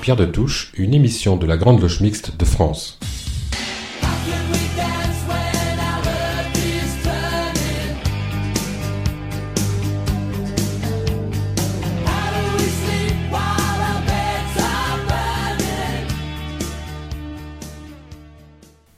[0.00, 2.98] Pierre de Touche, une émission de la Grande Loge Mixte de France.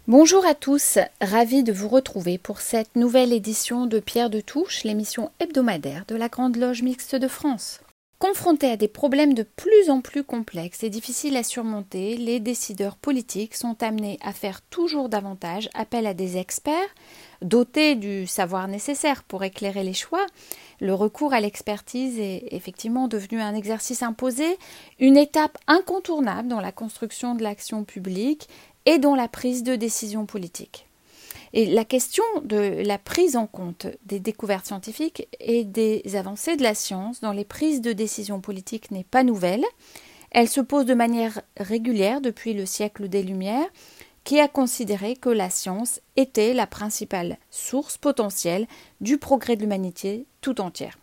[0.07, 4.85] Bonjour à tous, ravi de vous retrouver pour cette nouvelle édition de Pierre de Touche,
[4.85, 7.81] l'émission hebdomadaire de la Grande Loge Mixte de France.
[8.23, 12.95] Confrontés à des problèmes de plus en plus complexes et difficiles à surmonter, les décideurs
[12.95, 16.95] politiques sont amenés à faire toujours davantage appel à des experts,
[17.41, 20.25] dotés du savoir nécessaire pour éclairer les choix.
[20.81, 24.57] Le recours à l'expertise est effectivement devenu un exercice imposé,
[25.01, 28.49] une étape incontournable dans la construction de l'action publique
[28.87, 30.87] et dans la prise de décision politique.
[31.55, 36.63] Et la question de la prise en compte des découvertes scientifiques et des avancées de
[36.63, 39.65] la science dans les prises de décision politiques n'est pas nouvelle.
[40.31, 43.69] Elle se pose de manière régulière depuis le siècle des Lumières,
[44.25, 48.67] qui a considéré que la science était la principale source potentielle
[49.01, 50.99] du progrès de l'humanité tout entière.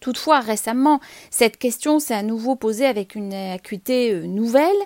[0.00, 4.76] Toutefois, récemment, cette question s'est à nouveau posée avec une acuité euh, nouvelle.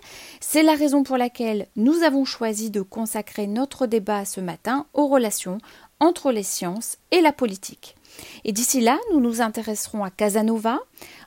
[0.41, 5.09] C'est la raison pour laquelle nous avons choisi de consacrer notre débat ce matin aux
[5.09, 5.59] relations
[5.99, 7.97] entre les sciences et la politique.
[8.45, 10.81] Et d'ici là, nous nous intéresserons à Casanova.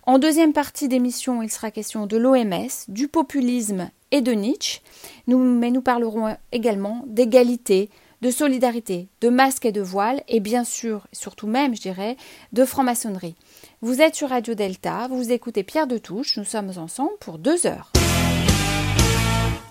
[0.06, 4.82] En deuxième partie d'émission, il sera question de l'OMS, du populisme et de Nietzsche.
[5.28, 7.90] mais nous parlerons également d'égalité,
[8.22, 12.16] de solidarité, de masques et de voiles, et bien sûr, surtout même, je dirais,
[12.54, 13.36] de franc-maçonnerie.
[13.84, 17.68] Vous êtes sur Radio Delta, vous écoutez Pierre de Touche, nous sommes ensemble pour deux
[17.68, 17.92] heures.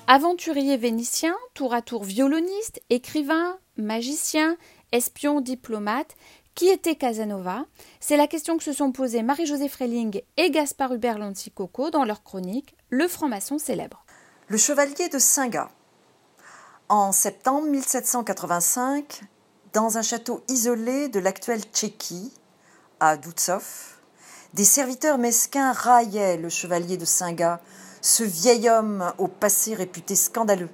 [0.07, 4.59] Aventurier vénitien, tour à tour violoniste, écrivain, magicien,
[4.93, 6.15] espion, diplomate,
[6.55, 7.65] qui était Casanova?
[8.01, 12.23] C'est la question que se sont posées Marie-Josée Freling et Gaspard Hubert Lancy-Coco dans leur
[12.23, 14.05] chronique Le franc-maçon célèbre.
[14.49, 15.71] Le chevalier de Singa.
[16.91, 19.23] En septembre 1785,
[19.73, 22.31] dans un château isolé de l'actuelle Tchéquie,
[23.01, 23.92] à Doutsov,
[24.55, 27.61] des serviteurs mesquins raillaient le chevalier de Singa,
[28.03, 30.69] ce vieil homme au passé réputé scandaleux.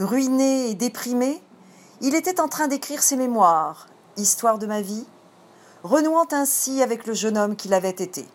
[0.00, 1.40] Ruiné et déprimé,
[2.00, 3.86] il était en train d'écrire ses mémoires,
[4.16, 5.06] Histoire de ma vie,
[5.84, 8.26] renouant ainsi avec le jeune homme qu'il avait été.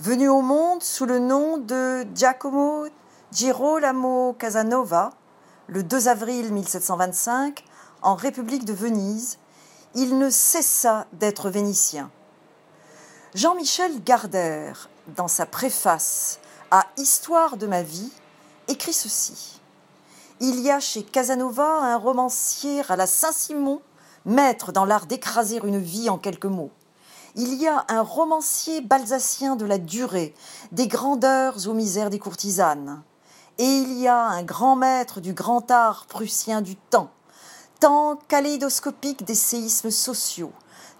[0.00, 2.86] Venu au monde sous le nom de Giacomo
[3.32, 5.10] Girolamo Casanova,
[5.68, 7.64] le 2 avril 1725,
[8.02, 9.38] en République de Venise,
[9.94, 12.10] il ne cessa d'être vénitien.
[13.34, 16.38] Jean-Michel Gardère, dans sa préface
[16.70, 18.10] à Histoire de ma vie,
[18.68, 19.60] écrit ceci.
[20.40, 23.82] Il y a chez Casanova un romancier à la Saint-Simon,
[24.24, 26.70] maître dans l'art d'écraser une vie en quelques mots.
[27.34, 30.32] Il y a un romancier balsacien de la durée,
[30.72, 33.02] des grandeurs aux misères des courtisanes.
[33.58, 37.10] Et il y a un grand maître du grand art prussien du temps,
[37.80, 40.52] temps kaléidoscopique des séismes sociaux,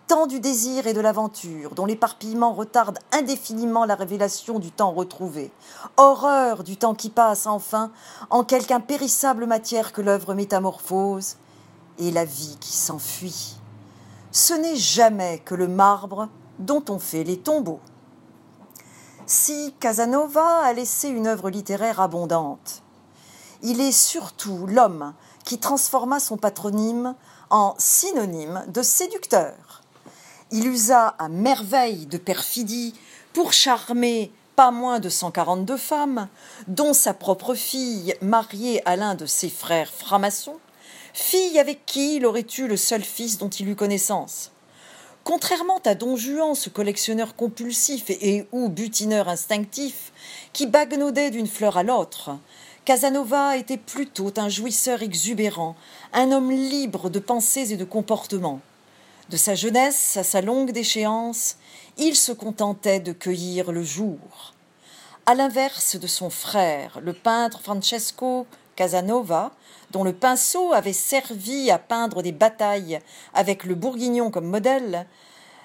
[0.07, 5.51] temps du désir et de l'aventure, dont l'éparpillement retarde indéfiniment la révélation du temps retrouvé.
[5.97, 7.91] Horreur du temps qui passe enfin
[8.31, 11.37] en quelque impérissable matière que l'œuvre métamorphose,
[11.99, 13.57] et la vie qui s'enfuit.
[14.33, 16.29] Ce n'est jamais que le marbre
[16.59, 17.81] dont on fait les tombeaux.
[19.27, 22.83] Si Casanova a laissé une œuvre littéraire abondante,
[23.63, 25.15] il est surtout l'homme
[25.45, 27.15] qui transforma son patronyme
[27.51, 29.55] en synonyme de séducteur.
[30.53, 32.95] Il usa à merveille de perfidie
[33.33, 36.29] pour charmer pas moins de 142 femmes,
[36.69, 40.59] dont sa propre fille, mariée à l'un de ses frères francs-maçons,
[41.13, 44.53] fille avec qui il aurait eu le seul fils dont il eut connaissance.
[45.25, 50.13] Contrairement à Don Juan, ce collectionneur compulsif et ou butineur instinctif,
[50.53, 52.31] qui bagnaudait d'une fleur à l'autre,
[52.85, 55.75] Casanova était plutôt un jouisseur exubérant,
[56.13, 58.61] un homme libre de pensées et de comportements.
[59.29, 61.57] De sa jeunesse à sa longue déchéance,
[61.99, 64.55] il se contentait de cueillir le jour.
[65.27, 68.47] À l'inverse de son frère, le peintre Francesco
[68.77, 69.51] Casanova,
[69.91, 73.01] dont le pinceau avait servi à peindre des batailles
[73.35, 75.07] avec le bourguignon comme modèle,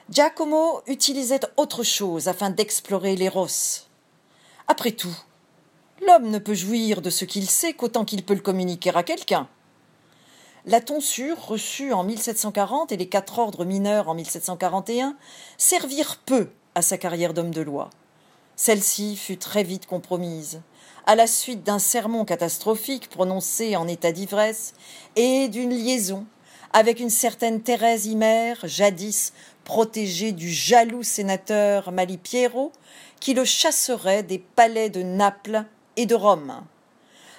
[0.09, 3.85] Giacomo utilisait autre chose afin d'explorer l'éros.
[4.67, 5.15] Après tout,
[6.07, 9.47] l'homme ne peut jouir de ce qu'il sait qu'autant qu'il peut le communiquer à quelqu'un.
[10.65, 15.15] La tonsure, reçue en 1740 et les quatre ordres mineurs en 1741,
[15.57, 17.89] servirent peu à sa carrière d'homme de loi.
[18.55, 20.61] Celle-ci fut très vite compromise,
[21.07, 24.75] à la suite d'un sermon catastrophique prononcé en état d'ivresse
[25.15, 26.27] et d'une liaison
[26.73, 29.33] avec une certaine Thérèse Himer, jadis
[29.63, 32.71] protégée du jaloux sénateur Malipiero,
[33.19, 35.65] qui le chasserait des palais de Naples
[35.97, 36.61] et de Rome.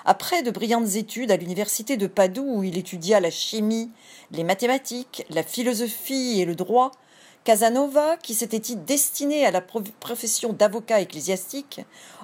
[0.05, 3.91] Après de brillantes études à l'université de Padoue où il étudia la chimie,
[4.33, 6.91] les mathématiques, la philosophie et le droit,
[7.45, 11.81] Casanova, qui s'était destiné à la profession d'avocat ecclésiastique,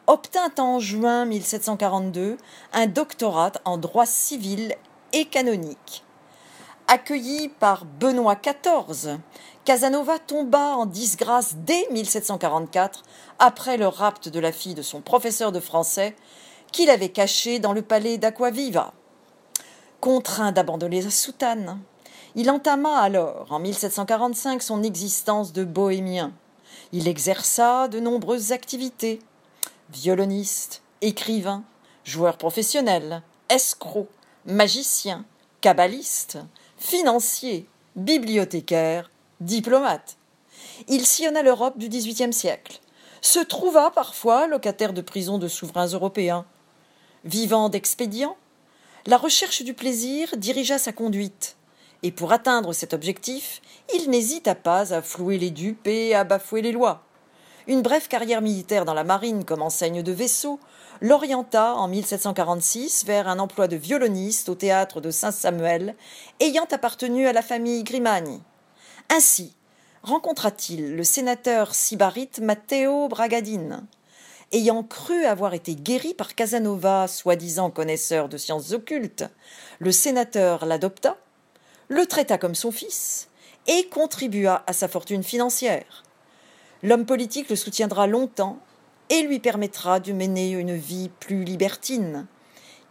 [0.07, 2.37] obtint en juin 1742
[2.73, 4.75] un doctorat en droit civil
[5.13, 6.05] et canonique.
[6.87, 9.19] Accueilli par Benoît XIV,
[9.65, 13.03] Casanova tomba en disgrâce dès 1744
[13.39, 16.17] après le rapt de la fille de son professeur de français
[16.73, 18.93] qu'il avait cachée dans le palais d'Aquaviva.
[20.01, 21.81] Contraint d'abandonner sa soutane,
[22.35, 26.33] il entama alors, en 1745, son existence de bohémien.
[26.93, 29.21] Il exerça de nombreuses activités
[29.91, 31.65] violoniste, écrivain,
[32.05, 34.09] joueur professionnel, escroc,
[34.45, 35.25] magicien,
[35.61, 36.39] kabbaliste,
[36.77, 37.67] financier,
[37.97, 39.11] bibliothécaire,
[39.41, 40.17] diplomate.
[40.89, 42.81] Il sillonna l'Europe du XVIIIe siècle,
[43.21, 46.47] se trouva parfois locataire de prisons de souverains européens.
[47.25, 48.37] Vivant d'expédients,
[49.07, 51.57] la recherche du plaisir dirigea sa conduite,
[52.05, 53.61] et pour atteindre cet objectif,
[53.95, 57.03] il n'hésita pas à flouer les dupes et à bafouer les lois.
[57.67, 60.61] Une brève carrière militaire dans la marine comme enseigne de vaisseau
[61.01, 65.97] l'orienta en 1746 vers un emploi de violoniste au théâtre de Saint-Samuel,
[66.41, 68.41] ayant appartenu à la famille Grimani.
[69.11, 69.55] Ainsi
[70.03, 73.87] rencontra-t-il le sénateur sybarite Matteo Bragadine.
[74.51, 79.27] Ayant cru avoir été guéri par Casanova, soi-disant connaisseur de sciences occultes,
[79.79, 81.19] le sénateur l'adopta,
[81.89, 83.29] le traita comme son fils
[83.67, 86.03] et contribua à sa fortune financière.
[86.83, 88.59] L'homme politique le soutiendra longtemps
[89.11, 92.27] et lui permettra de mener une vie plus libertine.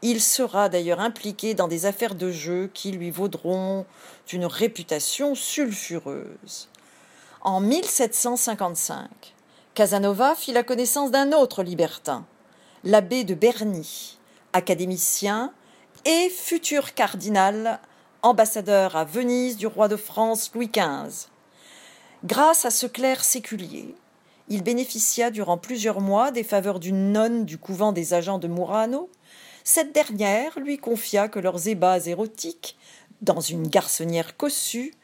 [0.04, 3.88] Il sera d'ailleurs impliqué dans des affaires de jeu qui lui vaudront
[4.32, 6.70] une réputation sulfureuse.
[7.42, 9.34] En 1755,
[9.78, 12.26] Casanova fit la connaissance d'un autre libertin,
[12.84, 14.18] l'abbé de Berny,
[14.52, 15.54] académicien
[16.04, 17.80] et futur cardinal,
[18.24, 21.28] ambassadeur à Venise du roi de France Louis XV.
[22.24, 23.94] Grâce à ce clerc séculier,
[24.50, 29.12] il bénéficia durant plusieurs mois des faveurs d'une nonne du couvent des agents de Murano.
[29.64, 32.80] Cette dernière lui confia que leurs ébats érotiques,
[33.22, 34.96] dans une garçonnière cossue,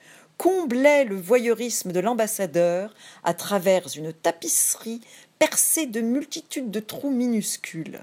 [0.44, 2.94] comblaient le voyeurisme de l'ambassadeur
[3.24, 5.00] à travers une tapisserie
[5.40, 8.02] percée de multitudes de trous minuscules.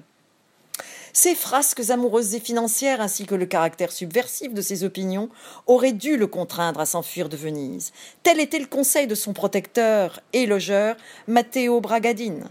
[1.13, 5.29] Ces frasques amoureuses et financières, ainsi que le caractère subversif de ses opinions,
[5.67, 7.93] auraient dû le contraindre à s'enfuir de Venise.
[8.23, 10.97] Tel était le conseil de son protecteur et logeur,
[11.27, 12.47] Matteo Bragadine,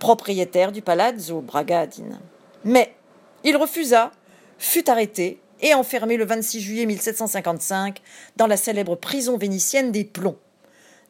[0.00, 2.18] propriétaire du Palazzo Bragadine.
[2.64, 2.96] Mais
[3.44, 4.10] il refusa,
[4.58, 8.00] fut arrêté et enfermé le 26 juillet 1755
[8.36, 10.38] dans la célèbre prison vénitienne des Plombs.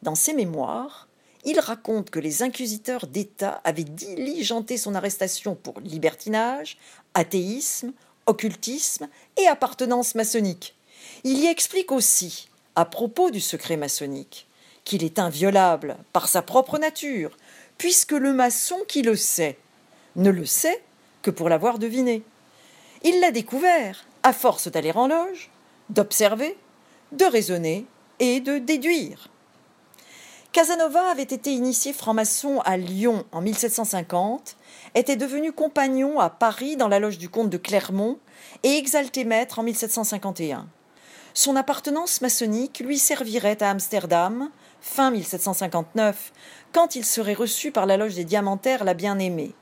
[0.03, 1.07] Dans ses mémoires,
[1.45, 6.77] il raconte que les inquisiteurs d'État avaient diligenté son arrestation pour libertinage,
[7.13, 7.93] athéisme,
[8.25, 9.07] occultisme
[9.37, 10.75] et appartenance maçonnique.
[11.23, 14.47] Il y explique aussi, à propos du secret maçonnique,
[14.83, 17.37] qu'il est inviolable par sa propre nature,
[17.77, 19.57] puisque le maçon qui le sait
[20.15, 20.81] ne le sait
[21.21, 22.23] que pour l'avoir deviné.
[23.03, 25.49] Il l'a découvert à force d'aller en loge,
[25.89, 26.57] d'observer,
[27.11, 27.85] de raisonner
[28.19, 29.29] et de déduire.
[30.51, 34.57] Casanova avait été initié franc-maçon à Lyon en 1750,
[34.95, 38.19] était devenu compagnon à Paris dans la loge du comte de Clermont
[38.63, 40.67] et exalté maître en 1751.
[41.33, 44.49] Son appartenance maçonnique lui servirait à Amsterdam,
[44.81, 46.33] fin 1759,
[46.73, 49.53] quand il serait reçu par la loge des Diamantaires la Bien-Aimée,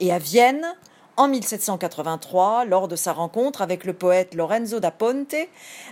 [0.00, 0.74] et à Vienne,
[1.16, 5.34] en 1783, lors de sa rencontre avec le poète Lorenzo da Ponte,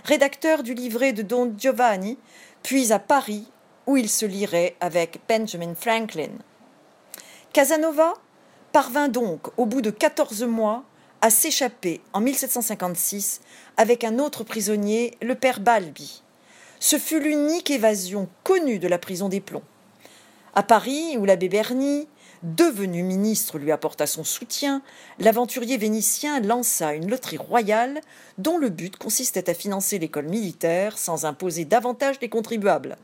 [0.03, 2.17] rédacteur du livret de Don Giovanni,
[2.63, 3.47] puis à Paris
[3.87, 6.31] où il se lirait avec Benjamin Franklin.
[7.53, 8.13] Casanova
[8.71, 10.83] parvint donc, au bout de quatorze mois,
[11.21, 13.41] à s'échapper en 1756
[13.77, 16.23] avec un autre prisonnier, le père Balbi.
[16.79, 19.63] Ce fut l'unique évasion connue de la prison des plombs.
[20.55, 22.07] À Paris, où l'abbé Berny,
[22.43, 24.81] devenu ministre, lui apporta son soutien,
[25.19, 28.01] l'aventurier vénitien lança une loterie royale
[28.37, 32.97] dont le but consistait à financer l'école militaire sans imposer davantage les contribuables.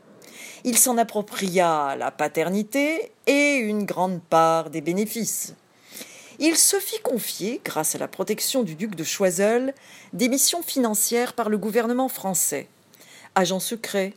[0.64, 5.54] Il s'en appropria la paternité et une grande part des bénéfices.
[6.40, 9.74] Il se fit confier, grâce à la protection du duc de Choiseul,
[10.12, 12.68] des missions financières par le gouvernement français.
[13.34, 14.14] Agent secret,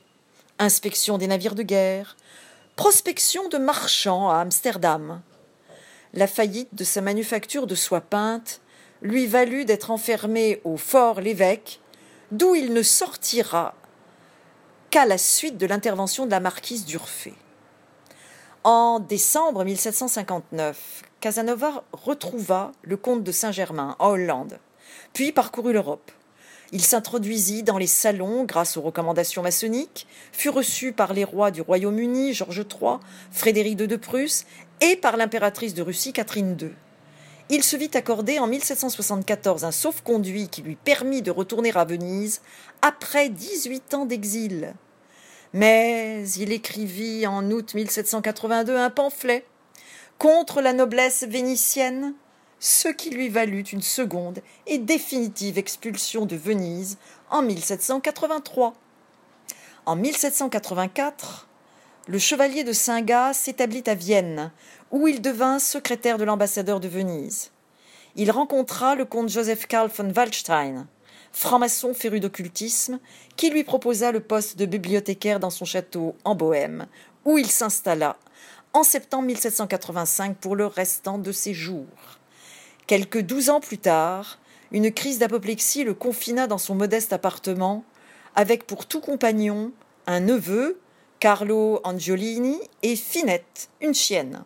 [0.59, 2.15] inspection des navires de guerre,
[2.81, 5.21] prospection de marchands à Amsterdam.
[6.15, 8.59] La faillite de sa manufacture de soie peinte
[9.03, 11.79] lui valut d'être enfermé au fort l'évêque,
[12.31, 13.75] d'où il ne sortira
[14.89, 17.35] qu'à la suite de l'intervention de la marquise d'Urfé.
[18.63, 24.57] En décembre 1759, Casanova retrouva le comte de Saint-Germain en Hollande,
[25.13, 26.11] puis parcourut l'Europe.
[26.73, 31.61] Il s'introduisit dans les salons grâce aux recommandations maçonniques, fut reçu par les rois du
[31.61, 32.97] Royaume-Uni, Georges III,
[33.31, 34.45] Frédéric II de Prusse,
[34.79, 36.71] et par l'impératrice de Russie, Catherine II.
[37.49, 42.41] Il se vit accorder en 1774 un sauf-conduit qui lui permit de retourner à Venise
[42.81, 44.73] après 18 ans d'exil.
[45.51, 49.43] Mais il écrivit en août 1782 un pamphlet
[50.17, 52.13] contre la noblesse vénitienne,
[52.61, 56.99] ce qui lui valut une seconde et définitive expulsion de Venise
[57.31, 58.75] en 1783.
[59.87, 61.47] En 1784,
[62.07, 64.51] le chevalier de Saint-Gas s'établit à Vienne,
[64.91, 67.49] où il devint secrétaire de l'ambassadeur de Venise.
[68.15, 70.85] Il rencontra le comte Joseph Karl von Waldstein,
[71.31, 72.99] franc-maçon féru d'occultisme,
[73.37, 76.85] qui lui proposa le poste de bibliothécaire dans son château en Bohême,
[77.25, 78.17] où il s'installa
[78.73, 82.20] en septembre 1785 pour le restant de ses jours.
[82.87, 84.39] Quelques douze ans plus tard,
[84.71, 87.83] une crise d'apoplexie le confina dans son modeste appartement,
[88.35, 89.71] avec pour tout compagnon
[90.07, 90.79] un neveu,
[91.19, 94.43] Carlo Angiolini, et Finette, une chienne.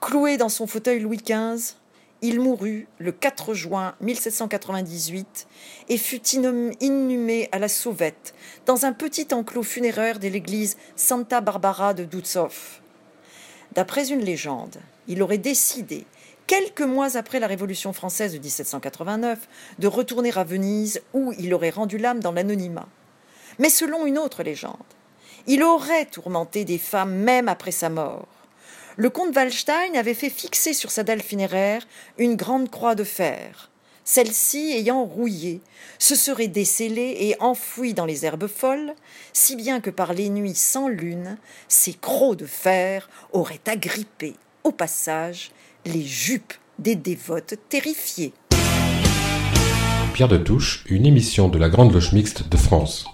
[0.00, 1.74] Cloué dans son fauteuil Louis XV,
[2.22, 5.48] il mourut le 4 juin 1798
[5.88, 8.32] et fut inhumé à la sauvette
[8.64, 12.48] dans un petit enclos funéraire de l'église Santa Barbara de Dutzow.
[13.74, 14.76] D'après une légende,
[15.08, 16.06] il aurait décidé,
[16.46, 21.70] quelques mois après la Révolution française de 1789, de retourner à Venise où il aurait
[21.70, 22.88] rendu l'âme dans l'anonymat.
[23.58, 24.76] Mais selon une autre légende,
[25.46, 28.28] il aurait tourmenté des femmes même après sa mort
[28.96, 31.86] le comte Wallstein avait fait fixer sur sa dalle funéraire
[32.18, 33.70] une grande croix de fer.
[34.04, 35.60] Celle-ci, ayant rouillé,
[35.98, 38.94] se serait décellée et enfouie dans les herbes folles,
[39.32, 44.34] si bien que par les nuits sans lune, ces crocs de fer auraient agrippé,
[44.64, 45.52] au passage,
[45.84, 48.32] les jupes des dévotes terrifiées.
[50.14, 53.06] Pierre de Touche, une émission de la Grande Loge Mixte de France.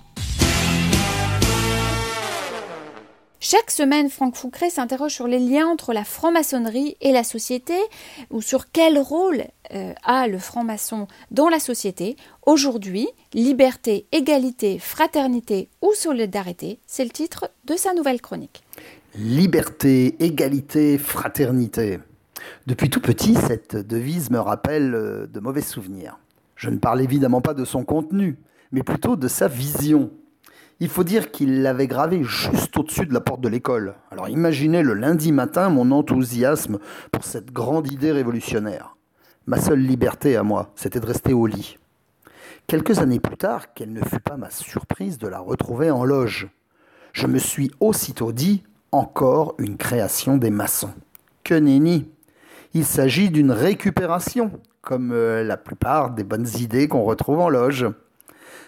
[3.41, 7.77] Chaque semaine, Franck Foucret s'interroge sur les liens entre la franc-maçonnerie et la société,
[8.31, 12.17] ou sur quel rôle euh, a le franc-maçon dans la société.
[12.45, 18.65] Aujourd'hui, liberté, égalité, fraternité ou solidarité, c'est le titre de sa nouvelle chronique.
[19.15, 22.01] Liberté, égalité, fraternité.
[22.67, 26.19] Depuis tout petit, cette devise me rappelle euh, de mauvais souvenirs.
[26.57, 28.39] Je ne parle évidemment pas de son contenu,
[28.73, 30.11] mais plutôt de sa vision
[30.81, 33.95] il faut dire qu'il l'avait gravé juste au-dessus de la porte de l'école.
[34.13, 36.79] Alors imaginez le lundi matin mon enthousiasme
[37.11, 38.97] pour cette grande idée révolutionnaire.
[39.47, 41.79] Ma seule liberté à moi, c'était de rester au lit.
[42.69, 46.49] Quelques années plus tard, quelle ne fut pas ma surprise de la retrouver en loge.
[47.13, 48.63] Je me suis aussitôt dit
[48.93, 50.95] encore une création des maçons.
[51.43, 52.09] Que nenni
[52.79, 57.89] Il s'agit d'une récupération, comme euh, la plupart des bonnes idées qu'on retrouve en loge.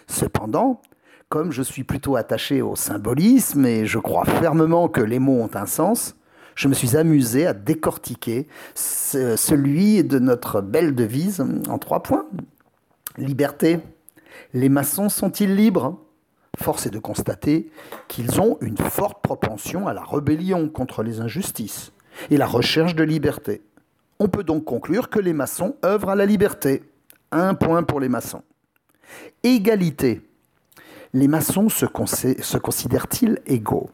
[0.05, 0.81] Cependant,
[1.29, 5.49] comme je suis plutôt attaché au symbolisme et je crois fermement que les mots ont
[5.53, 6.17] un sens,
[6.55, 12.25] je me suis amusé à décortiquer celui de notre belle devise en trois points.
[13.17, 13.79] Liberté.
[14.53, 15.97] Les maçons sont-ils libres?
[16.57, 17.71] Force est de constater
[18.09, 21.93] qu'ils ont une forte propension à la rébellion contre les injustices
[22.29, 23.61] et la recherche de liberté.
[24.23, 26.83] On peut donc conclure que les maçons œuvrent à la liberté.
[27.31, 28.43] Un point pour les maçons.
[29.41, 30.21] Égalité
[31.13, 33.89] les maçons se, considèrent-ils égaux?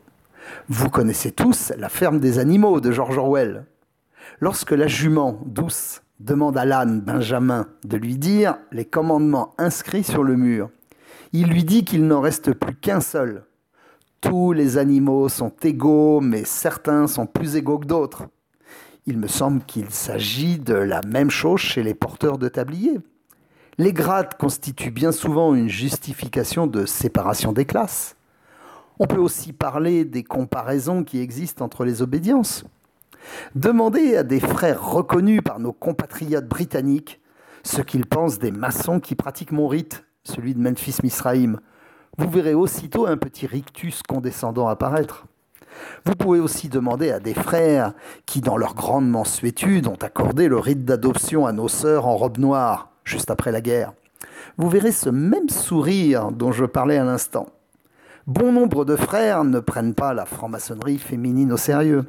[0.68, 3.66] Vous connaissez tous La ferme des animaux de George Orwell.
[4.42, 10.24] Lorsque la jument douce demande à l'âne Benjamin de lui dire les commandements inscrits sur
[10.24, 10.70] le mur,
[11.32, 13.46] il lui dit qu'il n'en reste plus qu'un seul.
[14.20, 18.28] Tous les animaux sont égaux, mais certains sont plus égaux que d'autres.
[19.10, 23.00] Il me semble qu'il s'agit de la même chose chez les porteurs de tabliers.
[23.78, 28.18] Les grades constituent bien souvent une justification de séparation des classes.
[29.00, 32.66] On peut aussi parler des comparaisons qui existent entre les obédiences.
[33.56, 37.22] Demandez à des frères reconnus par nos compatriotes britanniques
[37.64, 41.62] ce qu'ils pensent des maçons qui pratiquent mon rite, celui de Memphis Misraïm.
[42.18, 45.28] Vous verrez aussitôt un petit rictus condescendant apparaître.
[46.06, 47.94] Vous pouvez aussi demander à des frères
[48.26, 52.38] qui, dans leur grande mansuétude, ont accordé le rite d'adoption à nos sœurs en robe
[52.38, 53.94] noire juste après la guerre.
[54.58, 57.48] Vous verrez ce même sourire dont je parlais à l'instant.
[58.26, 62.06] Bon nombre de frères ne prennent pas la franc-maçonnerie féminine au sérieux.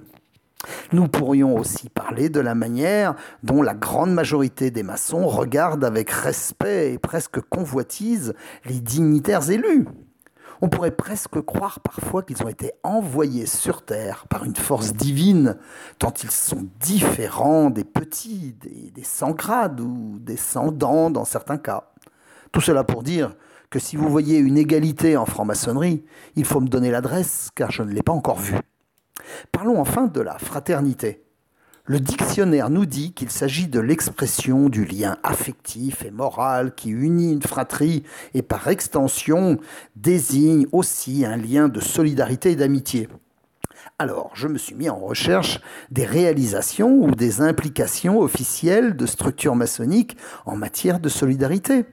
[0.92, 6.10] Nous pourrions aussi parler de la manière dont la grande majorité des maçons regardent avec
[6.10, 8.34] respect et presque convoitise
[8.64, 9.86] les dignitaires élus.
[10.60, 15.56] On pourrait presque croire parfois qu'ils ont été envoyés sur Terre par une force divine,
[15.98, 21.24] tant ils sont différents des petits, des, des sans grades ou des sans dents dans
[21.24, 21.92] certains cas.
[22.52, 23.34] Tout cela pour dire
[23.70, 26.04] que si vous voyez une égalité en franc-maçonnerie,
[26.36, 28.58] il faut me donner l'adresse car je ne l'ai pas encore vue.
[29.52, 31.27] Parlons enfin de la fraternité.
[31.90, 37.32] Le dictionnaire nous dit qu'il s'agit de l'expression du lien affectif et moral qui unit
[37.32, 38.02] une fratrie
[38.34, 39.58] et par extension
[39.96, 43.08] désigne aussi un lien de solidarité et d'amitié.
[43.98, 49.56] Alors, je me suis mis en recherche des réalisations ou des implications officielles de structures
[49.56, 51.86] maçonniques en matière de solidarité.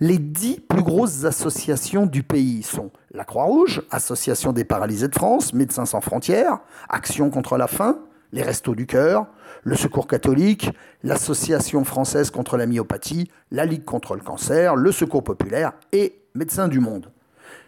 [0.00, 5.52] Les dix plus grosses associations du pays sont la Croix-Rouge, Association des paralysés de France,
[5.52, 8.00] Médecins sans frontières, Action contre la faim,
[8.32, 9.26] les Restos du Cœur,
[9.62, 10.70] le Secours catholique,
[11.02, 16.68] l'Association française contre la myopathie, la Ligue contre le cancer, le Secours populaire et Médecins
[16.68, 17.10] du Monde.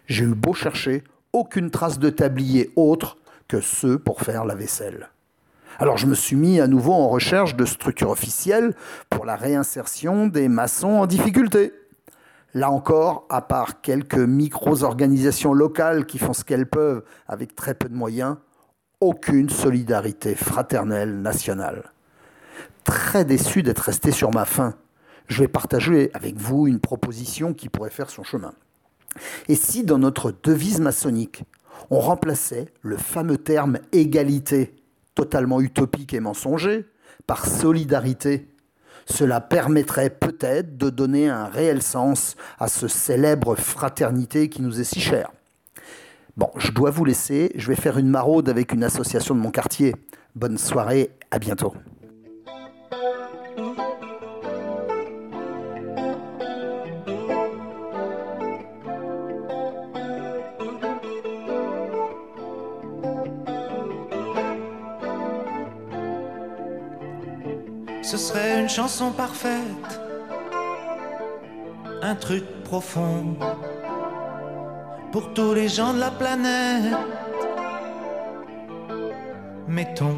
[0.07, 1.03] J'ai eu beau chercher,
[1.33, 3.17] aucune trace de tablier autre
[3.47, 5.09] que ceux pour faire la vaisselle.
[5.77, 8.73] Alors je me suis mis à nouveau en recherche de structures officielles
[9.09, 11.73] pour la réinsertion des maçons en difficulté.
[12.53, 17.89] Là encore, à part quelques micro-organisations locales qui font ce qu'elles peuvent avec très peu
[17.89, 18.37] de moyens,
[19.01, 21.91] aucune solidarité fraternelle nationale.
[22.83, 24.75] Très déçu d'être resté sur ma faim,
[25.27, 28.53] je vais partager avec vous une proposition qui pourrait faire son chemin.
[29.47, 31.43] Et si dans notre devise maçonnique,
[31.89, 34.75] on remplaçait le fameux terme égalité,
[35.13, 36.85] totalement utopique et mensonger,
[37.25, 38.47] par solidarité
[39.05, 44.85] cela permettrait peut-être de donner un réel sens à ce célèbre fraternité qui nous est
[44.85, 45.31] si cher.
[46.37, 49.51] Bon, je dois vous laisser, je vais faire une maraude avec une association de mon
[49.51, 49.95] quartier.
[50.35, 51.73] Bonne soirée, à bientôt.
[68.01, 69.99] ce serait une chanson parfaite,
[72.03, 73.35] un truc profond
[75.15, 76.93] pour tous les gens de la planète.
[79.65, 80.17] Mettons.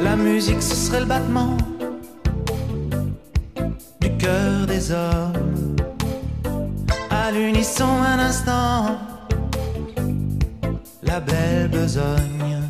[0.00, 1.58] La musique, ce serait le battement
[4.66, 5.47] des hommes.
[7.30, 8.96] Un instant,
[11.02, 12.62] la belle besogne.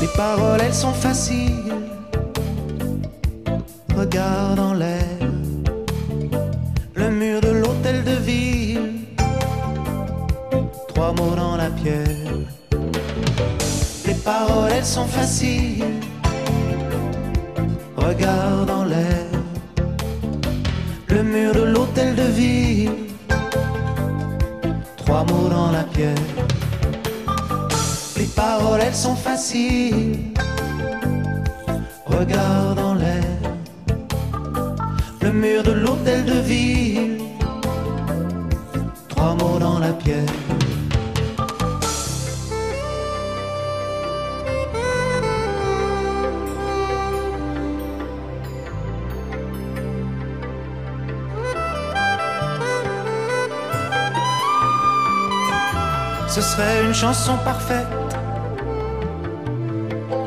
[0.00, 1.50] Les paroles, elles sont faciles.
[3.96, 4.93] Regarde en l'air
[11.84, 11.92] Les
[14.24, 15.84] paroles, elles sont faciles.
[17.94, 19.26] Regarde en l'air.
[21.08, 22.90] Le mur de l'hôtel de ville.
[24.96, 26.14] Trois mots dans la pierre.
[28.16, 30.32] Les paroles, elles sont faciles.
[32.06, 33.24] Regarde en l'air.
[35.20, 37.23] Le mur de l'hôtel de ville.
[56.94, 57.88] Une chanson parfaite,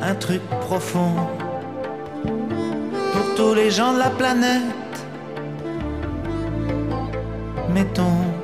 [0.02, 1.14] un truc profond
[3.14, 4.96] pour tous les gens de la planète.
[7.74, 8.37] Mettons.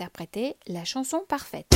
[0.00, 1.66] Interprétait la chanson parfaite.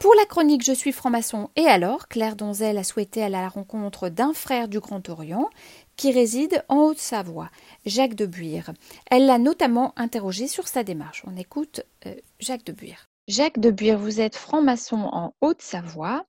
[0.00, 3.48] Pour la chronique Je suis franc-maçon et alors, Claire Donzel a souhaité aller à la
[3.48, 5.48] rencontre d'un frère du Grand Orient
[5.94, 7.50] qui réside en Haute-Savoie,
[7.86, 8.72] Jacques de Buire.
[9.12, 11.22] Elle l'a notamment interrogé sur sa démarche.
[11.24, 13.06] On écoute euh, Jacques de Buire.
[13.28, 16.24] Jacques de Buire, vous êtes franc-maçon en Haute-Savoie.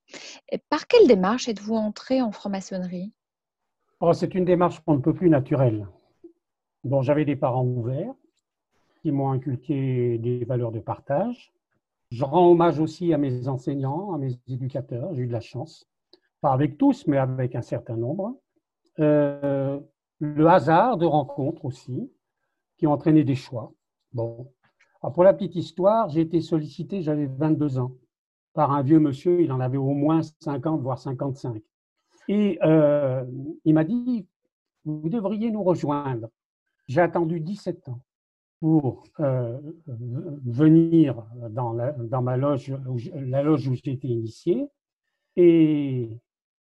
[0.69, 3.11] Par quelle démarche êtes-vous entré en franc-maçonnerie?
[4.01, 5.87] Oh, C'est une démarche un peu plus naturelle.
[6.83, 8.13] Bon, j'avais des parents ouverts
[9.01, 11.51] qui m'ont inculqué des valeurs de partage.
[12.11, 15.13] Je rends hommage aussi à mes enseignants, à mes éducateurs.
[15.13, 15.87] J'ai eu de la chance.
[16.41, 18.37] Pas avec tous, mais avec un certain nombre.
[18.99, 19.79] Euh,
[20.19, 22.11] le hasard de rencontres aussi,
[22.77, 23.73] qui ont entraîné des choix.
[24.13, 24.51] Bon.
[25.13, 27.93] pour la petite histoire, j'ai été sollicité, j'avais 22 ans,
[28.53, 31.61] par un vieux monsieur, il en avait au moins 50, voire 55.
[32.27, 33.23] Et euh,
[33.63, 34.27] il m'a dit,
[34.83, 36.27] vous devriez nous rejoindre.
[36.87, 38.01] J'ai attendu 17 ans
[38.61, 39.59] pour euh,
[40.45, 42.71] venir dans, la, dans ma loge,
[43.15, 44.67] la loge où j'ai été initié.
[45.35, 46.09] Et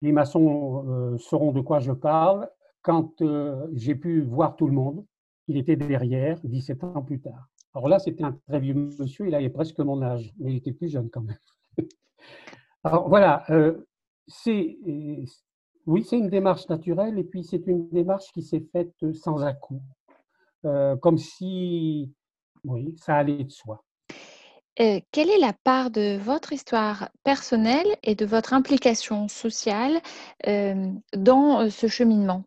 [0.04, 2.48] les maçons euh, sauront de quoi je parle.
[2.84, 5.04] Quand euh, j'ai pu voir tout le monde,
[5.48, 7.50] il était derrière 17 ans plus tard.
[7.74, 10.74] Alors là, c'était un très vieux monsieur, il avait presque mon âge, mais il était
[10.74, 11.38] plus jeune quand même.
[12.84, 13.46] Alors voilà,
[14.28, 14.78] c'est
[15.88, 19.82] oui, c'est une démarche naturelle et puis c'est une démarche qui s'est faite sans à-coup.
[20.66, 22.12] Euh, comme si
[22.64, 23.84] oui, ça allait de soi.
[24.80, 30.00] Euh, quelle est la part de votre histoire personnelle et de votre implication sociale
[30.48, 32.44] euh, dans ce cheminement?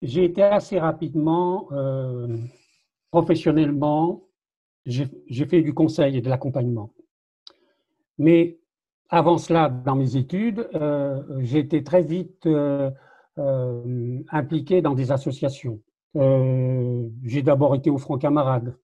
[0.00, 1.68] J'ai été assez rapidement,
[3.10, 4.22] professionnellement,
[4.86, 6.92] j'ai fait du conseil et de l'accompagnement.
[8.16, 8.60] Mais
[9.08, 10.68] avant cela, dans mes études,
[11.40, 12.48] j'ai été très vite
[14.30, 15.80] impliqué dans des associations.
[17.08, 18.76] Euh, j'ai d'abord été au Front Camarade,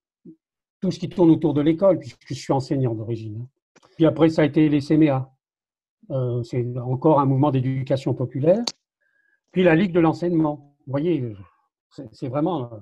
[0.81, 3.47] tout ce qui tourne autour de l'école, puisque je suis enseignant d'origine.
[3.97, 5.31] Puis après, ça a été les CMA.
[6.11, 8.65] Euh, c'est encore un mouvement d'éducation populaire.
[9.53, 10.77] Puis la Ligue de l'enseignement.
[10.87, 11.35] Vous voyez,
[12.13, 12.73] c'est vraiment.
[12.73, 12.79] Euh,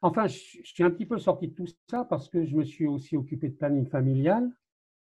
[0.00, 2.86] enfin, je, suis un petit peu sorti de tout ça parce que je me suis
[2.86, 4.50] aussi occupé de planning familial.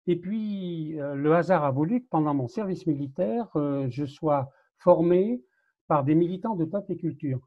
[0.06, 3.48] Et puis, le hasard a voulu que pendant mon service militaire,
[3.88, 5.42] je sois formé
[5.88, 7.40] par des militants de peuple et culture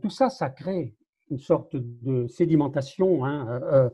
[0.00, 0.94] tout ça, ça crée
[1.30, 3.24] une sorte de sédimentation.
[3.24, 3.90] Hein, euh, euh,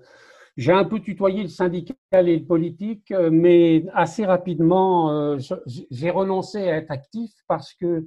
[0.57, 5.37] j'ai un peu tutoyé le syndical et le politique, euh, mais assez rapidement,
[5.91, 8.07] j'ai renoncé à être actif parce que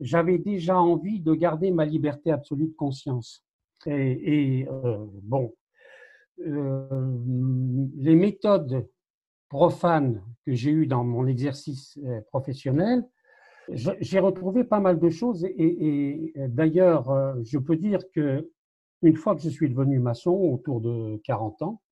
[0.00, 3.44] j'avais déjà envie de garder ma liberté absolue de conscience.
[3.86, 4.66] Et,
[5.22, 5.54] bon,
[6.38, 8.88] les méthodes
[9.50, 11.98] profanes que j'ai eues dans mon exercice
[12.30, 13.04] professionnel
[13.72, 18.50] j'ai retrouvé pas mal de choses et, d'ailleurs, euh, je peux dire que
[19.02, 21.82] une fois que je suis devenu maçon, autour de 40 ans,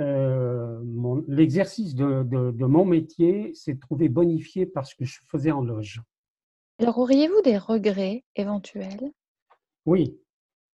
[0.00, 0.82] euh,
[1.28, 6.00] l'exercice de, de, mon métier s'est trouvé bonifié par ce que je faisais en loge.
[6.78, 9.12] Alors, auriez-vous des regrets éventuels?
[9.84, 10.18] Oui,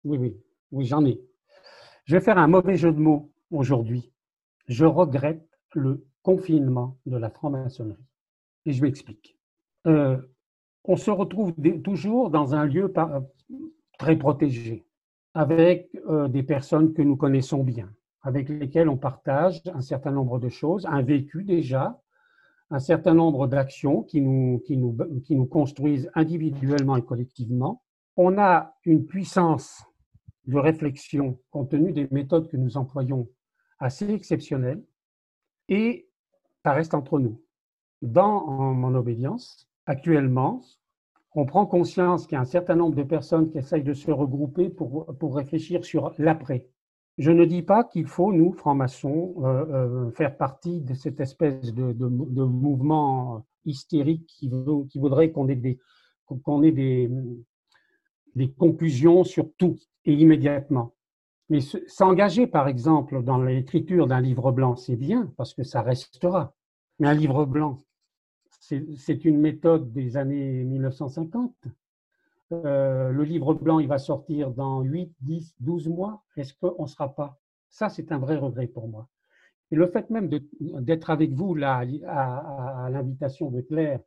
[0.04, 0.36] oui, oui,
[0.70, 1.20] oui, j'en ai.
[2.04, 4.12] Je vais faire un mauvais jeu de mots aujourd'hui.
[4.68, 8.04] Je regrette le confinement de la franc-maçonnerie.
[8.66, 9.38] Et je m'explique.
[9.86, 10.18] Euh,
[10.84, 12.92] on se retrouve toujours dans un lieu
[13.98, 14.85] très protégé,
[15.36, 20.38] avec euh, des personnes que nous connaissons bien, avec lesquelles on partage un certain nombre
[20.38, 22.00] de choses, un vécu déjà,
[22.70, 24.96] un certain nombre d'actions qui nous, qui, nous,
[25.26, 27.82] qui nous construisent individuellement et collectivement.
[28.16, 29.84] On a une puissance
[30.46, 33.28] de réflexion compte tenu des méthodes que nous employons
[33.78, 34.82] assez exceptionnelles
[35.68, 36.08] et
[36.64, 37.42] ça reste entre nous.
[38.00, 40.62] Dans mon obédience, actuellement,
[41.36, 44.10] on prend conscience qu'il y a un certain nombre de personnes qui essayent de se
[44.10, 46.66] regrouper pour, pour réfléchir sur l'après.
[47.18, 51.74] Je ne dis pas qu'il faut, nous, francs-maçons, euh, euh, faire partie de cette espèce
[51.74, 51.92] de,
[52.44, 54.50] mouvement hystérique qui,
[54.90, 55.78] qui voudrait qu'on ait, des,
[56.42, 57.10] qu'on ait des,
[58.34, 60.94] des conclusions sur tout et immédiatement.
[61.50, 66.54] Mais s'engager, par exemple, dans l'écriture d'un livre blanc, c'est bien, parce que ça restera.
[66.98, 67.78] Mais un livre blanc,
[68.96, 71.54] c'est une méthode des années 1950.
[72.52, 76.22] Euh, le livre blanc, il va sortir dans 8, 10, 12 mois.
[76.36, 77.38] Est-ce qu'on ne sera pas?
[77.68, 79.08] Ça, c'est un vrai regret pour moi.
[79.70, 84.00] Et le fait même d'être avec vous là, à, l'invitation de Claire,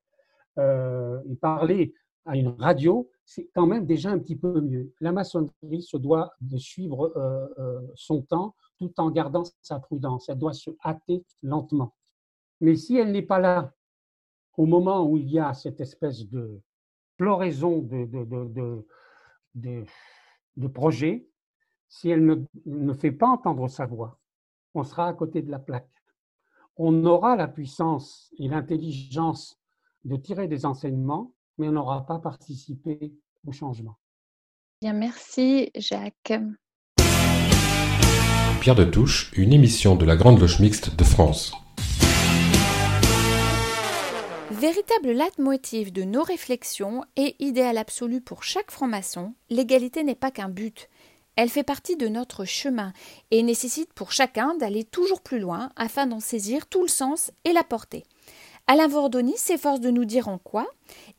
[0.58, 1.94] euh, et parler
[2.26, 4.92] à une radio, c'est quand même déjà un petit peu mieux.
[5.00, 10.30] La maçonnerie se doit de suivre euh, son temps tout en gardant sa prudence.
[10.30, 11.94] Elle doit se hâter lentement.
[12.62, 13.74] Mais si elle n'est pas là
[14.60, 16.60] au moment où il y a cette espèce de
[17.18, 18.84] floraison de, de,
[19.56, 19.86] de,
[20.58, 21.26] de, projets,
[21.88, 24.20] si elle ne, ne fait pas entendre sa voix,
[24.74, 25.90] on sera à côté de la plaque.
[26.76, 29.58] On aura la puissance et l'intelligence
[30.04, 33.14] de tirer des enseignements, mais on n'aura pas participé
[33.48, 33.98] au changement.
[34.82, 36.34] Bien, merci Jacques.
[38.60, 41.54] Pierre de Touche, une émission de la Grande Loge Mixte de France.
[44.60, 50.50] Véritable leitmotiv de nos réflexions et idéal absolu pour chaque franc-maçon, l'égalité n'est pas qu'un
[50.50, 50.90] but.
[51.38, 52.92] Elle fait partie de notre chemin
[53.32, 57.54] et nécessite pour chacun d'aller toujours plus loin afin d'en saisir tout le sens et
[57.54, 58.04] la portée.
[58.68, 60.68] Alain Vordoni s'efforce de nous dire en quoi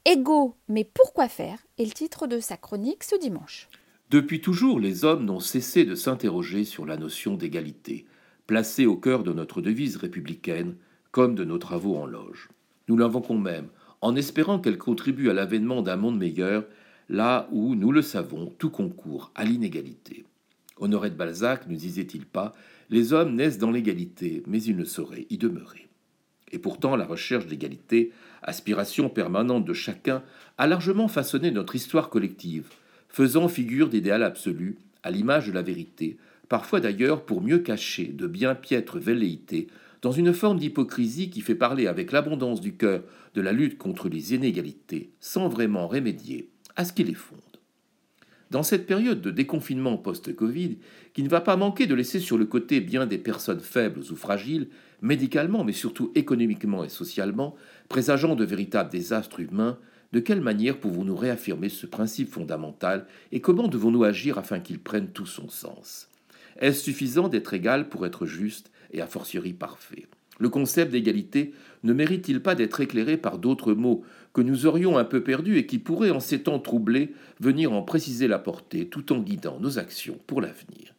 [0.05, 3.71] Égaux, mais pourquoi faire est le titre de sa chronique ce dimanche.
[4.11, 8.05] Depuis toujours, les hommes n'ont cessé de s'interroger sur la notion d'égalité,
[8.47, 10.77] placée au cœur de notre devise républicaine
[11.11, 12.51] comme de nos travaux en loge.
[12.91, 13.69] Nous l'invoquons même
[14.01, 16.65] en espérant qu'elle contribue à l'avènement d'un monde meilleur,
[17.09, 20.25] là où, nous le savons, tout concourt à l'inégalité.
[20.77, 22.53] Honoré de Balzac ne disait-il pas
[22.89, 25.87] Les hommes naissent dans l'égalité, mais ils ne sauraient y demeurer.
[26.51, 28.11] Et pourtant, la recherche d'égalité,
[28.43, 30.25] aspiration permanente de chacun,
[30.59, 32.71] a largement façonné notre histoire collective,
[33.09, 36.17] faisant figure d'idéal absolu, à l'image de la vérité,
[36.49, 39.69] parfois d'ailleurs pour mieux cacher de bien piètres velléités,
[40.03, 43.03] dans une forme d'hypocrisie qui fait parler avec l'abondance du cœur
[43.35, 47.41] de la lutte contre les inégalités, sans vraiment remédier à ce qui les fonde.
[48.51, 50.79] Dans cette période de déconfinement post-Covid,
[51.15, 54.17] qui ne va pas manquer de laisser sur le côté bien des personnes faibles ou
[54.17, 54.69] fragiles,
[55.03, 57.55] médicalement mais surtout économiquement et socialement,
[57.89, 59.79] présageant de véritables désastres humains,
[60.13, 65.13] de quelle manière pouvons-nous réaffirmer ce principe fondamental et comment devons-nous agir afin qu'il prenne
[65.13, 66.09] tout son sens?
[66.59, 70.07] Est-ce suffisant d'être égal pour être juste et a fortiori parfait.
[70.39, 71.53] Le concept d'égalité
[71.85, 75.67] ne mérite-t-il pas d'être éclairé par d'autres mots que nous aurions un peu perdus et
[75.67, 79.79] qui pourraient, en ces temps troublés, venir en préciser la portée tout en guidant nos
[79.79, 80.95] actions pour l'avenir?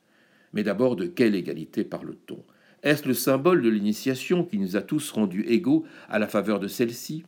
[0.53, 2.43] Mais d'abord, de quelle égalité parle-t-on?
[2.83, 6.67] Est-ce le symbole de l'initiation qui nous a tous rendus égaux à la faveur de
[6.67, 7.23] celle-ci?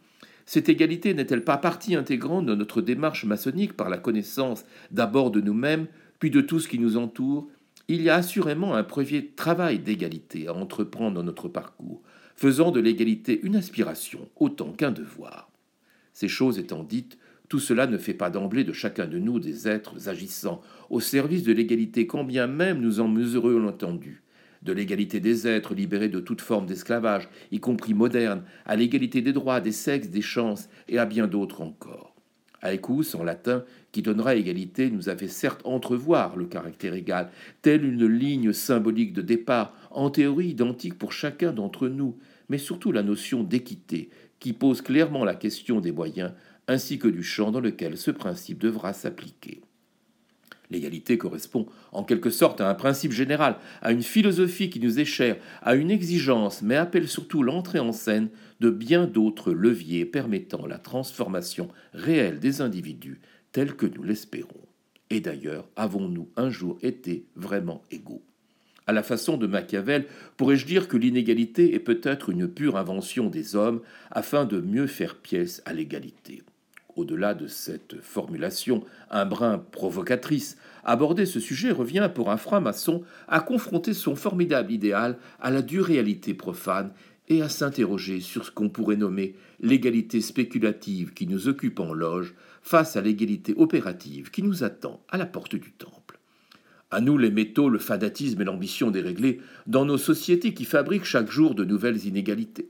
[0.46, 5.42] Cette égalité n'est-elle pas partie intégrante de notre démarche maçonnique par la connaissance d'abord de
[5.42, 5.88] nous-mêmes,
[6.20, 7.48] puis de tout ce qui nous entoure?
[7.88, 12.02] Il y a assurément un premier travail d'égalité à entreprendre dans notre parcours,
[12.36, 15.52] faisant de l'égalité une aspiration autant qu'un devoir.
[16.14, 17.18] Ces choses étant dites,
[17.50, 21.44] tout cela ne fait pas d'emblée de chacun de nous des êtres agissant au service
[21.44, 24.24] de l'égalité, quand bien même nous en mesurons l'entendu
[24.64, 29.34] de l'égalité des êtres libérés de toute forme d'esclavage, y compris moderne, à l'égalité des
[29.34, 32.16] droits, des sexes, des chances, et à bien d'autres encore.
[32.62, 37.30] Aecus, en latin, qui donnera égalité, nous avait certes entrevoir le caractère égal,
[37.62, 42.18] telle une ligne symbolique de départ, en théorie identique pour chacun d'entre nous,
[42.50, 46.32] mais surtout la notion d'équité, qui pose clairement la question des moyens,
[46.68, 49.62] ainsi que du champ dans lequel ce principe devra s'appliquer.
[50.72, 55.06] L'égalité correspond en quelque sorte à un principe général, à une philosophie qui nous est
[55.06, 58.30] chère, à une exigence, mais appelle surtout l'entrée en scène
[58.60, 63.20] de bien d'autres leviers permettant la transformation réelle des individus
[63.54, 64.68] tels que nous l'espérons.
[65.10, 68.24] Et d'ailleurs, avons-nous un jour été vraiment égaux?
[68.86, 73.56] À la façon de Machiavel, pourrais-je dire que l'inégalité est peut-être une pure invention des
[73.56, 76.44] hommes afin de mieux faire pièce à l'égalité?
[76.96, 83.40] Au-delà de cette formulation un brin provocatrice, aborder ce sujet revient pour un franc-maçon à
[83.40, 86.92] confronter son formidable idéal à la dure réalité profane
[87.30, 92.36] et à s'interroger sur ce qu'on pourrait nommer l'égalité spéculative qui nous occupe en loge
[92.64, 96.20] face à l'égalité opérative qui nous attend à la porte du temple.
[96.90, 101.30] À nous les métaux, le fanatisme et l'ambition déréglée dans nos sociétés qui fabriquent chaque
[101.30, 102.70] jour de nouvelles inégalités.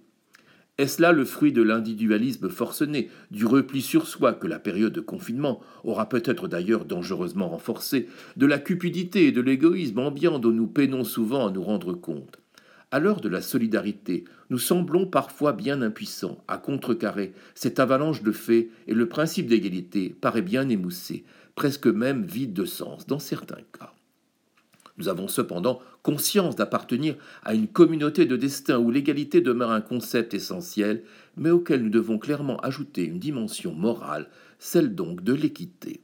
[0.80, 5.02] Est-ce là le fruit de l'individualisme forcené, du repli sur soi que la période de
[5.02, 10.68] confinement aura peut-être d'ailleurs dangereusement renforcé, de la cupidité et de l'égoïsme ambiant dont nous
[10.68, 12.43] peinons souvent à nous rendre compte?
[12.94, 18.32] À l'heure de la solidarité, nous semblons parfois bien impuissants à contrecarrer cette avalanche de
[18.32, 21.24] faits et le principe d'égalité paraît bien émoussé,
[21.56, 23.92] presque même vide de sens dans certains cas.
[25.00, 30.36] Nous avons cependant conscience d'appartenir à une communauté de destin où l'égalité demeure un concept
[30.36, 31.02] essentiel,
[31.36, 34.30] mais auquel nous devons clairement ajouter une dimension morale,
[34.60, 36.00] celle donc de l'équité.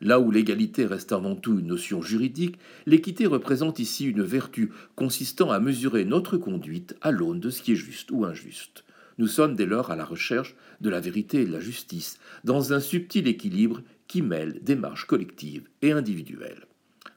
[0.00, 5.50] Là où l'égalité reste avant tout une notion juridique, l'équité représente ici une vertu consistant
[5.50, 8.84] à mesurer notre conduite à l'aune de ce qui est juste ou injuste.
[9.18, 12.72] Nous sommes dès lors à la recherche de la vérité et de la justice, dans
[12.72, 16.66] un subtil équilibre qui mêle démarches collectives et individuelles.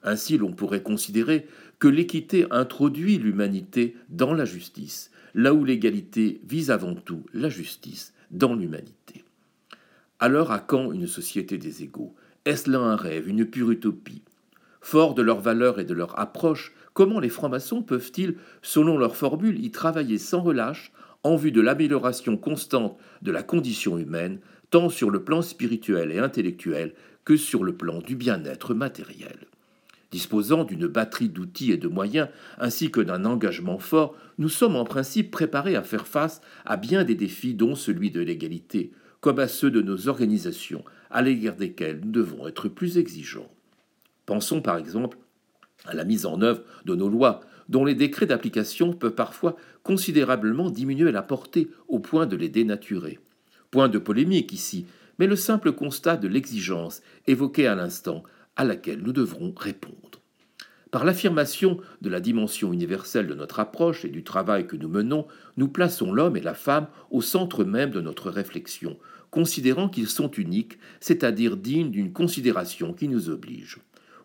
[0.04, 1.46] Ainsi, l'on pourrait considérer
[1.78, 8.13] que l'équité introduit l'humanité dans la justice, là où l'égalité vise avant tout la justice
[8.32, 9.24] dans l'humanité.
[10.20, 12.15] Alors à quand une société des égaux?
[12.43, 14.23] Est-ce là un rêve, une pure utopie?
[14.82, 19.63] Fort de leurs valeurs et de leur approche, comment les francs-maçons peuvent-ils, selon leur formule,
[19.63, 24.39] y travailler sans relâche en vue de l'amélioration constante de la condition humaine,
[24.71, 29.38] tant sur le plan spirituel et intellectuel que sur le plan du bien-être matériel?
[30.10, 34.84] Disposant d'une batterie d'outils et de moyens, ainsi que d'un engagement fort, nous sommes en
[34.84, 39.47] principe préparés à faire face à bien des défis, dont celui de l'égalité, comme à
[39.47, 43.52] ceux de nos organisations, à l'égard desquels nous devons être plus exigeants.
[44.26, 45.17] Pensons par exemple
[45.86, 50.69] à la mise en œuvre de nos lois, dont les décrets d'application peuvent parfois considérablement
[50.69, 53.19] diminuer la portée au point de les dénaturer.
[53.71, 54.86] Point de polémique ici,
[55.19, 58.24] mais le simple constat de l'exigence évoquée à l'instant
[58.56, 60.21] à laquelle nous devrons répondre.
[60.91, 65.26] Par l'affirmation de la dimension universelle de notre approche et du travail que nous menons,
[65.56, 68.97] nous plaçons l'homme et la femme au centre même de notre réflexion,
[69.32, 73.80] considérant qu'ils sont uniques, c'est-à-dire dignes d'une considération qui nous oblige.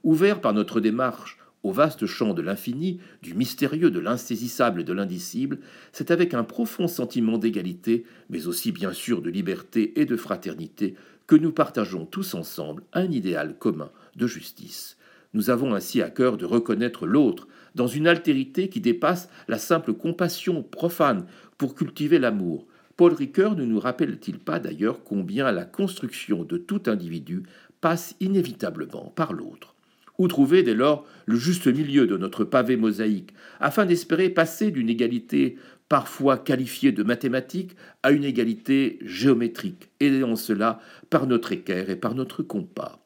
[0.05, 4.92] Ouvert par notre démarche au vaste champ de l'infini, du mystérieux, de l'insaisissable et de
[4.92, 5.59] l'indicible,
[5.92, 10.95] c'est avec un profond sentiment d'égalité, mais aussi bien sûr de liberté et de fraternité,
[11.27, 14.97] que nous partageons tous ensemble un idéal commun de justice.
[15.35, 19.92] Nous avons ainsi à cœur de reconnaître l'autre dans une altérité qui dépasse la simple
[19.92, 21.27] compassion profane
[21.59, 22.66] pour cultiver l'amour.
[22.96, 27.42] Paul Ricoeur ne nous rappelle-t-il pas d'ailleurs combien la construction de tout individu
[27.82, 29.74] passe inévitablement par l'autre?
[30.16, 34.88] Où trouver dès lors le juste milieu de notre pavé mosaïque, afin d'espérer passer d'une
[34.88, 35.59] égalité
[35.90, 40.80] parfois qualifiée de mathématique à une égalité géométrique, aidée en cela
[41.11, 42.98] par notre équerre et par notre compas?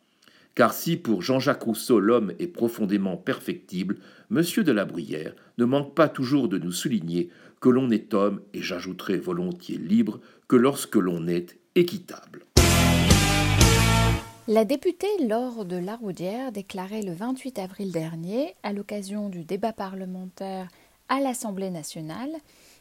[0.55, 3.96] Car si pour Jean-Jacques Rousseau l'homme est profondément perfectible,
[4.31, 4.42] M.
[4.59, 8.62] de la Bruyère ne manque pas toujours de nous souligner que l'on est homme, et
[8.62, 12.46] j'ajouterai volontiers libre, que lorsque l'on est équitable.
[14.49, 20.68] La députée Laure de Laroudière déclarait le 28 avril dernier, à l'occasion du débat parlementaire
[21.09, 22.31] à l'Assemblée nationale,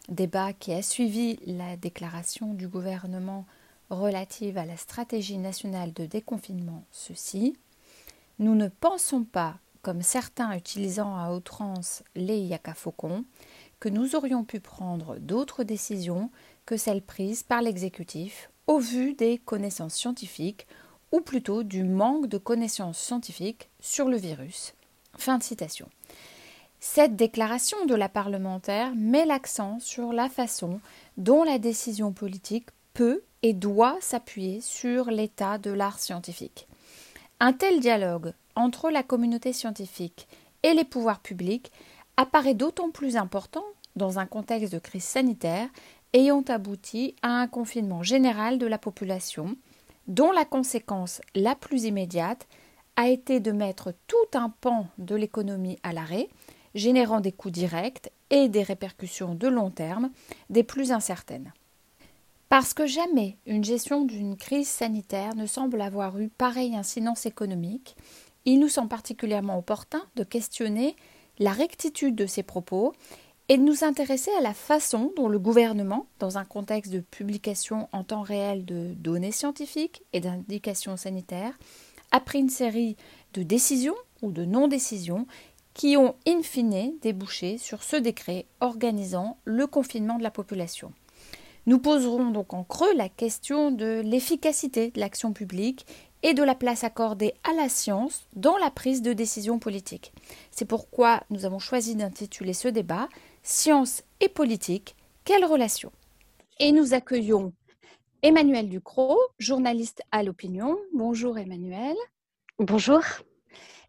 [0.08, 3.46] débat qui a suivi la déclaration du gouvernement
[3.89, 7.56] relative à la stratégie nationale de déconfinement, ceci
[8.39, 13.26] Nous ne pensons pas, comme certains utilisant à outrance les yakafaucons,
[13.80, 16.30] que nous aurions pu prendre d'autres décisions
[16.65, 20.68] que celles prises par l'exécutif au vu des connaissances scientifiques
[21.12, 24.74] ou plutôt du manque de connaissances scientifiques sur le virus.
[25.18, 25.89] Fin citation.
[26.80, 30.80] Cette déclaration de la parlementaire met l'accent sur la façon
[31.18, 36.68] dont la décision politique peut et doit s'appuyer sur l'état de l'art scientifique.
[37.39, 40.28] Un tel dialogue entre la communauté scientifique
[40.63, 41.72] et les pouvoirs publics
[42.20, 43.64] apparaît d'autant plus important
[43.96, 45.70] dans un contexte de crise sanitaire
[46.12, 49.56] ayant abouti à un confinement général de la population
[50.10, 52.46] dont la conséquence la plus immédiate
[52.98, 56.28] a été de mettre tout un pan de l'économie à l'arrêt,
[56.76, 60.12] générant des coûts directs et des répercussions de long terme
[60.50, 61.54] des plus incertaines.
[62.50, 67.96] Parce que jamais une gestion d'une crise sanitaire ne semble avoir eu pareille incidence économique,
[68.44, 70.98] il nous semble particulièrement opportun de questionner
[71.39, 72.93] la rectitude de ces propos
[73.47, 77.89] et de nous intéresser à la façon dont le gouvernement, dans un contexte de publication
[77.91, 81.58] en temps réel de données scientifiques et d'indications sanitaires,
[82.12, 82.95] a pris une série
[83.34, 85.25] de décisions ou de non-décisions
[85.73, 90.91] qui ont in fine débouché sur ce décret organisant le confinement de la population.
[91.65, 95.86] Nous poserons donc en creux la question de l'efficacité de l'action publique
[96.24, 100.14] et de la place accordée à la science dans la prise de décision politique.
[100.52, 103.10] C'est pourquoi nous avons choisi d'intituler ce débat
[103.44, 105.92] Science et politique, quelle relation
[106.60, 107.54] Et nous accueillons
[108.22, 110.78] Emmanuel Ducrot, journaliste à l'opinion.
[110.94, 111.96] Bonjour Emmanuel.
[112.60, 113.02] Bonjour.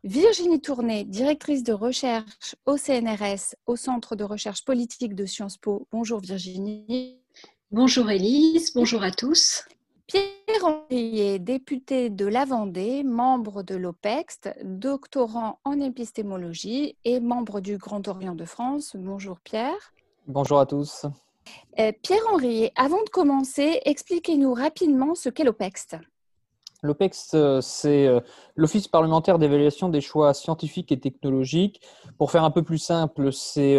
[0.04, 5.88] Virginie Tourné, directrice de recherche au CNRS, au Centre de recherche politique de Sciences Po.
[5.90, 7.18] Bonjour Virginie.
[7.72, 9.64] Bonjour Élise, bonjour à tous.
[10.10, 17.78] Pierre Henriet, député de la Vendée, membre de l'OPEX, doctorant en épistémologie et membre du
[17.78, 18.96] Grand Orient de France.
[18.98, 19.94] Bonjour Pierre.
[20.26, 21.06] Bonjour à tous.
[21.78, 25.90] Euh, Pierre Henriet, avant de commencer, expliquez-nous rapidement ce qu'est l'OPEX.
[26.82, 28.18] L'OPEX, euh, c'est euh,
[28.56, 31.80] l'Office parlementaire d'évaluation des choix scientifiques et technologiques.
[32.18, 33.78] Pour faire un peu plus simple, c'est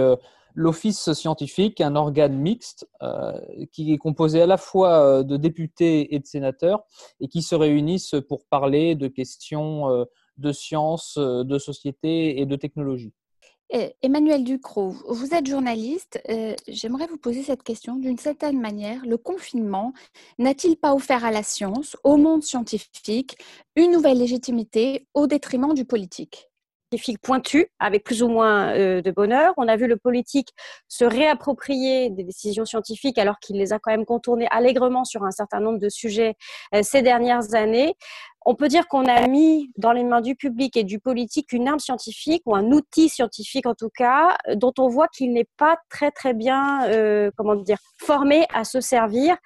[0.55, 3.39] l'Office scientifique, un organe mixte euh,
[3.71, 6.83] qui est composé à la fois euh, de députés et de sénateurs
[7.19, 10.05] et qui se réunissent pour parler de questions euh,
[10.37, 13.13] de sciences, de société et de technologie.
[14.01, 16.21] Emmanuel Ducrot, vous êtes journaliste.
[16.67, 17.95] J'aimerais vous poser cette question.
[17.95, 19.93] D'une certaine manière, le confinement
[20.39, 23.37] n'a-t-il pas offert à la science, au monde scientifique,
[23.77, 26.50] une nouvelle légitimité au détriment du politique?
[27.21, 29.53] Pointu, avec plus ou moins euh, de bonheur.
[29.57, 30.49] On a vu le politique
[30.87, 35.31] se réapproprier des décisions scientifiques alors qu'il les a quand même contournées allègrement sur un
[35.31, 36.35] certain nombre de sujets
[36.75, 37.95] euh, ces dernières années.
[38.43, 41.67] On peut dire qu'on a mis dans les mains du public et du politique une
[41.67, 45.77] arme scientifique ou un outil scientifique en tout cas, dont on voit qu'il n'est pas
[45.89, 49.37] très très bien, euh, comment dire, formé à se servir.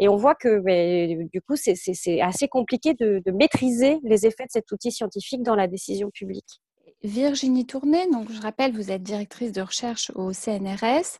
[0.00, 4.46] Et on voit que ben, du coup, c'est assez compliqué de, de maîtriser les effets
[4.46, 6.60] de cet outil scientifique dans la décision publique.
[7.02, 11.16] Virginie Tournet, donc je rappelle, vous êtes directrice de recherche au CNRS.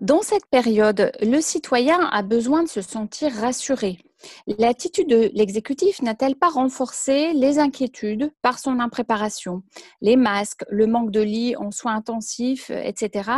[0.00, 3.98] Dans cette période, le citoyen a besoin de se sentir rassuré.
[4.46, 9.64] L'attitude de l'exécutif n'a-t-elle pas renforcé les inquiétudes par son impréparation,
[10.00, 13.30] les masques, le manque de lits en soins intensifs, etc.,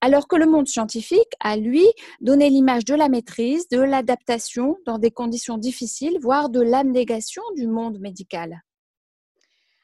[0.00, 1.84] alors que le monde scientifique a, lui,
[2.20, 7.66] donné l'image de la maîtrise, de l'adaptation dans des conditions difficiles, voire de l'abnégation du
[7.66, 8.62] monde médical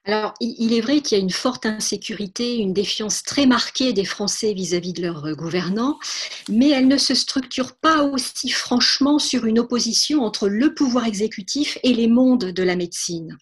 [0.09, 4.07] alors, il est vrai qu'il y a une forte insécurité, une défiance très marquée des
[4.07, 5.99] Français vis-à-vis de leurs gouvernants,
[6.49, 11.77] mais elle ne se structure pas aussi franchement sur une opposition entre le pouvoir exécutif
[11.83, 13.37] et les mondes de la médecine.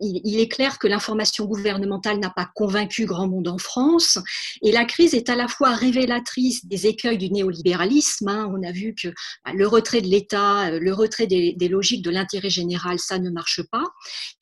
[0.00, 4.18] il, est clair que l'information gouvernementale n'a pas convaincu grand monde en France,
[4.62, 8.26] et la crise est à la fois révélatrice des écueils du néolibéralisme.
[8.26, 8.52] Hein.
[8.52, 9.06] On a vu que
[9.44, 13.62] bah, le retrait de l'État, le retrait des logiques de l'intérêt général, ça ne marche
[13.70, 13.84] pas,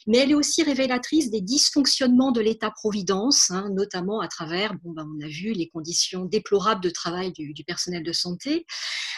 [0.06, 5.06] mais elle est aussi révélatrice des dysfonctionnements de l'État-providence, hein, notamment à travers, bon, ben,
[5.16, 8.66] on a vu les conditions déplorables de travail du, personnel de santé.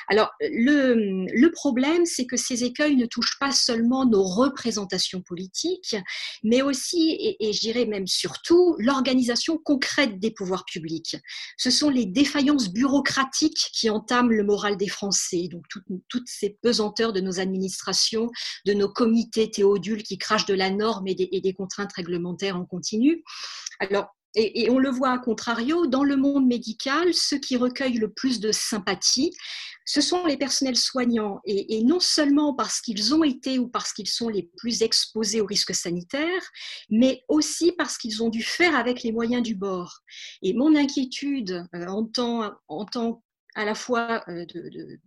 [0.08, 5.96] Alors, le, le problème, c'est que ces écueils ne touchent pas seulement nos représentations politiques,
[6.42, 11.16] mais aussi, et, et je dirais même surtout, l'organisation concrète des pouvoirs publics.
[11.56, 16.56] Ce sont les défaillances bureaucratiques qui entament le moral des Français, donc toutes, toutes ces
[16.62, 18.30] pesanteurs de nos administrations,
[18.64, 23.22] de nos comités théodules qui crachent de la normes et des, contraintes réglementaires en continu.
[23.80, 28.12] Alors, et, on le voit à contrario, dans le monde médical, ceux qui recueillent le
[28.12, 29.32] plus de sympathie,
[29.84, 31.40] ce sont les personnels soignants.
[31.44, 35.46] Et, non seulement parce qu'ils ont été ou parce qu'ils sont les plus exposés aux
[35.46, 36.50] risques sanitaires,
[36.90, 40.00] mais aussi parce qu'ils ont dû faire avec les moyens du bord.
[40.42, 43.22] Et mon inquiétude euh, en tant, en tant
[43.58, 44.46] à la fois euh,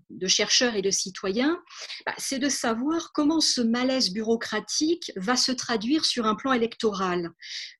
[0.10, 1.58] de, chercheurs et de citoyens,
[2.06, 7.32] bah, c'est de savoir comment ce malaise bureaucratique va se traduire sur un plan électoral.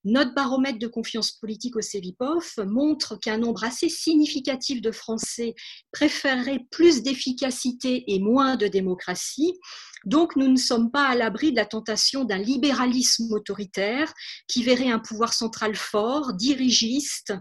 [0.06, 5.56] Notre baromètre de confiance politique au CEVIPOF montre qu'un nombre assez significatif de Français
[5.92, 9.60] préférerait plus d'efficacité et moins de démocratie.
[10.06, 14.14] Donc, nous ne sommes pas à l'abri de la tentation d'un libéralisme autoritaire
[14.48, 17.34] qui verrait un pouvoir central fort, dirigiste,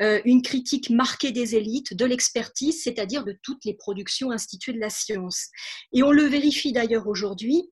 [0.00, 4.80] euh, une critique marquée des élites, de l'expertise, c'est-à-dire de toutes les productions instituées de
[4.80, 5.48] la science.
[5.92, 7.70] Et on le vérifie d'ailleurs aujourd'hui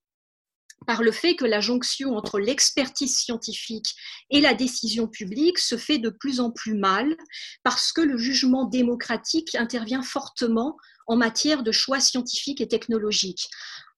[0.86, 3.94] par le fait que la jonction entre l'expertise scientifique
[4.30, 7.16] et la décision publique se fait de plus en plus mal
[7.62, 13.48] parce que le jugement démocratique intervient fortement en matière de choix scientifiques et technologiques.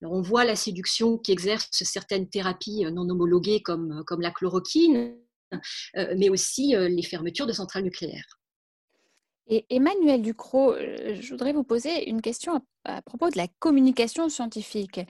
[0.03, 5.17] On voit la séduction qu'exercent certaines thérapies non homologuées comme, comme la chloroquine,
[5.97, 8.41] euh, mais aussi euh, les fermetures de centrales nucléaires.
[9.49, 14.29] Et Emmanuel Ducrot, euh, je voudrais vous poser une question à propos de la communication
[14.29, 15.01] scientifique.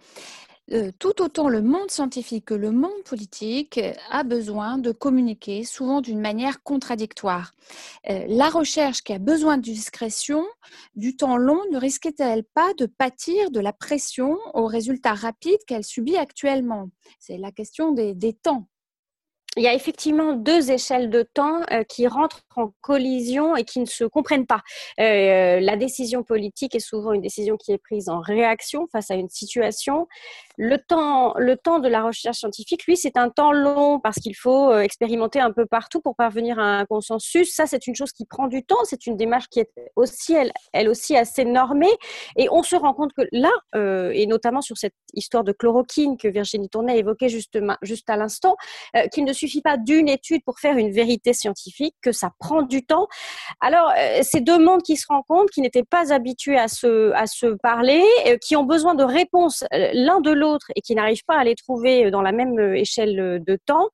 [0.99, 6.21] Tout autant le monde scientifique que le monde politique a besoin de communiquer, souvent d'une
[6.21, 7.53] manière contradictoire.
[8.05, 10.45] La recherche qui a besoin de discrétion,
[10.97, 15.85] du temps long, ne risquait-elle pas de pâtir de la pression aux résultats rapides qu'elle
[15.85, 16.91] subit actuellement?
[17.21, 18.67] C'est la question des, temps
[19.57, 23.81] il y a effectivement deux échelles de temps euh, qui rentrent en collision et qui
[23.81, 24.61] ne se comprennent pas.
[25.01, 29.15] Euh, la décision politique est souvent une décision qui est prise en réaction face à
[29.15, 30.09] une situation.
[30.57, 34.37] Le temps, le temps de la recherche scientifique, lui, c'est un temps long parce qu'il
[34.37, 37.53] faut euh, expérimenter un peu partout pour parvenir à un consensus.
[37.55, 38.85] Ça, c'est une chose qui prend du temps.
[38.85, 40.35] C'est une démarche qui est aussi,
[40.73, 41.93] elle, aussi assez normée.
[42.37, 43.51] Et on se rend compte que là,
[44.13, 48.57] et notamment sur cette histoire de chloroquine que Virginie Tournet évoquait juste, juste à l'instant,
[49.13, 52.85] qu'il ne suffit pas d'une étude pour faire une vérité scientifique, que ça prend du
[52.85, 53.07] temps.
[53.61, 58.03] Alors, euh, ces deux mondes qui se rencontrent, qui n'étaient pas habitués à se, parler,
[58.27, 61.45] euh, qui ont besoin de réponses euh, l'un de l'autre et qui n'arrivent pas à
[61.45, 63.89] les trouver dans la même échelle de temps.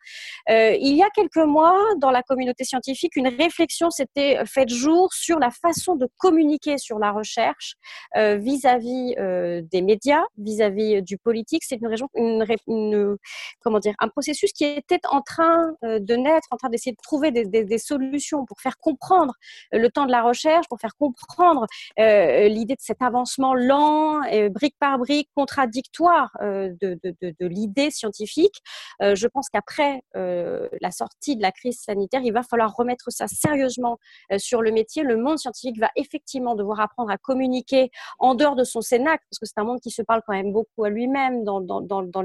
[0.48, 5.38] il y a quelques mois, dans la communauté scientifique, une réflexion s'était faite jour sur
[5.38, 7.74] la façon de communiquer sur la recherche
[8.14, 9.14] vis-à-vis
[9.70, 11.62] des médias, vis-à-vis du politique.
[11.64, 13.16] C'est une,
[13.80, 17.30] dire, un processus qui était en train euh, de naître, en train d'essayer de trouver
[17.30, 19.34] des, solutions pour faire comprendre
[19.74, 21.66] euh, le temps de la recherche, pour faire comprendre
[21.98, 28.60] euh, l'idée de cet avancement lent, brique par brique, contradictoire de, l'idée scientifique.
[29.00, 33.98] je pense qu'après la sortie de la crise sanitaire, il va falloir remettre ça sérieusement
[34.38, 35.02] sur le métier.
[35.02, 39.38] Le monde scientifique va effectivement devoir apprendre à communiquer en dehors de son cénacle, parce
[39.38, 42.22] que c'est un monde qui se parle quand même beaucoup à lui-même dans,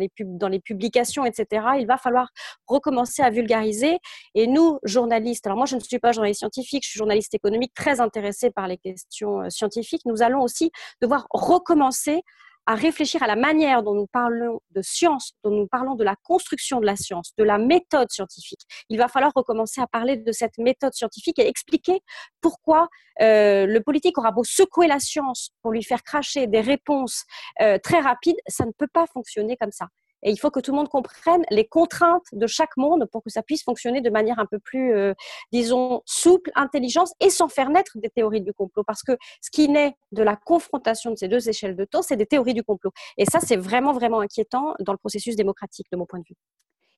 [0.47, 1.65] les publications, etc.
[1.79, 2.29] Il va falloir
[2.65, 3.99] recommencer à vulgariser.
[4.35, 7.73] Et nous, journalistes, alors moi je ne suis pas journaliste scientifique, je suis journaliste économique
[7.73, 12.23] très intéressée par les questions euh, scientifiques, nous allons aussi devoir recommencer
[12.67, 16.15] à réfléchir à la manière dont nous parlons de science, dont nous parlons de la
[16.23, 18.59] construction de la science, de la méthode scientifique.
[18.89, 22.01] Il va falloir recommencer à parler de cette méthode scientifique et expliquer
[22.41, 22.89] pourquoi
[23.21, 27.23] euh, le politique aura beau secouer la science pour lui faire cracher des réponses
[27.61, 29.87] euh, très rapides, ça ne peut pas fonctionner comme ça.
[30.23, 33.29] Et il faut que tout le monde comprenne les contraintes de chaque monde pour que
[33.29, 35.13] ça puisse fonctionner de manière un peu plus, euh,
[35.51, 38.83] disons, souple, intelligente et sans faire naître des théories du complot.
[38.85, 42.17] Parce que ce qui naît de la confrontation de ces deux échelles de temps, c'est
[42.17, 42.91] des théories du complot.
[43.17, 46.35] Et ça, c'est vraiment, vraiment inquiétant dans le processus démocratique, de mon point de vue.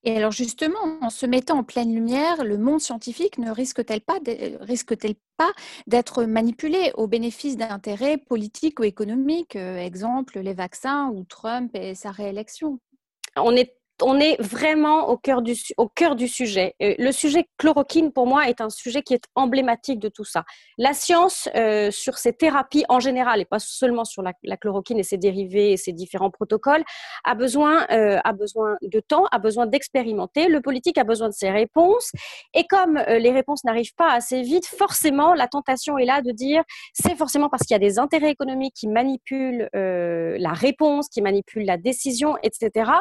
[0.04, 4.20] Et alors justement, en se mettant en pleine lumière, le monde scientifique ne risque-t-il pas,
[4.62, 5.52] risque-t-il pas
[5.88, 11.96] d'être manipulé au bénéfice d'intérêts politiques ou économiques, euh, exemple les vaccins ou Trump et
[11.96, 12.80] sa réélection?
[13.38, 16.76] On est on est vraiment au cœur du, au cœur du sujet.
[16.82, 20.44] Euh, le sujet chloroquine, pour moi, est un sujet qui est emblématique de tout ça.
[20.78, 25.04] La science, euh, sur ces thérapies en général, et pas seulement sur la, chloroquine et
[25.04, 26.84] ses dérivés et ses différents protocoles,
[27.24, 30.48] a besoin, euh, a besoin de temps, a besoin d'expérimenter.
[30.48, 32.12] Le politique a besoin de ses réponses.
[32.54, 36.64] Et comme les réponses n'arrivent pas assez vite, forcément, la tentation est là de dire
[36.94, 41.66] c'est forcément parce qu'il y a des intérêts économiques qui manipulent la réponse, qui manipulent
[41.66, 42.92] la décision, etc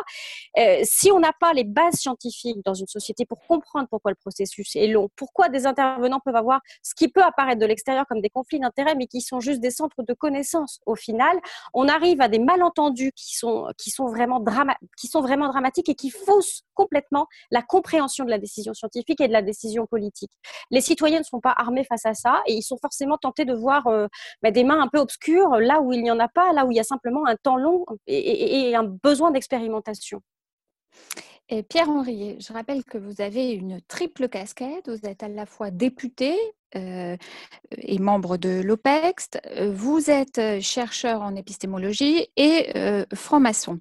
[0.88, 4.74] si on n'a pas les bases scientifiques dans une société pour comprendre pourquoi le processus
[4.74, 8.30] est long, pourquoi des intervenants peuvent avoir ce qui peut apparaître de l'extérieur comme des
[8.30, 11.38] conflits d'intérêts, mais qui sont juste des centres de connaissances au final,
[11.74, 17.26] on arrive à des malentendus qui sont, qui sont, vraiment, dramatiques et qui faussent complètement
[17.50, 20.32] la compréhension de la décision scientifique et de la décision politique.
[20.70, 23.54] Les citoyens ne sont pas armés face à ça et ils sont forcément tentés de
[23.54, 24.06] voir euh,
[24.42, 26.70] bah, des mains un peu obscures là où il n'y en a pas, là où
[26.70, 30.22] il y a simplement un temps long et un besoin d'expérimentation.
[31.70, 34.90] Pierre Henriet, je rappelle que vous avez une triple casquette.
[34.90, 36.36] Vous êtes à la fois député
[36.76, 37.16] euh,
[37.78, 39.30] et membre de l'OPEX.
[39.70, 43.80] Vous êtes euh, chercheur en épistémologie et euh, franc-maçon.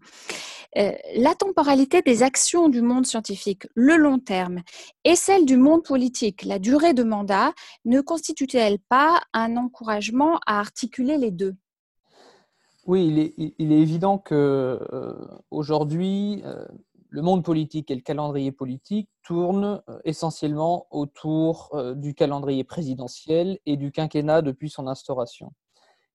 [0.73, 4.61] la temporalité des actions du monde scientifique, le long terme,
[5.03, 7.51] et celle du monde politique, la durée de mandat,
[7.83, 11.55] ne constitue-t-elle pas un encouragement à articuler les deux?
[12.85, 14.79] Oui, il est, il est, évident que
[15.51, 16.41] aujourd'hui,
[17.09, 23.59] le monde politique et le calendrier politique tournent euh, essentiellement autour euh, du calendrier présidentiel
[23.65, 25.53] et du quinquennat depuis son instauration.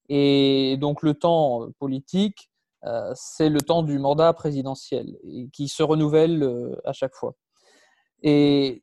[0.09, 2.51] Et donc le temps politique,
[2.85, 5.19] euh, c'est le temps du mandat présidentiel
[5.53, 7.35] qui se renouvelle à chaque fois.
[8.23, 8.83] Et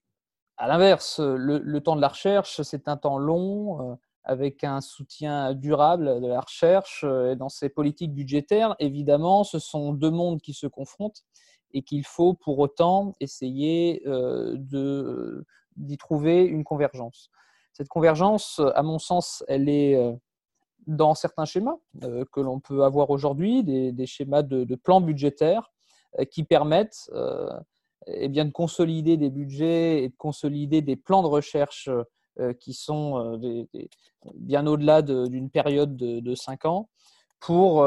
[0.57, 6.21] à l'inverse, le, temps de la recherche, c'est un temps long avec un soutien durable
[6.21, 8.75] de la recherche et dans ces politiques budgétaires.
[8.79, 11.23] Évidemment, ce sont deux mondes qui se confrontent
[11.73, 15.45] et qu'il faut pour autant essayer euh, euh,
[15.75, 17.29] d'y trouver une convergence.
[17.73, 20.13] Cette convergence, à mon sens, elle est euh,
[20.87, 21.77] dans certains schémas
[22.31, 25.71] que l'on peut avoir aujourd'hui, des, schémas de, plans budgétaires
[26.31, 27.11] qui permettent
[28.07, 31.89] eh bien, de consolider des budgets et de consolider des plans de recherche
[32.59, 33.39] qui sont
[34.33, 36.89] bien au-delà d'une période de, de, cinq ans
[37.39, 37.85] pour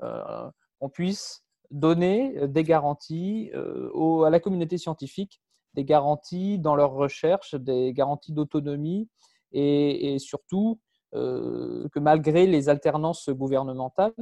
[0.00, 1.43] qu'on puisse
[1.74, 5.42] donner euh, des garanties euh, à la communauté scientifique,
[5.74, 9.08] des garanties dans leur recherche, des garanties d'autonomie
[9.52, 10.80] et, surtout
[11.14, 14.14] euh, que malgré les alternances gouvernementales,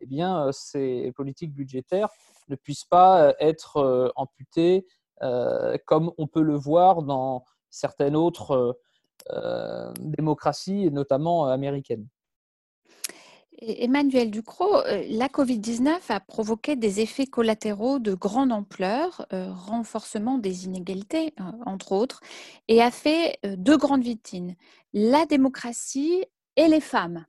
[0.00, 2.10] eh bien, ces politiques budgétaires
[2.48, 4.86] ne puissent pas être amputées
[5.86, 8.78] comme on peut le voir dans certaines autres
[9.98, 12.06] démocraties, notamment américaines.
[13.62, 20.38] Emmanuel Ducrot, euh, la Covid-19 a provoqué des effets collatéraux de grande ampleur, euh, renforcement
[20.38, 22.20] des inégalités, euh, entre autres,
[22.68, 24.54] et a fait deux grandes victimes,
[24.92, 26.24] la démocratie
[26.56, 27.24] et les femmes.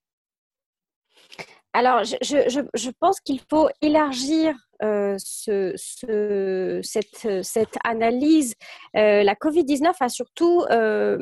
[1.73, 5.73] Alors, je pense qu'il faut élargir euh, ce,
[6.83, 8.55] cette, analyse,
[8.95, 11.17] euh, la Covid-19 a surtout, euh,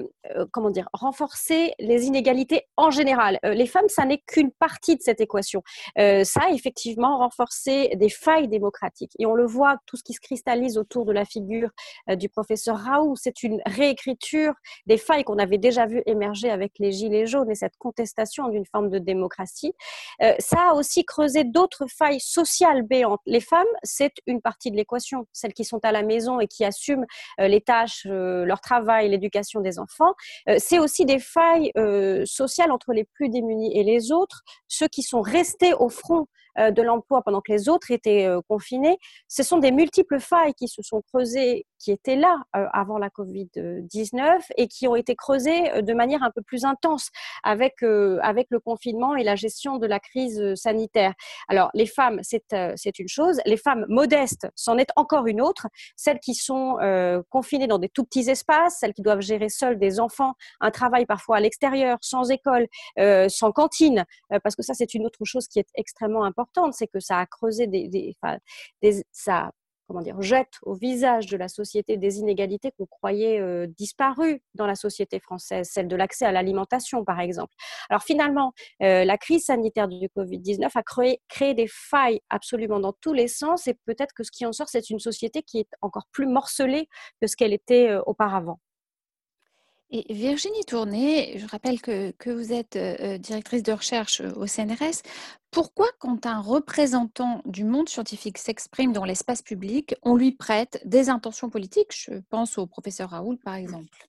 [0.51, 3.39] comment dire, renforcé les inégalités en général.
[3.43, 5.61] les femmes, ça n'est qu'une partie de cette équation.
[5.95, 9.11] ça a effectivement renforcé des failles démocratiques.
[9.19, 11.69] Et on le voit, tout ce qui se cristallise autour de la figure
[12.09, 14.53] du professeur Raoult, c'est une réécriture
[14.85, 18.65] des failles qu'on avait déjà vu émerger avec les Gilets jaunes et cette contestation d'une
[18.65, 19.73] forme de démocratie.
[20.39, 23.21] ça a aussi creusé d'autres failles sociales béantes.
[23.25, 26.65] Les femmes, c'est une partie de l'équation, celles qui sont à la maison et qui
[26.65, 27.05] assument
[27.39, 30.13] euh, les tâches, euh, leur travail, l'éducation des enfants.
[30.49, 31.71] Euh, c'est aussi des failles
[32.25, 36.27] sociales entre les plus démunis et les autres, ceux qui sont restés au front
[36.57, 38.97] de l'emploi pendant que les autres étaient confinés.
[39.27, 44.39] Ce sont des multiples failles qui se sont creusées, qui étaient là avant la Covid-19
[44.57, 47.09] et qui ont été creusées de manière un peu plus intense
[47.43, 47.83] avec,
[48.21, 51.13] avec le confinement et la gestion de la crise sanitaire.
[51.47, 53.39] Alors, les femmes, c'est une chose.
[53.45, 55.67] Les femmes modestes, c'en est encore une autre.
[55.95, 56.77] Celles qui sont
[57.29, 61.05] confinées dans des tout petits espaces, celles qui doivent gérer seules des enfants, un travail
[61.05, 62.67] parfois à l'extérieur, sans école,
[63.27, 64.05] sans cantine,
[64.43, 67.25] parce que ça, c'est une autre chose qui est extrêmement importante, c'est que ça a
[67.25, 68.15] creusé des,
[69.11, 69.51] ça
[69.87, 74.65] comment dire, jette au visage de la société des inégalités qu'on croyait euh, disparues dans
[74.65, 77.53] la société française, celle de l'accès à l'alimentation, par exemple.
[77.89, 82.93] Alors finalement, euh, la crise sanitaire du Covid-19 a créé, créé, des failles absolument dans
[82.93, 85.69] tous les sens et peut-être que ce qui en sort, c'est une société qui est
[85.81, 86.89] encore plus morcelée
[87.21, 88.59] que ce qu'elle était euh, auparavant.
[89.91, 92.77] Et Virginie Tourné, je rappelle que, vous êtes
[93.21, 95.01] directrice de recherche au CNRS.
[95.51, 101.09] Pourquoi, quand un représentant du monde scientifique s'exprime dans l'espace public, on lui prête des
[101.09, 101.91] intentions politiques?
[101.95, 104.07] Je pense au professeur Raoul, par exemple.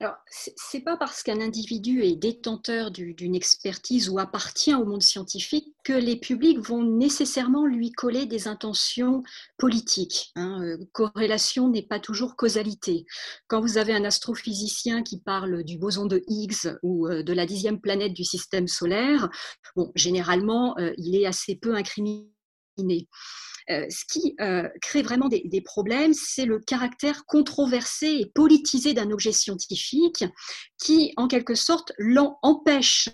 [0.00, 5.74] Alors, c'est pas parce qu'un individu est détenteur d'une expertise ou appartient au monde scientifique
[5.82, 9.24] que les publics vont nécessairement lui coller des intentions
[9.58, 10.30] politiques.
[10.36, 10.62] Hein.
[10.62, 13.06] Euh, corrélation n'est pas toujours causalité.
[13.48, 17.44] Quand vous avez un astrophysicien qui parle du boson de Higgs ou euh, de la
[17.44, 19.28] dixième planète du système solaire,
[19.74, 22.28] bon, généralement, euh, il est assez peu incriminé.
[23.70, 29.10] Euh, ce qui euh, crée vraiment des, problèmes, c'est le caractère controversé et politisé d'un
[29.10, 30.24] objet scientifique
[30.82, 31.92] qui, en quelque sorte,
[32.42, 33.10] empêche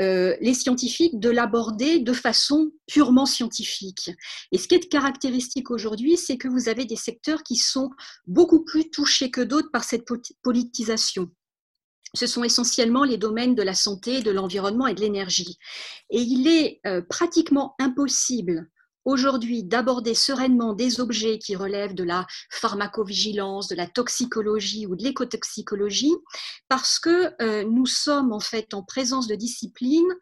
[0.00, 4.10] euh, les scientifiques de l'aborder de façon purement scientifique.
[4.50, 7.90] Et ce qui est caractéristique aujourd'hui, c'est que vous avez des secteurs qui sont
[8.26, 10.04] beaucoup plus touchés que d'autres par cette
[10.42, 11.30] politisation
[12.14, 15.56] ce sont essentiellement les domaines de la santé, de l'environnement et de l'énergie.
[16.10, 18.70] Et il est pratiquement impossible
[19.04, 25.02] aujourd'hui d'aborder sereinement des objets qui relèvent de la pharmacovigilance, de la toxicologie ou de
[25.02, 26.14] l'écotoxicologie,
[26.68, 30.14] parce que euh, nous sommes en fait en présence de disciplines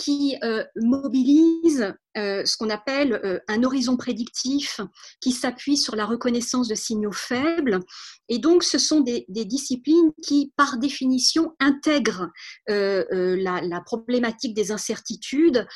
[0.00, 4.80] qui euh, mobilise euh, ce qu'on appelle euh, un horizon prédictif
[5.20, 7.80] qui s'appuie sur la reconnaissance de signaux faibles.
[8.30, 12.30] Et donc, ce sont des, disciplines qui, par définition, intègrent
[12.66, 15.66] la, la, problématique des incertitudes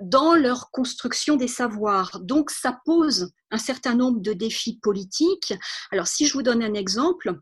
[0.00, 2.20] dans leur construction des savoirs.
[2.20, 5.54] Donc, ça pose un certain nombre de défis politiques.
[5.90, 7.40] Alors, si je vous donne un exemple,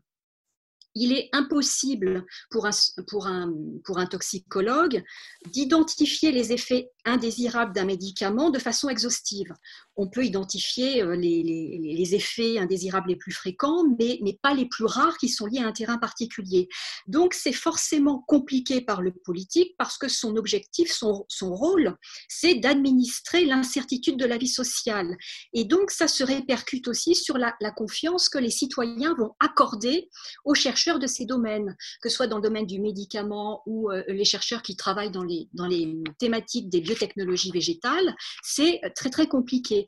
[0.95, 5.03] il est impossible pour un, toxicologue
[5.51, 9.53] d'identifier les effets indésirables d'un médicament de façon exhaustive.
[9.95, 15.17] On peut identifier euh, les, effets indésirables les plus fréquents, mais, pas les plus rares
[15.17, 16.67] qui sont liés à un terrain particulier.
[17.07, 21.95] Donc c'est forcément compliqué par le politique parce que son objectif, son, rôle,
[22.27, 25.15] c'est d'administrer l'incertitude de la vie sociale.
[25.53, 30.09] Et donc ça se répercute aussi sur la, confiance que les citoyens vont accorder
[30.45, 34.03] aux chercheurs de ces domaines, que ce soit dans le domaine du médicament ou euh,
[34.07, 39.27] les chercheurs qui travaillent dans les, dans les thématiques des biotechnologies végétales, c'est très très
[39.27, 39.82] compliqué.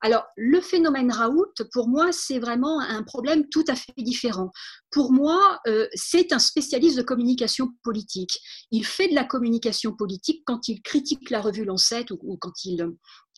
[0.00, 4.50] Alors le phénomène Raoult, pour moi, c'est vraiment un problème tout à fait différent.
[4.90, 8.38] Pour moi, euh, c'est un spécialiste de communication politique.
[8.70, 12.86] Il fait de la communication politique quand il critique la revue Lancet ou quand il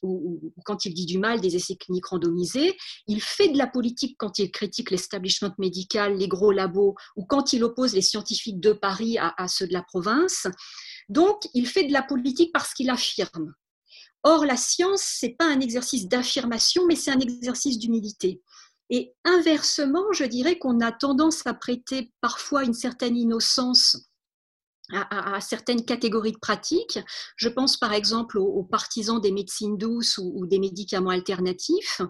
[0.03, 2.77] ou, quand il dit du mal des essais cliniques randomisés.
[3.07, 7.53] Il fait de la politique quand il critique l'establishment médical, les gros labos, ou quand
[7.53, 10.47] il oppose les scientifiques de Paris à, à ceux de la province.
[11.09, 13.55] Donc, il fait de la politique parce qu'il affirme.
[14.25, 18.41] Or, la science, c'est pas un exercice d'affirmation, mais c'est un exercice d'humilité.
[18.91, 23.97] Et inversement, je dirais qu'on a tendance à prêter parfois une certaine innocence
[24.93, 26.99] à, certaines catégories de pratiques.
[27.37, 32.03] Je pense par exemple aux, partisans des médecines douces ou, des médicaments alternatifs.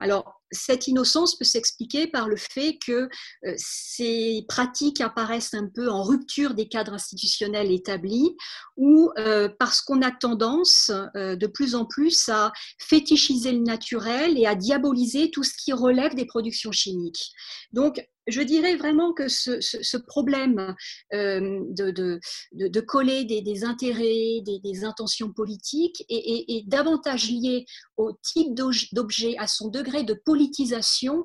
[0.00, 3.08] Alors, cette innocence peut s'expliquer par le fait que
[3.46, 8.36] euh, ces pratiques apparaissent un peu en rupture des cadres institutionnels établis
[8.76, 14.38] ou euh, parce qu'on a tendance euh, de plus en plus à fétichiser le naturel
[14.38, 17.32] et à diaboliser tout ce qui relève des productions chimiques.
[17.72, 20.74] Donc, je dirais vraiment que ce, problème
[21.10, 27.64] de, coller des, intérêts, des, intentions politiques est, davantage lié
[27.96, 31.24] au type d'objet, à son degré de politisation,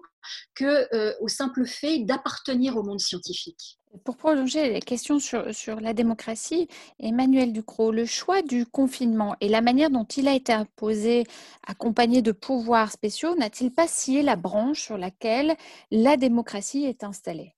[0.55, 3.77] que euh, au simple fait d'appartenir au monde scientifique.
[4.03, 6.67] Pour prolonger les questions sur, sur, la démocratie,
[6.99, 11.25] Emmanuel Ducrot, le choix du confinement et la manière dont il a été imposé,
[11.67, 15.55] accompagné de pouvoirs spéciaux, n'a-t-il pas scié la branche sur laquelle
[15.91, 17.53] la démocratie est installée?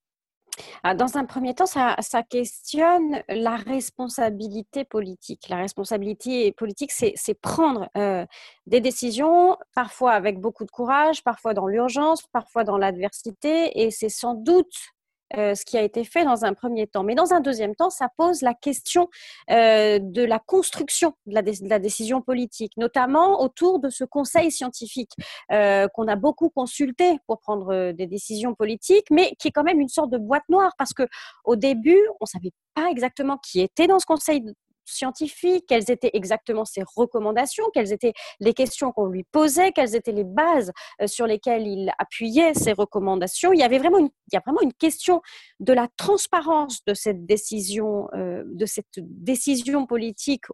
[0.96, 1.96] Dans un premier temps, ça,
[2.30, 5.50] questionne la responsabilité politique.
[5.50, 8.26] La responsabilité politique, c'est prendre euh,
[8.68, 14.10] des décisions, parfois avec beaucoup de courage, parfois dans l'urgence, parfois dans l'adversité, et c'est
[14.10, 14.95] sans doute
[15.36, 17.04] euh, ce qui a été fait dans un premier temps.
[17.04, 19.10] Mais dans un deuxième temps, ça pose la question
[19.50, 25.12] euh, de la construction de la, décision politique, notamment autour de ce conseil scientifique
[25.52, 29.82] euh, qu'on a beaucoup consulté pour prendre des décisions politiques, mais qui est quand même
[29.82, 31.04] une sorte de boîte noire parce que
[31.44, 34.44] au début, on savait pas exactement qui était dans ce conseil
[34.86, 40.12] scientifique, quelles étaient exactement ses recommandations, quelles étaient les questions qu'on lui posait, quelles étaient
[40.12, 40.72] les bases
[41.02, 43.54] euh, sur lesquelles il appuyait ses recommandations.
[43.54, 45.22] Il y avait vraiment une, il y a vraiment une question
[45.60, 50.46] de la transparence de cette décision, euh, de cette décision politique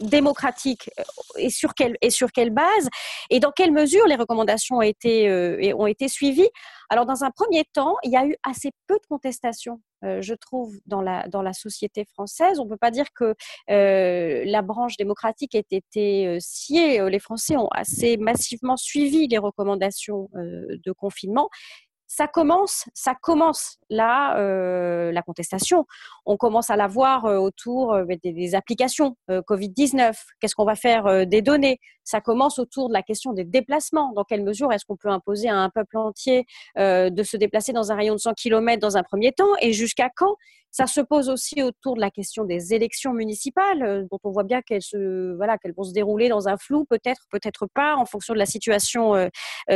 [0.00, 1.02] démocratique euh,
[1.38, 2.88] et sur quelle et sur quelle base
[3.30, 5.30] et dans quelle mesure les recommandations ont été
[5.74, 6.48] ont été suivies.
[6.90, 10.34] Alors dans un premier temps, il y a eu assez peu de contestations euh, je
[10.34, 12.58] trouve, dans la, société française.
[12.58, 13.34] On ne peut pas dire que
[13.70, 17.08] euh, la branche démocratique ait été euh, sciée.
[17.10, 21.50] Les Français ont assez massivement suivi les recommandations de confinement
[22.10, 25.86] ça commence, ça commence là, euh, la contestation.
[26.26, 30.16] On commence à la voir euh, autour euh, des, applications Covid-19.
[30.40, 31.78] Qu'est-ce qu'on va faire des données?
[32.02, 34.12] Ça commence autour de la question des déplacements.
[34.12, 36.46] Dans quelle mesure est-ce qu'on peut imposer à un peuple entier
[36.76, 39.54] de se déplacer dans un rayon de 100 km dans un premier temps?
[39.60, 40.34] Et jusqu'à quand?
[40.72, 44.62] Ça se pose aussi autour de la question des élections municipales, dont on voit bien
[44.62, 44.82] qu'elles
[45.76, 49.28] vont se dérouler dans un flou, peut-être, peut-être pas, en fonction de la situation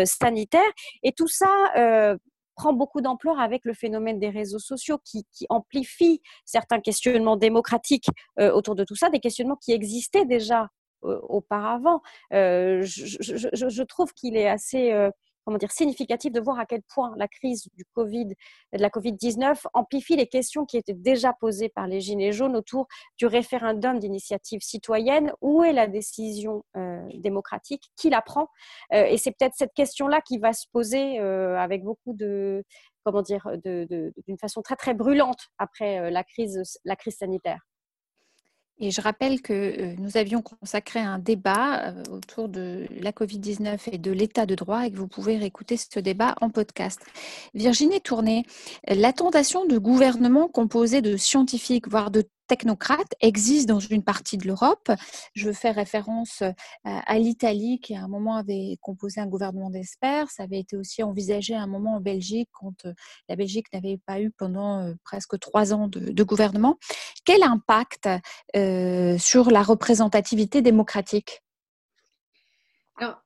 [0.05, 0.73] sanitaire.
[1.05, 2.17] Et tout ça
[2.55, 8.53] prend beaucoup d'ampleur avec le phénomène des réseaux sociaux qui, amplifie certains questionnements démocratiques euh,
[8.53, 10.69] autour de tout ça, des questionnements qui existaient déjà
[11.05, 12.01] euh, auparavant.
[12.33, 14.93] Euh, je, trouve qu'il est assez
[15.45, 18.35] comment dire, significatif de voir à quel point la crise de
[18.73, 22.87] la Covid-19 amplifie les questions qui étaient déjà posées par les Gilets jaunes autour
[23.19, 25.33] du référendum d'initiative citoyenne.
[25.41, 27.91] Où est la décision euh, démocratique?
[27.97, 28.49] Qui la prend?
[28.93, 32.65] Euh, Et c'est peut-être cette question-là qui va se poser euh, avec beaucoup de,
[33.05, 36.63] comment dire, d'une façon très très brûlante après la crise
[37.11, 37.61] sanitaire.
[38.81, 43.79] Et je rappelle que euh, nous avions consacré un débat euh, autour de la Covid-19
[43.93, 47.01] et de l'état de droit et que vous pouvez réécouter ce débat en podcast.
[47.55, 48.45] Virginie Tourné,
[48.89, 54.47] la tentation de gouvernement composé de scientifiques, voire de technocrates existe dans une partie de
[54.47, 54.91] l'Europe.
[55.35, 60.31] Je fais référence euh, à l'Italie qui à un moment avait composé un gouvernement d'experts.
[60.31, 62.93] Ça avait été aussi envisagé à un moment en Belgique quand euh,
[63.29, 66.79] la Belgique n'avait pas eu pendant euh, presque trois ans de, gouvernement.
[67.27, 68.09] Quel impact
[69.19, 71.43] sur la représentativité démocratique?
[72.97, 73.21] Alors,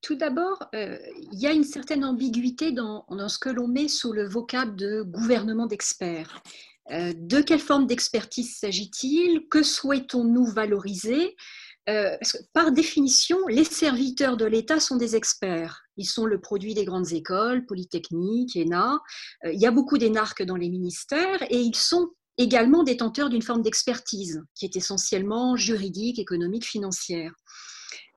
[0.00, 4.12] tout d'abord, il y a une certaine ambiguïté dans, dans ce que l'on met sous
[4.12, 6.42] le vocable de gouvernement d'experts.
[6.90, 9.48] Euh, de quelle forme d'expertise s'agit-il?
[9.48, 11.36] Que souhaitons-nous valoriser?
[11.88, 12.16] Euh,
[12.52, 15.82] par définition, les serviteurs de l'État sont des experts.
[15.96, 19.00] Ils sont le produit des grandes écoles, Polytechnique, ENA.
[19.44, 23.42] Euh, il y a beaucoup d'énarques dans les ministères et ils sont également détenteurs d'une
[23.42, 27.32] forme d'expertise qui est essentiellement juridique, économique, financière.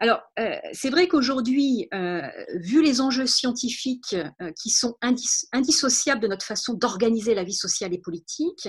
[0.01, 2.21] Alors, euh, c'est vrai qu'aujourd'hui, euh,
[2.55, 4.97] vu les enjeux scientifiques euh, qui sont
[5.53, 8.67] indissociables de notre façon d'organiser la vie sociale et politique,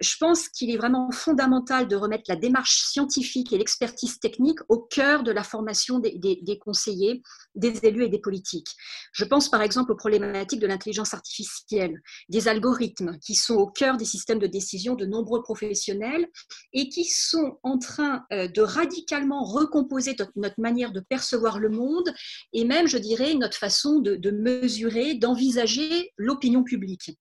[0.00, 4.78] je pense qu'il est vraiment fondamental de remettre la démarche scientifique et l'expertise technique au
[4.78, 7.22] cœur de la formation des, des, conseillers,
[7.54, 8.74] des élus et des politiques.
[9.12, 13.96] Je pense par exemple aux problématiques de l'intelligence artificielle, des algorithmes qui sont au cœur
[13.96, 16.26] des systèmes de décision de nombreux professionnels
[16.72, 22.12] et qui sont en train de radicalement recomposer notre notre manière de percevoir le monde
[22.52, 27.18] et même, je dirais, notre façon de, mesurer, d'envisager l'opinion publique.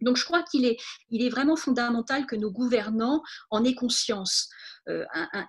[0.00, 0.76] Donc je crois qu'il est,
[1.10, 4.48] il est vraiment fondamental que nos gouvernants en aient conscience.
[4.88, 5.04] Euh,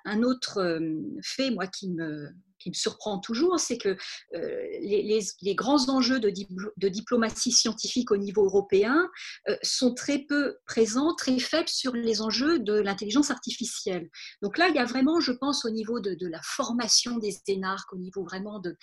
[0.06, 0.80] un, autre euh,
[1.22, 2.30] fait, moi, qui me,
[2.60, 3.98] qui me surprend toujours, c'est que
[4.36, 9.10] euh, les, grands enjeux de, diplomatie scientifique au niveau européen
[9.48, 14.10] euh, sont très peu présents, très faibles sur les enjeux de l'intelligence artificielle.
[14.42, 17.94] Donc là, il y a vraiment, je pense, au niveau de, la formation des énarques,
[17.94, 18.76] au niveau vraiment de,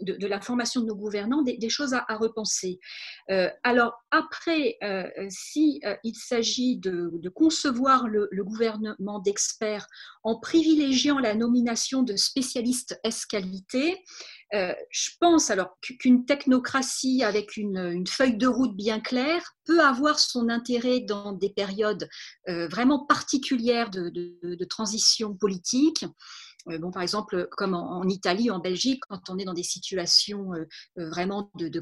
[0.00, 2.80] de, la formation de nos gouvernants, des, choses à, repenser.
[3.30, 4.78] Euh, alors après,
[5.28, 9.86] si il s'agit de, concevoir le, le gouvernement d'experts
[10.24, 14.02] en privilégiant la nomination de spécialistes qualité.
[14.54, 20.18] Euh, je pense alors qu'une technocratie avec une, feuille de route bien claire peut avoir
[20.18, 22.08] son intérêt dans des périodes
[22.48, 26.04] euh, vraiment particulières de, transition politique.
[26.70, 30.50] Euh, bon, par exemple, comme en, Italie, en Belgique, quand on est dans des situations
[30.96, 31.80] vraiment de,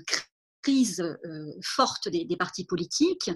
[0.66, 1.16] prise
[1.62, 3.30] forte des, partis politiques,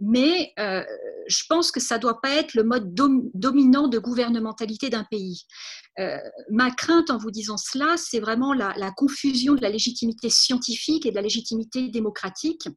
[0.00, 5.04] mais je pense que ça ne doit pas être le mode dominant de gouvernementalité d'un
[5.10, 5.44] pays.
[6.50, 11.10] ma crainte en vous disant cela, c'est vraiment la confusion de la légitimité scientifique et
[11.10, 12.68] de la légitimité démocratique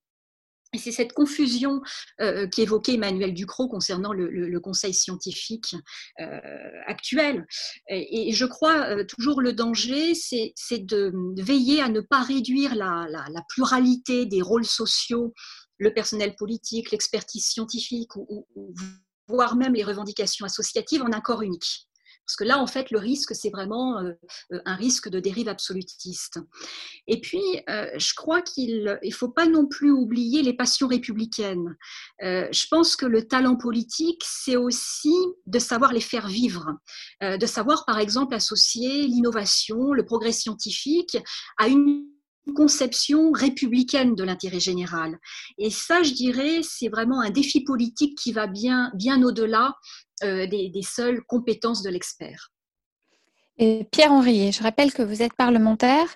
[0.80, 1.82] c'est cette confusion
[2.22, 5.76] euh, qu'évoquait Emmanuel Ducrot concernant le, conseil scientifique
[6.20, 6.40] euh,
[6.86, 7.46] actuel.
[7.90, 13.08] Et, je crois euh, toujours le danger, c'est de, veiller à ne pas réduire la,
[13.50, 15.34] pluralité des rôles sociaux,
[15.78, 18.12] le personnel politique, l'expertise scientifique,
[19.28, 21.88] voire même les revendications associatives en un corps unique.
[22.32, 24.14] Parce que là, en fait, le risque, c'est vraiment euh,
[24.54, 26.40] euh, un risque de dérive absolutiste.
[27.06, 31.76] Et puis, euh, je crois qu'il ne faut pas non plus oublier les passions républicaines.
[32.22, 35.14] je pense que le talent politique, c'est aussi
[35.46, 36.78] de savoir les faire vivre,
[37.22, 41.18] de savoir, par exemple, associer l'innovation, le progrès scientifique
[41.58, 42.06] à une
[42.56, 45.20] conception républicaine de l'intérêt général.
[45.58, 49.76] Et ça, je dirais, c'est vraiment un défi politique qui va bien, bien au-delà
[50.24, 52.52] euh, des, seules compétences de l'expert.
[53.92, 56.08] Pierre Henriet, je rappelle que vous êtes parlementaire.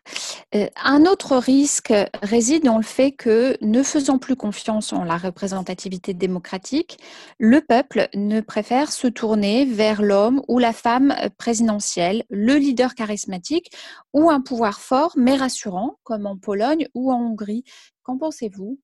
[0.56, 1.94] Euh, un autre risque
[2.24, 6.98] réside dans le fait que, ne faisant plus confiance en la représentativité démocratique,
[7.38, 13.72] le peuple ne préfère se tourner vers l'homme ou la femme présidentielle, le leader charismatique
[14.12, 17.64] ou un pouvoir fort mais rassurant, comme en Pologne ou en Hongrie.
[18.02, 18.80] Qu'en pensez-vous?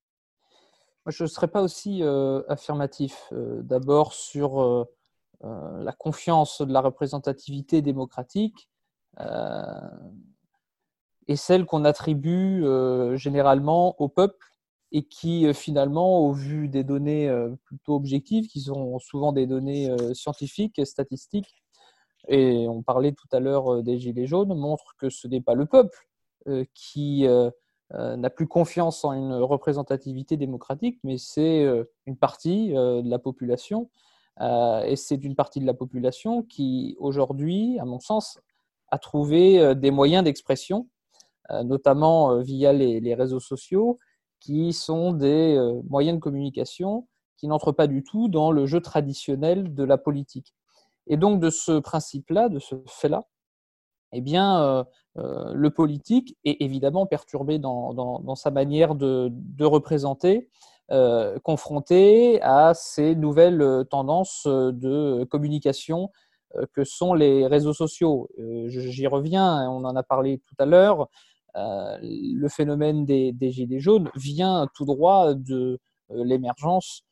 [1.07, 3.27] Je ne serais pas aussi euh, affirmatif.
[3.31, 4.85] D'abord sur euh,
[5.43, 8.69] la confiance de la représentativité démocratique
[9.19, 9.63] euh,
[11.27, 14.45] est celle qu'on attribue euh, généralement au peuple
[14.91, 17.33] et qui finalement, au vu des données
[17.63, 21.63] plutôt objectives, qui sont souvent des données scientifiques et statistiques,
[22.27, 25.65] et on parlait tout à l'heure des Gilets jaunes, montre que ce n'est pas le
[25.65, 25.97] peuple
[26.73, 27.25] qui
[27.93, 31.65] n'a plus confiance en une représentativité démocratique, mais c'est
[32.05, 37.77] une partie de la population euh, et c'est une partie de la population qui, aujourd'hui,
[37.79, 38.39] à mon sens,
[38.89, 40.87] a trouvé euh, des moyens d'expression,
[41.51, 43.99] euh, notamment via les, réseaux sociaux,
[44.39, 47.07] qui sont des moyens de communication
[47.37, 50.55] qui n'entrent pas du tout dans le jeu traditionnel de la politique.
[51.07, 53.27] Et donc, de ce principe-là, de ce fait-là,
[54.13, 60.49] eh bien, le politique est évidemment perturbé dans, sa manière de représenter
[60.91, 66.09] euh, confrontés à ces nouvelles euh, tendances euh, de communication
[66.73, 68.27] que sont les réseaux sociaux.
[68.67, 71.07] J'y reviens, on en a parlé tout à l'heure.
[71.55, 75.79] le phénomène des, gilets jaunes vient tout droit de
[76.09, 77.05] l'émergence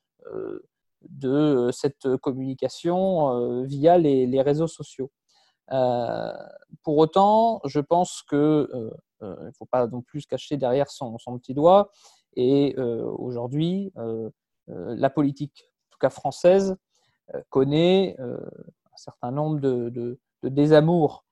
[1.08, 5.10] de cette communication via les, réseaux sociaux.
[6.84, 8.38] pour autant, je pense qu'il
[9.22, 11.92] ne faut pas non plus se cacher derrière son petit doigt.
[12.36, 14.30] Et euh, aujourd'hui, euh,
[14.70, 16.78] euh, la politique, en tout cas française,
[17.50, 21.26] connaît un certain nombre de, désamours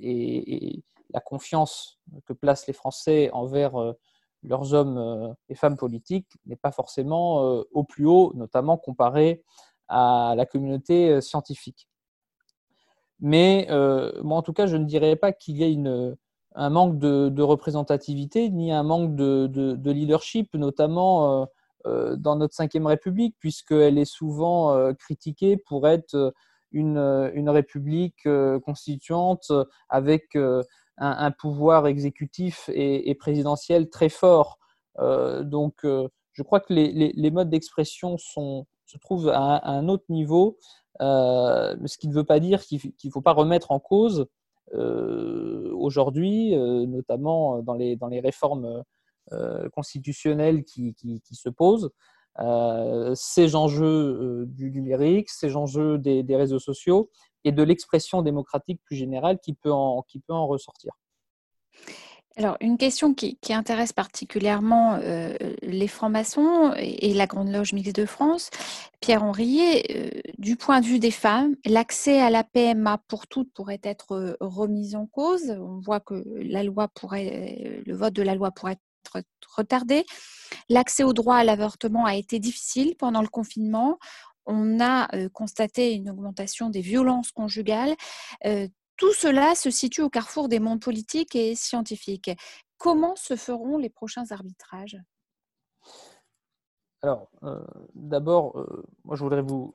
[0.00, 3.94] et, la confiance que placent les Français envers
[4.42, 9.44] leurs hommes et femmes politiques n'est pas forcément au plus haut, notamment comparé
[9.86, 11.88] à la communauté scientifique.
[13.20, 13.68] Mais
[14.20, 16.16] moi, en tout cas, je ne dirais pas qu'il y ait une,
[16.58, 21.46] un manque de, représentativité ni un manque de, leadership, notamment euh,
[21.86, 26.34] euh, dans notre Ve République, puisqu'elle est souvent euh, critiquée pour être
[26.72, 26.98] une,
[27.48, 28.28] république
[28.64, 29.52] constituante
[29.88, 30.36] avec
[30.98, 34.58] un, pouvoir exécutif et, présidentiel très fort.
[34.98, 40.58] donc, je crois que les, modes d'expression se trouvent à, un autre niveau,
[41.00, 44.26] ce qui ne veut pas dire qu'il ne faut pas remettre en cause
[44.74, 48.84] aujourd'hui, euh, notamment dans les, dans les réformes
[49.32, 51.90] euh, constitutionnelles qui, qui, se posent.
[53.14, 57.10] ces enjeux du numérique, ces enjeux des, des, réseaux sociaux
[57.44, 60.92] et de l'expression démocratique plus générale qui peut en, qui peut en ressortir.
[62.38, 68.06] Alors, une question qui, intéresse particulièrement euh, les francs-maçons et, la Grande Loge Mixte de
[68.06, 68.50] France,
[69.00, 73.52] Pierre Henriet, euh, du point de vue des femmes, l'accès à la PMA pour toutes
[73.52, 75.50] pourrait être euh, remis en cause.
[75.50, 78.78] On voit que la loi pourrait, le vote de la loi pourrait
[79.16, 79.26] être
[79.56, 80.04] retardé.
[80.68, 83.98] L'accès au droit à l'avortement a été difficile pendant le confinement
[84.50, 87.94] on a constaté une augmentation des violences conjugales
[88.98, 92.30] tout cela se situe au carrefour des mondes politiques et scientifiques.
[92.76, 94.98] Comment se feront les prochains arbitrages?
[97.02, 99.72] Alors, euh, d'abord, euh, moi, je voudrais vous,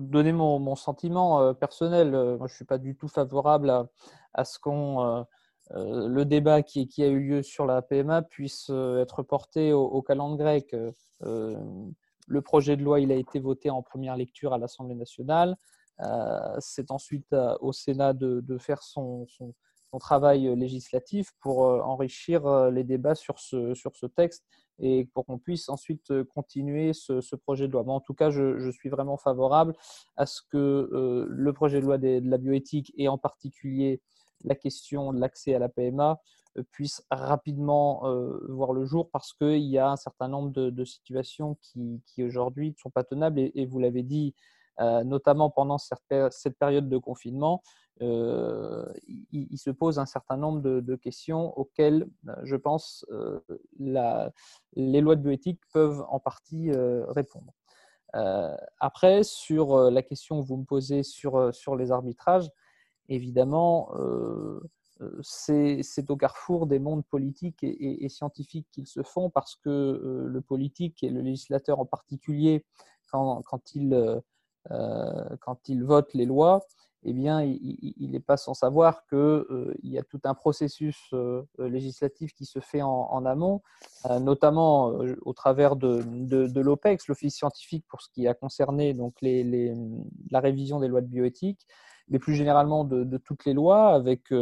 [0.00, 2.10] donner mon, sentiment euh, personnel.
[2.10, 3.70] moi, je ne suis pas du tout favorable
[4.32, 5.26] à, ce qu'on
[5.70, 10.64] le débat qui, a eu lieu sur la PMA puisse être porté au, au calendrier
[10.70, 10.76] grec.
[11.20, 15.58] le projet de loi il a été voté en première lecture à l'Assemblée nationale.
[16.60, 19.26] C'est ensuite au Sénat de, faire son,
[20.00, 24.44] travail législatif pour enrichir les débats sur ce, texte
[24.80, 27.84] et pour qu'on puisse ensuite euh, continuer ce, projet de loi.
[27.88, 29.74] En tout cas, je, suis vraiment favorable
[30.16, 34.00] à ce que euh, le projet de loi de, la bioéthique et en particulier
[34.44, 36.20] la question de l'accès à la PMA
[36.56, 38.02] euh, puisse rapidement
[38.48, 42.76] voir le jour parce qu'il y a un certain nombre de, situations qui, aujourd'hui ne
[42.76, 44.34] sont pas tenables et, vous l'avez dit,
[44.78, 47.62] notamment pendant cette période de confinement,
[48.00, 48.86] euh,
[49.30, 53.40] il, se pose un certain nombre de, questions auxquelles, euh, je pense, euh,
[53.78, 56.70] les lois de bioéthique peuvent en partie
[57.08, 57.52] répondre.
[58.80, 62.50] après, sur la question que vous me posez sur, sur les arbitrages,
[63.08, 63.92] évidemment,
[65.22, 71.02] c'est au carrefour des mondes politiques et, scientifiques qu'ils se font parce que le politique
[71.02, 72.64] et le législateur en particulier,
[73.10, 74.22] quand, quand, il,
[74.68, 76.66] quand il vote les lois,
[77.04, 81.42] eh bien, il n'est pas sans savoir qu'il euh, y a tout un processus euh,
[81.58, 83.62] législatif qui se fait en, amont,
[84.06, 84.88] euh, notamment
[85.24, 90.88] au travers de, l'OPEX, l'Office scientifique, pour ce qui a concerné donc, la révision des
[90.88, 91.66] lois de bioéthique,
[92.08, 94.34] mais plus généralement de, toutes les lois, avec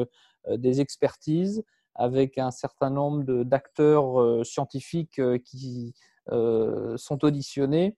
[0.49, 1.63] des expertises,
[1.95, 5.95] avec un certain nombre d'acteurs scientifiques qui
[6.31, 7.97] sont auditionnés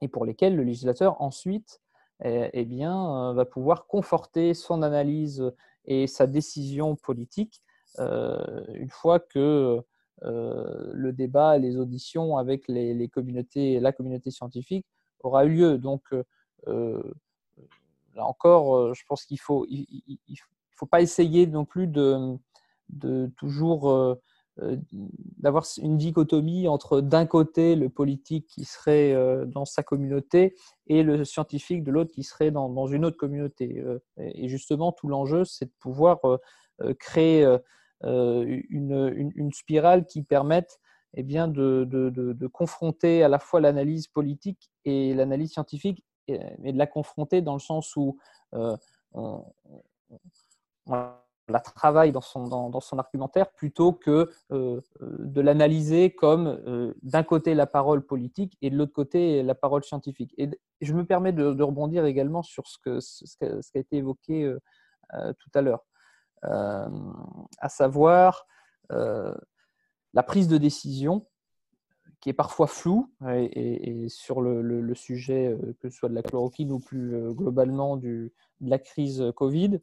[0.00, 1.80] et pour lesquels le législateur ensuite
[2.24, 5.52] eh, eh bien, euh, va pouvoir conforter son analyse
[5.86, 7.62] et sa décision politique
[7.98, 9.80] euh, une fois que
[10.22, 14.86] euh, le débat les auditions avec les, communautés, la communauté scientifique
[15.20, 15.78] aura eu lieu.
[15.78, 16.02] Donc,
[16.66, 20.18] là encore, je pense qu'il faut, il,
[20.80, 22.38] faut pas essayer non plus de,
[23.36, 24.14] toujours euh,
[24.58, 30.54] d'avoir une dichotomie entre d'un côté le politique qui serait euh, dans sa communauté
[30.86, 33.78] et le scientifique de l'autre qui serait dans, une autre communauté.
[33.78, 36.20] Euh, et justement, tout l'enjeu, c'est de pouvoir
[36.98, 37.46] créer
[38.02, 40.78] une, spirale qui permette
[41.14, 46.86] eh bien, de, confronter à la fois l'analyse politique et l'analyse scientifique, mais de la
[46.86, 48.18] confronter dans le sens où
[49.12, 49.44] on,
[51.50, 57.22] la travaille dans son, dans, son argumentaire plutôt que euh, de l'analyser comme euh, d'un
[57.22, 60.34] côté la parole politique et de l'autre côté la parole scientifique.
[60.38, 64.44] Et je me permets de, rebondir également sur ce, que, ce, qui a été évoqué
[64.44, 65.84] euh, tout à l'heure,
[66.42, 68.46] à savoir
[68.88, 71.26] la prise de décision
[72.20, 76.80] qui est parfois floue et, sur le, sujet que ce soit de la chloroquine ou
[76.80, 79.80] plus globalement du, de la crise Covid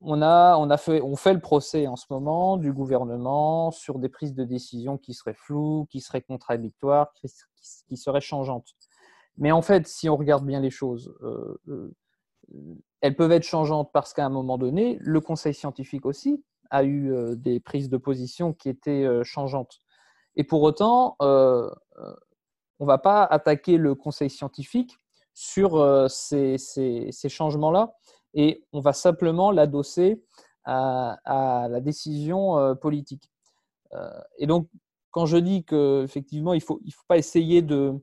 [0.00, 3.98] on, a, on, a fait, on fait le procès en ce moment du gouvernement sur
[3.98, 8.74] des prises de décision qui seraient floues, qui seraient contradictoires, qui, seraient changeantes.
[9.36, 11.94] Mais en fait, si on regarde bien les choses, euh, euh,
[13.00, 17.12] elles peuvent être changeantes parce qu'à un moment donné, le conseil scientifique aussi a eu
[17.12, 19.80] euh, des prises de position qui étaient changeantes.
[20.36, 21.70] Et pour autant, on
[22.80, 24.96] ne va pas attaquer le conseil scientifique
[25.34, 27.92] sur ces, ces changements-là
[28.34, 30.22] et on va simplement l'adosser
[30.64, 33.30] à, la décision euh, politique.
[33.94, 34.68] Euh, et donc,
[35.10, 37.94] quand je dis qu'effectivement, il ne faut, il faut pas essayer de,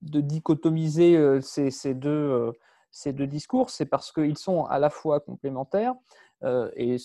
[0.00, 5.94] dichotomiser euh, ces deux discours, c'est parce qu'ils sont à la fois complémentaires
[6.74, 6.96] et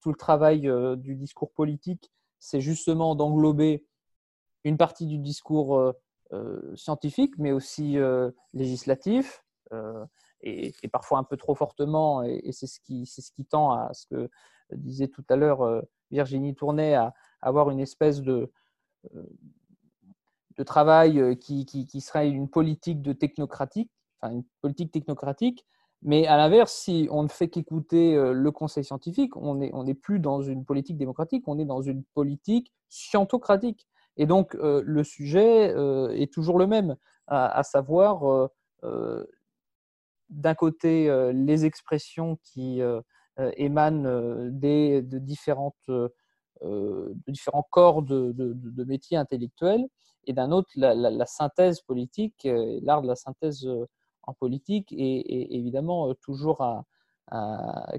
[0.00, 0.62] tout le travail
[0.96, 3.84] du discours politique, c'est justement d'englober
[4.64, 5.92] une partie du discours
[6.74, 7.98] scientifique, mais aussi
[8.54, 10.04] législatif, euh,
[10.42, 14.30] et, parfois un peu trop fortement, et, c'est ce, qui, tend à ce que
[14.72, 18.52] disait tout à l'heure euh, Virginie Tournay, à avoir une espèce de,
[19.14, 23.90] euh, travail qui, serait une politique de technocratique,
[24.20, 25.66] enfin une politique technocratique,
[26.02, 30.20] mais à l'inverse, si on ne fait qu'écouter le conseil scientifique, on n'est on plus
[30.20, 33.88] dans une politique démocratique, on est dans une politique scientocratique.
[34.18, 35.74] Et donc, le sujet
[36.14, 36.96] est toujours le même,
[37.26, 38.50] à, savoir
[40.30, 43.00] d'un côté euh, les expressions qui euh,
[43.38, 45.90] euh, émanent des, de, différentes,
[47.26, 49.84] différents corps de, de, métiers intellectuels,
[50.26, 52.48] et d'un autre la, synthèse politique,
[52.82, 53.68] l'art de la synthèse
[54.22, 56.64] en politique est, évidemment toujours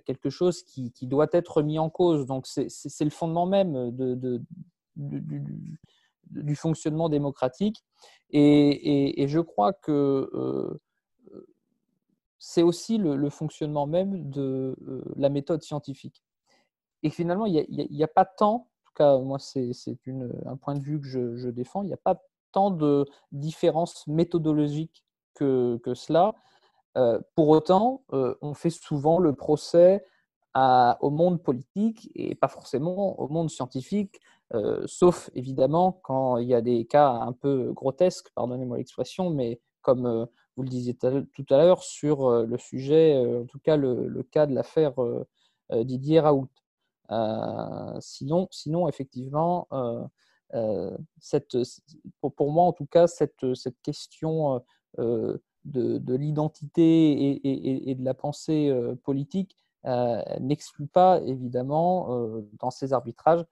[0.05, 2.25] quelque chose qui, qui, doit être mis en cause.
[2.25, 4.41] Donc c'est le fondement même de,
[4.95, 5.77] du,
[6.31, 7.83] du, fonctionnement démocratique.
[8.31, 10.79] Et, et, je crois que
[12.37, 14.75] c'est aussi le, fonctionnement même de
[15.15, 16.23] la méthode scientifique.
[17.03, 19.71] Et finalement, il n'y a, pas tant, en tout cas, moi, c'est
[20.45, 22.21] un point de vue que je, défends, il n'y a pas
[22.51, 26.33] tant de différences méthodologiques que, que cela.
[27.35, 30.03] pour autant, on fait souvent le procès
[30.55, 34.19] au monde politique et pas forcément au monde scientifique,
[34.85, 40.27] sauf évidemment quand il y a des cas un peu grotesques, pardonnez-moi l'expression, mais comme
[40.55, 44.53] vous le disiez tout à l'heure, sur le sujet, en tout cas le, cas de
[44.53, 44.93] l'affaire
[45.71, 46.49] Didier Raoult.
[47.99, 49.67] sinon, sinon, effectivement,
[52.21, 53.45] pour, moi, en tout cas, cette,
[53.83, 54.63] question
[54.97, 59.57] de, de l'identité et, de la pensée politique
[60.39, 63.45] n'exclut pas, évidemment, dans ces arbitrages,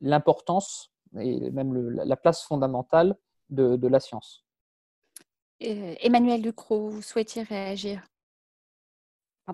[0.00, 3.16] l'importance et même la place fondamentale
[3.50, 4.43] de la science.
[5.60, 8.02] Emmanuel Ducrot, vous souhaitiez réagir?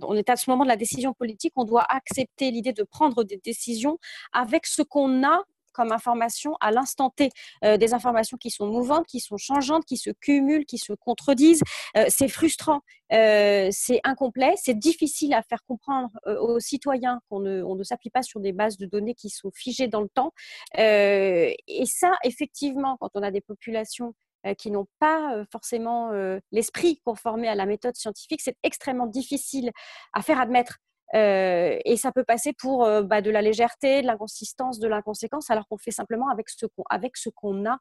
[0.02, 3.24] On est à ce moment de la décision politique, on doit accepter l'idée de prendre
[3.24, 3.98] des décisions
[4.32, 7.30] avec ce qu'on a comme information à l'instant T.
[7.64, 11.62] Euh, des informations qui sont mouvantes, qui sont changeantes, qui se cumulent, qui se contredisent.
[11.96, 12.80] Euh, c'est frustrant,
[13.12, 18.40] euh, c'est incomplet, c'est difficile à faire comprendre aux citoyens qu'on ne, s'appuie pas sur
[18.40, 20.32] des bases de données qui sont figées dans le temps.
[20.76, 26.38] et ça, effectivement, quand on a des populations euh, qui n'ont pas euh, forcément euh,
[26.52, 29.70] l'esprit conformé à la méthode scientifique, c'est extrêmement difficile
[30.12, 30.78] à faire admettre.
[31.12, 35.76] et ça peut passer pour bah, de la légèreté, de l'inconsistance, de l'inconséquence, alors qu'on
[35.76, 37.78] fait simplement avec ce qu'on, avec ce qu'on a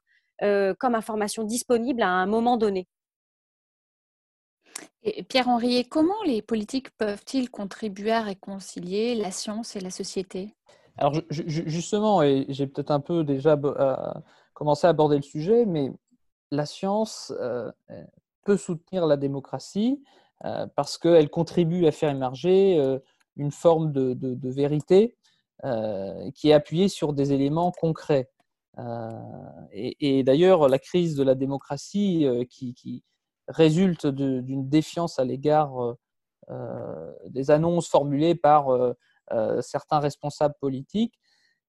[0.74, 2.88] comme information disponible à un moment donné.
[5.02, 10.56] Et Pierre-Henri, comment les politiques peuvent-ils contribuer à réconcilier la science et la société?
[10.98, 13.58] Alors justement, et j'ai peut-être un peu déjà
[14.52, 15.90] commencé à aborder le sujet, mais
[16.50, 17.32] la science
[18.44, 20.02] peut soutenir la démocratie
[20.74, 22.98] parce qu'elle contribue à faire émerger
[23.36, 25.16] une forme de, vérité
[26.34, 28.30] qui est appuyée sur des éléments concrets.
[29.72, 33.04] et, d'ailleurs, la crise de la démocratie qui,
[33.48, 35.96] résulte d'une défiance à l'égard
[37.26, 38.68] des annonces formulées par
[39.60, 41.14] certains responsables politiques,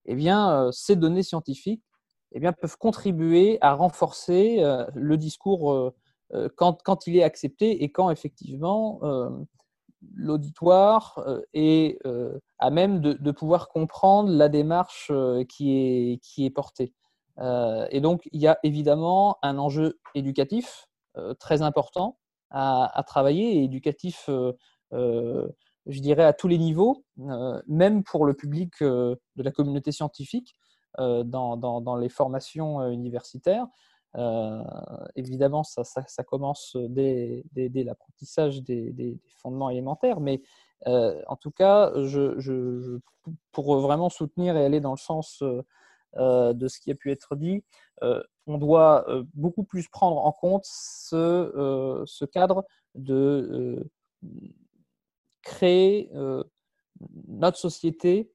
[0.06, 1.84] eh bien, ces données scientifiques
[2.32, 5.94] eh bien, peuvent contribuer à renforcer euh, le discours euh,
[6.34, 9.02] euh, quand, quand, il est accepté et quand effectivement
[10.16, 11.24] l'auditoire
[11.54, 12.00] est
[12.58, 15.12] à même de, pouvoir comprendre la démarche
[15.48, 16.94] qui est, qui est portée.
[17.38, 20.88] et donc, il y a évidemment un enjeu éducatif
[21.38, 22.18] très important
[22.50, 24.28] à, à travailler, et éducatif,
[24.92, 25.50] je
[25.86, 27.06] dirais, à tous les niveaux,
[27.68, 30.56] même pour le public de la communauté scientifique.
[31.00, 33.66] Euh, dans, les formations euh, universitaires.
[34.18, 34.62] Euh,
[35.16, 35.84] évidemment, ça,
[36.24, 40.42] commence dès, l'apprentissage des, fondements élémentaires, mais
[40.86, 41.92] en tout cas,
[43.54, 47.64] pour vraiment soutenir et aller dans le sens de ce qui a pu être dit,
[48.48, 52.66] on doit beaucoup plus prendre en compte ce cadre
[52.96, 53.90] de
[55.42, 56.12] créer
[57.28, 58.30] notre société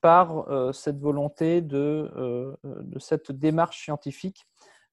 [0.00, 4.46] par euh, cette volonté de, euh, de, cette démarche scientifique.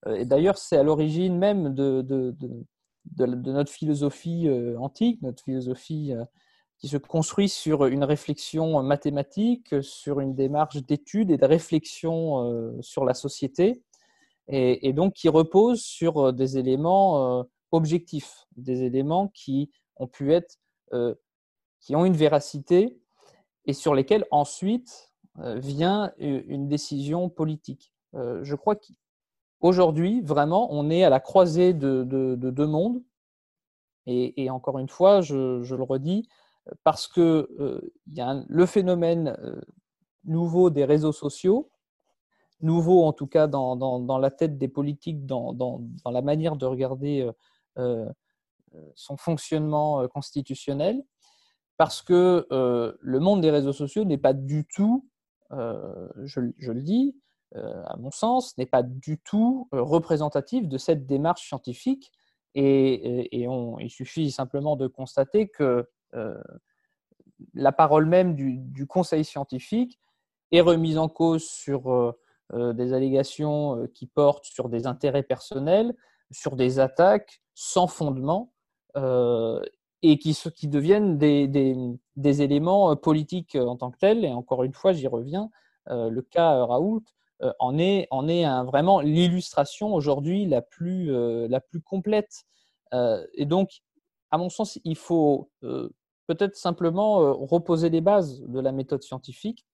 [0.06, 2.36] Euh, et d'ailleurs, c'est à l'origine même de,
[3.18, 6.14] notre philosophie antique, notre philosophie
[6.78, 13.06] qui se construit sur une réflexion mathématique, sur une démarche d'étude et de réflexion sur
[13.06, 13.82] la société,
[14.50, 20.58] et, et, donc qui repose sur des éléments objectifs, des éléments qui ont pu être,
[21.80, 23.00] qui ont une véracité
[23.68, 27.94] et sur lesquels ensuite euh, vient une décision politique.
[28.16, 33.04] Euh, je crois qu'aujourd'hui, vraiment, on est à la croisée de, deux mondes.
[34.10, 35.36] Et, encore une fois, je,
[35.76, 36.30] le redis,
[36.86, 39.38] parce euh, y a le phénomène
[40.24, 41.70] nouveau des réseaux sociaux,
[42.62, 47.30] nouveau en tout cas dans, la tête des politiques, dans, la manière de regarder
[48.96, 51.04] son fonctionnement constitutionnel,
[51.78, 55.08] parce que euh, le monde des réseaux sociaux n'est pas du tout,
[55.52, 57.16] euh, je, le dis,
[57.56, 62.12] euh, à mon sens, n'est pas du tout représentatif de cette démarche scientifique.
[62.56, 65.88] Et, il suffit simplement de constater que
[67.54, 70.00] la parole même du, conseil scientifique
[70.52, 72.16] est remise en cause sur
[72.52, 75.96] des allégations qui portent sur des intérêts personnels,
[76.32, 78.52] sur des attaques sans fondement
[80.04, 84.26] et qui, deviennent des, éléments euh, politiques euh, en tant que tels.
[84.26, 85.50] Et encore une fois, j'y reviens,
[85.90, 87.04] euh, le cas Raoult
[87.60, 88.08] en est,
[88.66, 91.12] vraiment l'illustration aujourd'hui la, plus
[91.86, 92.46] complète.
[92.92, 93.84] et donc,
[94.32, 95.52] à mon sens, il faut
[96.26, 99.68] peut-être simplement reposer les bases de la méthode scientifique,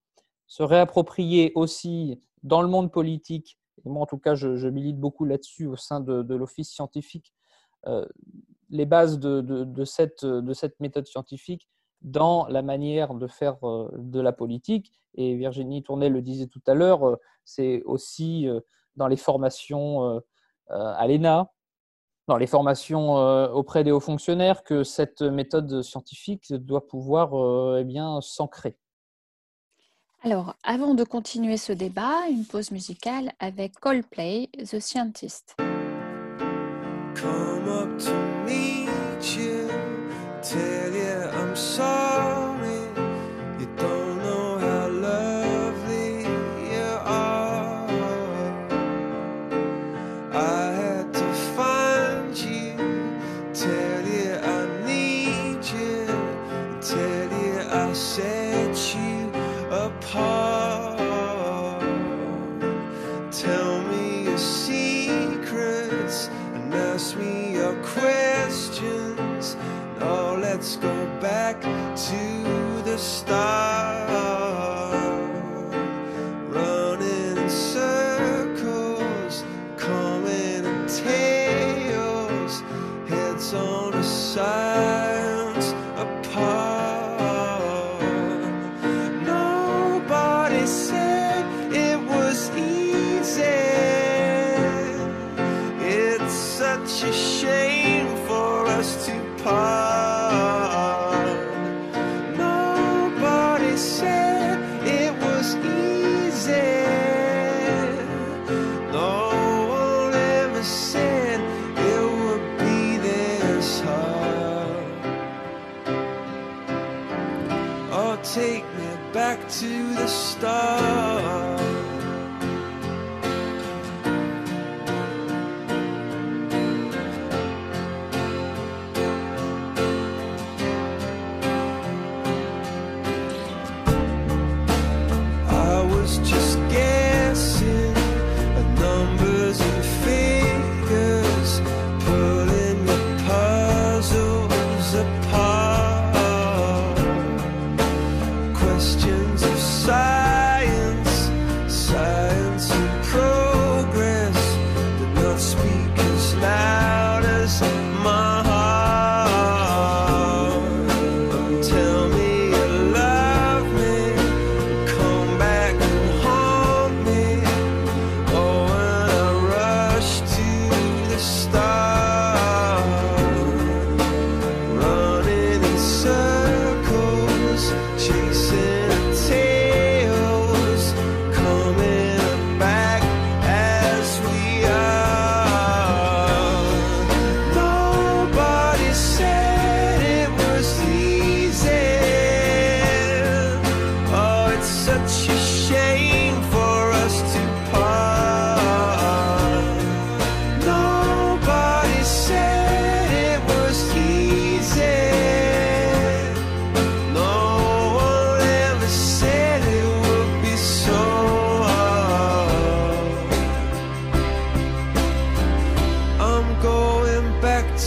[0.46, 5.24] se réapproprier aussi dans le monde politique, et moi en tout cas je, milite beaucoup
[5.24, 7.32] là-dessus au sein de l'Office scientifique,
[8.70, 10.24] les bases de, cette,
[10.80, 11.68] méthode scientifique
[12.02, 14.92] dans la manière de faire euh, de la politique.
[15.14, 18.60] Et Virginie Tournay le disait tout à l'heure, euh, c'est aussi euh,
[18.96, 20.22] dans les formations
[20.68, 21.50] à l'ENA,
[22.28, 23.14] dans les formations
[23.52, 28.78] auprès des hauts fonctionnaires, que cette méthode scientifique doit pouvoir eh bien s'ancrer.
[30.22, 35.56] Alors, avant de continuer ce débat, une pause musicale avec Coldplay, The Scientist.
[37.14, 39.68] come up to meet you,
[40.42, 42.33] tell you I'm sorry.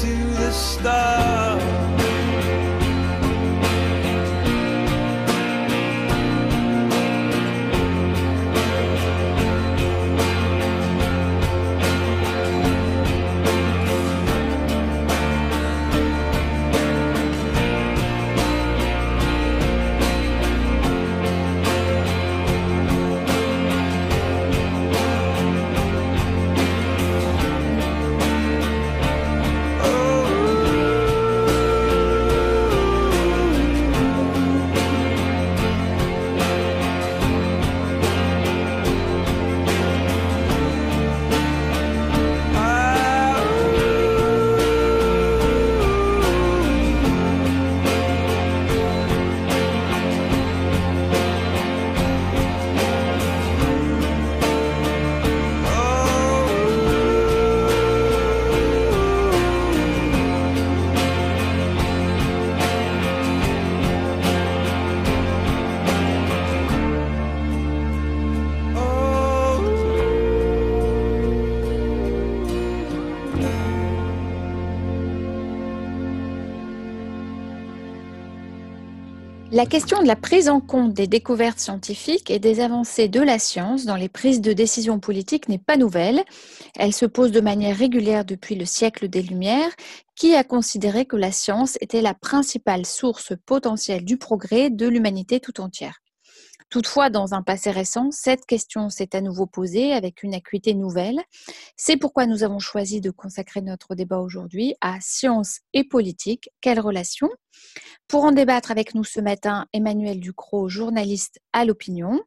[0.01, 1.36] to the stars.
[79.65, 83.85] Question de la prise en compte des découvertes scientifiques et des avancées de la science
[83.85, 86.23] dans les prises de décision politiques n'est pas nouvelle.
[86.77, 89.71] Elle se pose de manière régulière depuis le siècle des Lumières,
[90.15, 95.39] qui a considéré que la science était la principale source potentielle du progrès de l'humanité
[95.39, 96.01] tout entière?
[96.69, 101.21] Toutefois, dans un passé récent, cette question s'est à nouveau posée avec une acuité nouvelle.
[101.77, 106.49] C'est pourquoi nous avons choisi de consacrer notre débat aujourd'hui à science et politique.
[106.59, 107.29] Quelle relation
[108.09, 112.19] Pour en débattre avec nous ce matin, Emmanuel Ducrot, journaliste à l'opinion.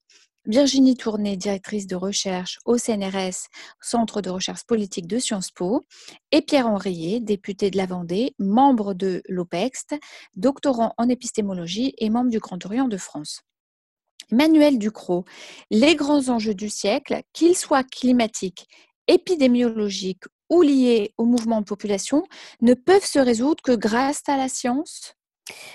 [0.47, 3.49] Virginie Tourné, directrice de recherche au CNRS,
[3.83, 5.85] Centre de recherche politique de Sciences Po,
[6.33, 9.97] et Pierre Henriet, député de la Vendée, membre de l'OPEXT,
[10.37, 13.43] doctorant en épistémologie et membre du Grand Orient de France.
[14.33, 15.25] Manuel Ducrot,
[15.71, 18.69] les grands enjeux du siècle, qu'ils soient climatiques,
[19.09, 22.25] épidémiologiques ou liés au mouvement de population,
[22.61, 25.15] ne peuvent se résoudre que grâce à la science?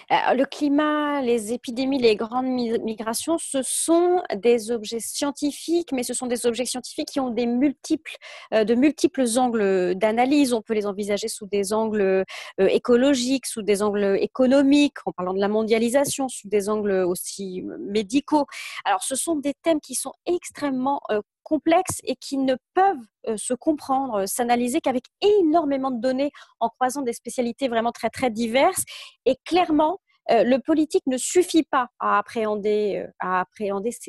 [0.10, 6.28] Le climat, les épidémies, les grandes migrations, ce sont des objets scientifiques, mais ce sont
[6.28, 8.16] des objets scientifiques qui ont des multiples,
[8.54, 10.54] euh, de multiples angles d'analyse.
[10.54, 15.34] On peut les envisager sous des angles euh, écologiques, sous des angles économiques, en parlant
[15.34, 18.46] de la mondialisation, sous des angles aussi médicaux.
[18.86, 21.02] Alors, ce sont des thèmes qui sont extrêmement
[21.46, 26.70] complexes et qui ne peuvent euh, se comprendre, euh, s'analyser qu'avec énormément de données en
[26.70, 28.84] croisant des spécialités vraiment très très diverses.
[29.26, 30.00] Et clairement,
[30.32, 33.44] euh, le politique ne suffit pas à appréhender, euh,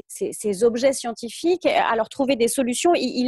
[0.09, 3.27] ces, objets scientifiques, à leur trouver des solutions, il, il.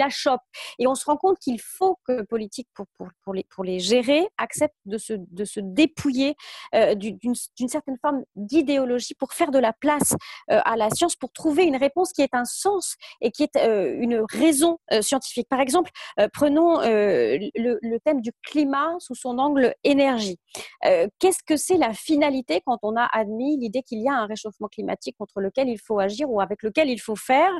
[0.78, 4.96] Et on se rend compte qu'il faut que le politique, pour, les, gérer, accepte de
[4.96, 6.34] se, dépouiller
[6.74, 10.14] euh, d'une certaine forme d'idéologie pour faire de la place
[10.48, 14.24] à la science, pour trouver une réponse qui ait un sens et qui est une
[14.30, 15.48] raison scientifique.
[15.48, 15.90] Par exemple,
[16.32, 17.50] prenons le,
[17.82, 20.38] le, thème du climat sous son angle énergie.
[20.82, 25.16] Qu'est-ce que c'est la finalité on a admis l'idée qu'il y a un réchauffement climatique
[25.18, 27.52] contre lequel il faut agir ou avec lequel il faut faire.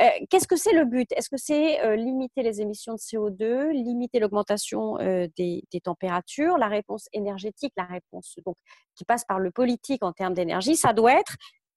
[0.00, 1.10] Euh, qu'est-ce que c'est le but?
[1.12, 6.68] Est-ce que c'est euh, limiter les émissions de CO2, limiter l'augmentation euh, des, températures, la
[6.68, 8.56] réponse énergétique, la réponse donc
[8.94, 11.36] qui passe par le politique en termes d'énergie Ça doit être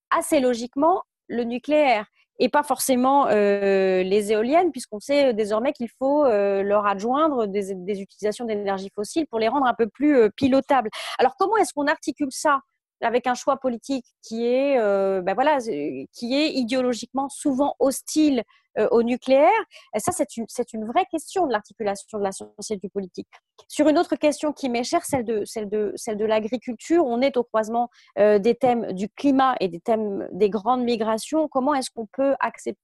[0.09, 2.05] assez logiquement le nucléaire
[2.39, 8.89] et pas forcément les éoliennes, puisqu'on sait désormais qu'il faut leur adjoindre des utilisations d'énergie
[8.93, 10.89] fossile pour les rendre un peu plus pilotables.
[11.19, 12.59] Alors comment est-ce qu'on articule ça?
[13.03, 18.43] Avec un choix politique qui est, euh, ben voilà, qui est idéologiquement souvent hostile
[18.79, 19.49] euh, au nucléaire.
[19.95, 23.27] Et ça, c'est une, une vraie question de l'articulation de la science et du politique.
[23.67, 27.21] Sur une autre question qui m'est chère, celle de, celle de, celle de l'agriculture, on
[27.21, 31.47] est au croisement euh, des thèmes du climat et des thèmes des grandes migrations.
[31.47, 32.33] Comment est-ce qu'on peut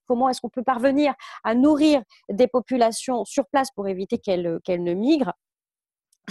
[0.06, 4.84] comment est-ce qu'on peut parvenir à nourrir des populations sur place pour éviter qu'elles, qu'elles
[4.84, 5.32] ne migrent?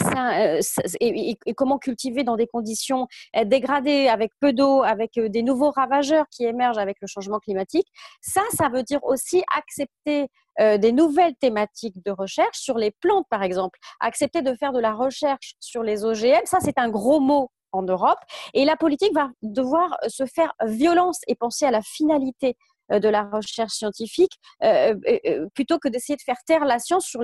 [0.05, 0.61] Euh,
[0.99, 5.71] et, comment cultiver dans des conditions euh, dégradées, avec peu d'eau, avec euh, des nouveaux
[5.71, 7.87] ravageurs qui émergent avec le changement climatique.
[8.21, 10.27] Ça, ça veut dire aussi accepter
[10.59, 13.79] des nouvelles thématiques de recherche sur les plantes, par exemple.
[14.01, 17.83] Accepter de faire de la recherche sur les OGM, ça, c'est un gros mot en
[17.83, 18.19] Europe.
[18.53, 22.57] Et la politique va devoir se faire violence et penser à la finalité
[22.89, 24.31] de la recherche scientifique
[24.63, 24.95] euh,
[25.27, 27.21] euh, plutôt que d'essayer de faire taire la science sur,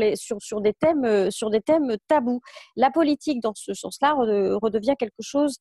[0.61, 2.41] des, thèmes, tabous.
[2.75, 5.57] La politique, dans ce sens-là, redevient quelque chose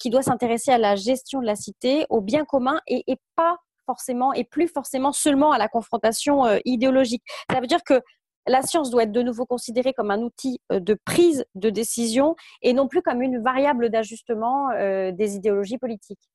[0.00, 3.58] qui doit s'intéresser à la gestion de la cité, au bien commun et, et pas
[3.86, 7.22] forcément et plus forcément seulement à la confrontation idéologique.
[7.52, 8.00] Ça veut dire que
[8.48, 12.72] la science doit être de nouveau considérée comme un outil de prise de décision et
[12.72, 16.28] non plus comme une variable d'ajustement des idéologies politiques.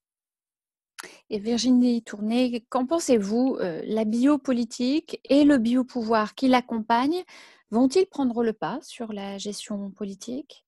[1.34, 7.24] Et Virginie Tourné, qu'en pensez-vous euh, La biopolitique et le biopouvoir qui l'accompagnent
[7.70, 10.66] vont-ils prendre le pas sur la gestion politique?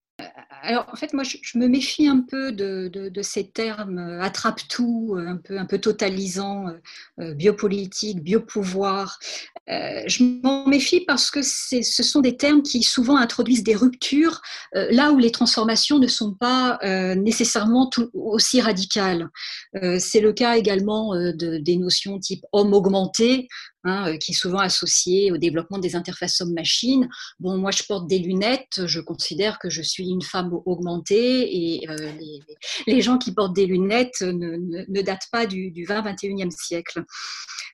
[0.65, 5.27] Alors, en fait, moi, je, me méfie un peu de, ces termes euh, attrape-tout, euh,
[5.27, 6.67] un peu, un peu totalisant,
[7.17, 9.19] biopolitique, biopouvoir.
[9.67, 14.41] je m'en méfie parce que ce sont des termes qui souvent introduisent des ruptures
[14.73, 16.79] là où les transformations ne sont pas
[17.15, 19.29] nécessairement aussi radicales.
[19.99, 23.47] C'est le cas également de, des notions type homme augmenté,
[23.85, 27.09] Hein, euh, qui est souvent associé au développement des interfaces homme-machine.
[27.41, 31.89] Bon, moi, je porte des lunettes, je considère que je suis une femme augmentée et
[31.89, 32.11] euh,
[32.87, 37.03] les, gens qui portent des lunettes ne, datent pas du, du 20-21e siècle.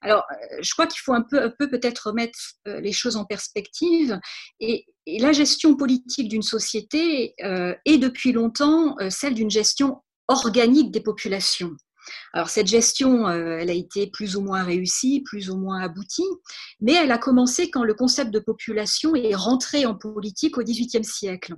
[0.02, 4.20] Alors, euh, je crois qu'il faut un peu peut-être remettre les choses en perspective
[4.60, 4.88] et,
[5.20, 11.72] la gestion politique d'une société est depuis longtemps celle d'une gestion organique des populations.
[12.34, 16.24] Alors cette gestion, euh, elle a été plus ou moins réussie, plus ou moins aboutie,
[16.80, 21.04] mais elle a commencé quand le concept de population est rentré en politique au XVIIIe
[21.04, 21.56] siècle.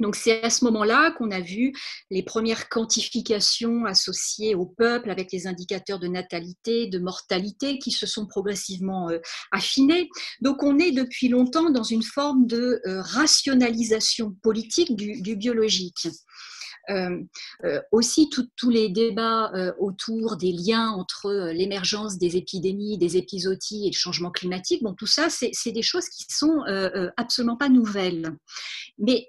[0.00, 1.72] Donc c'est à ce moment-là qu'on a vu
[2.10, 8.06] les premières quantifications associées au peuple avec les indicateurs de natalité, de mortalité qui se
[8.06, 9.18] sont progressivement euh,
[9.52, 10.08] affinés.
[10.40, 16.08] Donc on est depuis longtemps dans une forme de euh, rationalisation politique du biologique.
[16.90, 17.22] Euh,
[17.64, 23.86] euh, aussi tous les débats euh, autour des liens entre l'émergence des épidémies, des épisodies
[23.86, 26.62] et le changement climatique, bon, tout ça, c'est des choses qui sont
[27.16, 28.36] absolument pas nouvelles.
[28.98, 29.28] Mais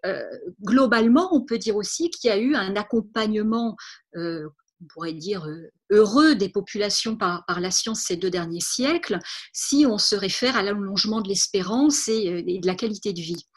[0.61, 3.76] globalement, on peut dire aussi qu'il y a eu un accompagnement
[4.15, 5.48] on pourrait dire,
[5.90, 9.19] heureux des populations par, la science ces deux derniers siècles,
[9.53, 13.48] si on se réfère à l'allongement de l'espérance et, de la qualité de vie.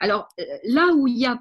[0.00, 0.28] Alors
[0.64, 1.38] là où il y a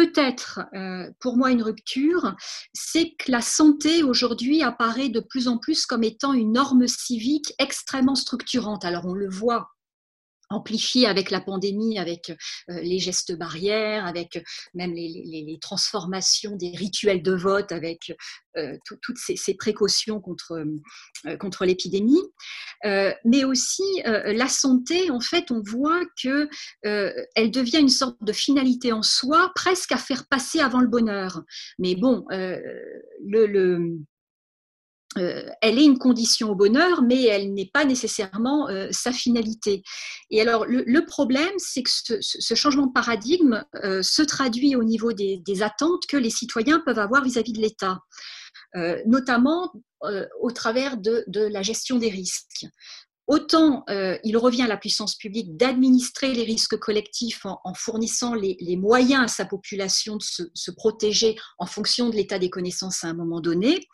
[0.00, 2.34] peut-être euh, pour moi une rupture,
[2.72, 7.52] c'est que la santé aujourd'hui apparaît de plus en plus comme étant une norme civique
[7.58, 8.86] extrêmement structurante.
[8.86, 9.68] Alors on le voit
[10.50, 14.40] amplifié avec la pandémie, avec euh, les gestes barrières, avec euh,
[14.74, 18.12] même les, transformations des rituels de vote, avec
[18.56, 20.64] euh, toutes ces, précautions contre,
[21.38, 22.22] contre l'épidémie.
[22.84, 26.48] mais aussi la santé, en fait, on voit que
[26.82, 31.42] elle devient une sorte de finalité en soi, presque à faire passer avant le bonheur.
[31.78, 34.00] Mais bon, le
[35.18, 39.82] euh, elle est une condition au bonheur, mais elle n'est pas nécessairement euh, sa finalité.
[40.30, 45.12] Et alors, le, problème, c'est que ce, changement de paradigme euh, se traduit au niveau
[45.12, 47.98] des, attentes que les citoyens peuvent avoir vis-à-vis de l'État,
[49.04, 49.72] notamment
[50.40, 52.66] au travers de, la gestion des risques.
[53.26, 59.24] Autant il revient à la puissance publique d'administrer les risques collectifs en, fournissant les, moyens
[59.24, 63.14] à sa population de se, se protéger en fonction de l'état des connaissances à un
[63.14, 63.86] moment donné,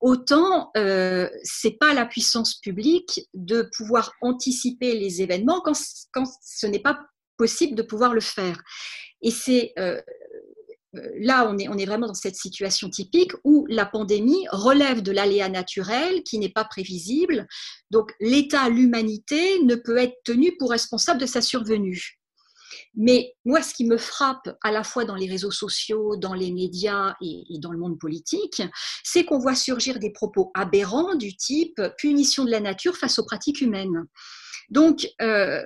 [0.00, 6.78] autant euh, c'est pas la puissance publique de pouvoir anticiper les événements quand, ce n'est
[6.78, 6.98] pas
[7.36, 8.60] possible de pouvoir le faire.
[9.22, 10.00] Et c'est euh,
[10.96, 15.02] euh, là, on est, on est vraiment dans cette situation typique où la pandémie relève
[15.02, 17.46] de l'aléa naturel qui n'est pas prévisible.
[17.90, 22.17] Donc, l'État, l'humanité ne peut être tenu pour responsable de sa survenue.
[22.94, 26.52] Mais moi, ce qui me frappe à la fois dans les réseaux sociaux, dans les
[26.52, 28.62] médias et, dans le monde politique,
[29.04, 33.24] c'est qu'on voit surgir des propos aberrants du type punition de la nature face aux
[33.24, 34.06] pratiques humaines.
[34.70, 35.62] Donc, euh,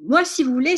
[0.00, 0.76] moi, si vous voulez,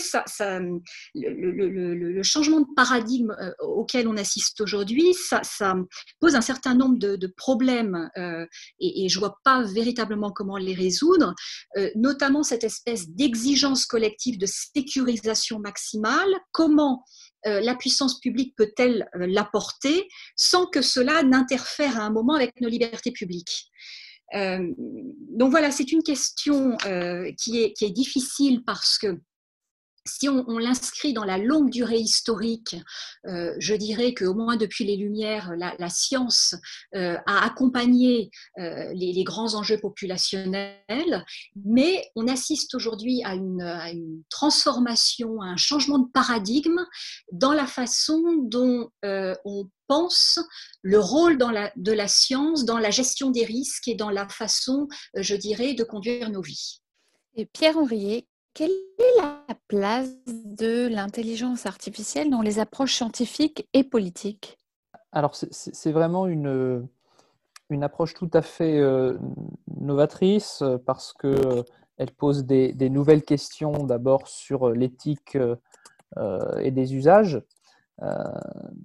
[1.14, 5.74] le, changement de paradigme euh, auquel on assiste aujourd'hui, ça,
[6.20, 8.44] pose un certain nombre de, problèmes euh,
[8.80, 11.34] et, je ne vois pas véritablement comment les résoudre,
[11.94, 16.28] notamment cette espèce d'exigence collective de sécurisation maximale.
[16.52, 17.04] Comment
[17.44, 23.12] la puissance publique peut-elle l'apporter sans que cela n'interfère à un moment avec nos libertés
[23.12, 23.70] publiques?
[24.34, 29.20] Euh, donc voilà, c'est une question euh, qui, est, difficile parce que
[30.04, 32.76] si on, l'inscrit dans la longue durée historique,
[33.26, 36.54] euh, je dirais qu'au moins depuis les Lumières, la, science
[36.94, 41.24] a accompagné les, grands enjeux populationnels,
[41.62, 46.80] mais on assiste aujourd'hui à une, transformation, à un changement de paradigme
[47.32, 50.38] dans la façon dont on pense
[50.82, 55.34] le rôle de la science dans la gestion des risques et dans la façon, je
[55.34, 56.80] dirais, de conduire nos vies.
[57.34, 63.84] Et Pierre Henriet, quelle est la place de l'intelligence artificielle dans les approches scientifiques et
[63.84, 64.58] politiques?
[65.12, 66.88] Alors, c'est vraiment une,
[67.70, 69.16] une approche tout à fait euh,
[69.80, 71.30] novatrice euh, parce qu'elle
[72.00, 75.36] euh, pose des, nouvelles questions d'abord sur l'éthique
[76.60, 77.40] et des usages.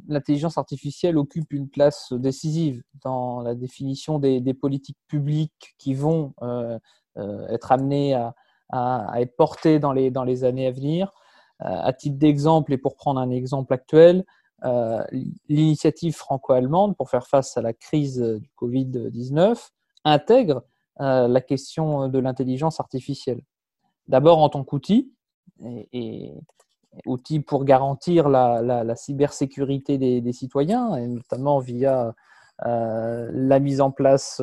[0.07, 6.33] L'intelligence artificielle occupe une place décisive dans la définition des, politiques publiques qui vont
[7.49, 8.15] être amenées
[8.69, 11.13] à, être porté dans les, années à venir.
[11.61, 14.25] Euh, à titre d'exemple, et pour prendre un exemple actuel,
[14.65, 15.03] euh,
[15.47, 19.69] l'initiative franco-allemande pour faire face à la crise du Covid-19
[20.03, 20.63] intègre
[20.99, 23.41] euh, la question de l'intelligence artificielle.
[24.07, 25.13] D'abord en tant qu'outil,
[25.61, 26.33] et,
[27.05, 32.13] outil pour garantir la, cybersécurité des, citoyens, et notamment via
[32.59, 34.41] la mise en place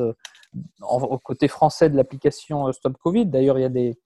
[0.81, 3.25] au côté français de l'application Stop Covid.
[3.25, 3.97] D'ailleurs, il y a des,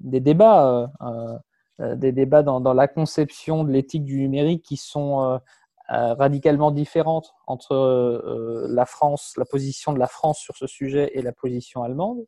[0.00, 1.38] débats, euh,
[1.80, 5.38] euh, des débats dans, la conception de l'éthique du numérique qui sont euh,
[6.14, 11.32] radicalement différentes entre la France, la position de la France sur ce sujet et la
[11.32, 12.24] position allemande.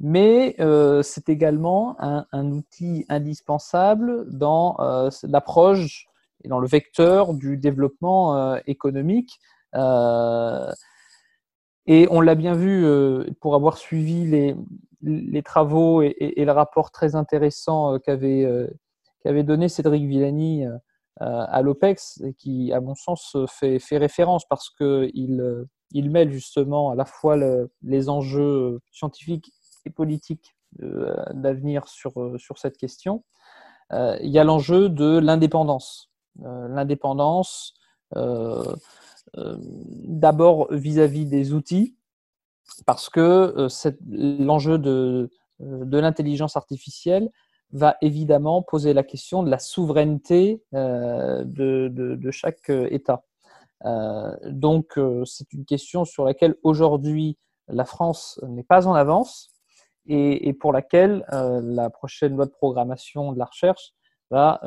[0.00, 0.56] Mais
[1.02, 4.78] c'est également un, outil indispensable dans
[5.24, 6.06] l'approche
[6.42, 9.38] et dans le vecteur du développement économique.
[9.74, 9.78] et
[12.10, 12.86] on l'a bien vu
[13.40, 14.56] pour avoir suivi
[15.02, 20.64] les, travaux et, le rapport très intéressant euh, qu'avait euh, donné Cédric Villani
[21.18, 26.94] à l'OPEX qui, à mon sens, fait, fait référence parce qu'il il mêle justement à
[26.94, 27.36] la fois
[27.82, 29.52] les enjeux scientifiques
[29.86, 30.56] et politiques
[31.32, 33.24] d'avenir sur, sur cette question.
[33.92, 36.10] il y a l'enjeu de l'indépendance.
[36.38, 37.74] l'indépendance,
[39.34, 41.96] d'abord vis-à-vis des outils,
[42.86, 43.68] parce que
[44.08, 45.28] l'enjeu de,
[45.58, 47.30] de l'intelligence artificielle
[47.72, 53.24] va évidemment poser la question de la souveraineté euh, de, chaque euh, État.
[53.84, 57.38] Euh, donc, c'est une question sur laquelle aujourd'hui
[57.68, 59.49] la France n'est pas en avance
[60.06, 63.92] et, pour laquelle la prochaine loi de programmation de la recherche
[64.30, 64.60] va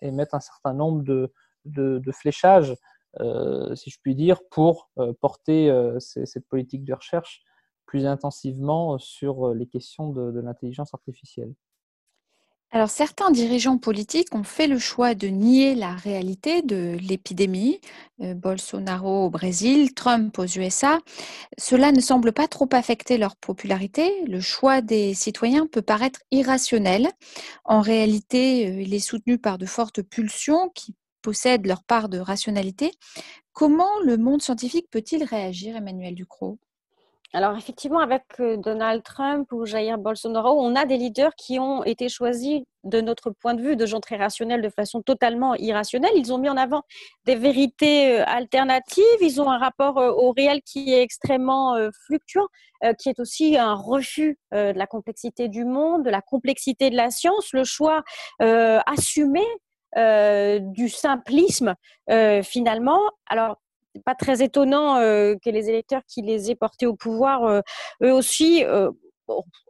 [0.00, 1.32] émettre un certain nombre de,
[1.64, 2.74] de, fléchages,
[3.18, 4.90] si je puis dire, pour
[5.20, 7.42] porter cette politique de recherche
[7.86, 11.54] plus intensivement sur les questions de l'intelligence artificielle.
[12.70, 17.80] Alors, certains dirigeants politiques ont fait le choix de nier la réalité de l'épidémie.
[18.20, 20.98] Euh, Bolsonaro au Brésil, Trump aux USA.
[21.56, 24.22] Cela ne semble pas trop affecter leur popularité.
[24.26, 27.08] Le choix des citoyens peut paraître irrationnel.
[27.64, 32.18] En réalité, euh, il est soutenu par de fortes pulsions qui possèdent leur part de
[32.18, 32.92] rationalité.
[33.54, 36.58] Comment le monde scientifique peut-il réagir, Emmanuel Ducrot?
[37.34, 41.84] Alors effectivement, avec euh, Donald Trump ou Jair Bolsonaro, on a des leaders qui ont
[41.84, 46.12] été choisis de notre point de vue de gens très rationnels de façon totalement irrationnelle.
[46.16, 46.84] Ils ont mis en avant
[47.26, 51.76] des vérités euh, alternatives, ils ont un rapport euh, au réel qui est extrêmement
[52.06, 52.46] fluctuant,
[52.98, 57.10] qui est aussi un refus de la complexité du monde, de la complexité de la
[57.10, 58.02] science, le choix
[58.40, 59.42] assumé
[59.96, 61.74] du simplisme
[62.42, 63.00] finalement.
[63.26, 63.56] Alors
[64.04, 67.60] pas très étonnant euh, que les électeurs qui les aient portés au pouvoir, euh,
[68.02, 68.90] eux aussi, euh,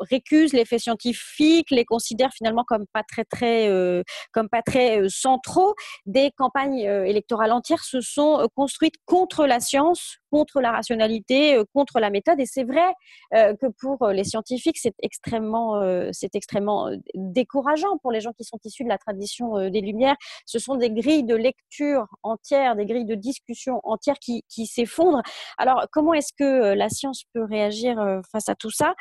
[0.01, 4.03] récusent les faits scientifiques, les considèrent finalement comme pas très très euh,
[4.33, 5.75] comme pas très euh, centraux.
[6.07, 12.01] Des campagnes euh, électorales entières se sont construites contre la science, contre la rationalité, contre
[12.01, 12.39] la méthode.
[12.41, 12.93] Et c'est vrai
[13.33, 15.81] que pour les scientifiques, c'est extrêmement
[16.13, 20.17] c'est extrêmement décourageant pour les gens qui sont issus de la tradition des Lumières.
[20.45, 25.23] Ce sont des grilles de lecture entières, des grilles de discussion entières qui, qui s'effondrent.
[25.57, 27.97] Alors comment est-ce que la science peut réagir
[28.31, 28.95] face à tout ça?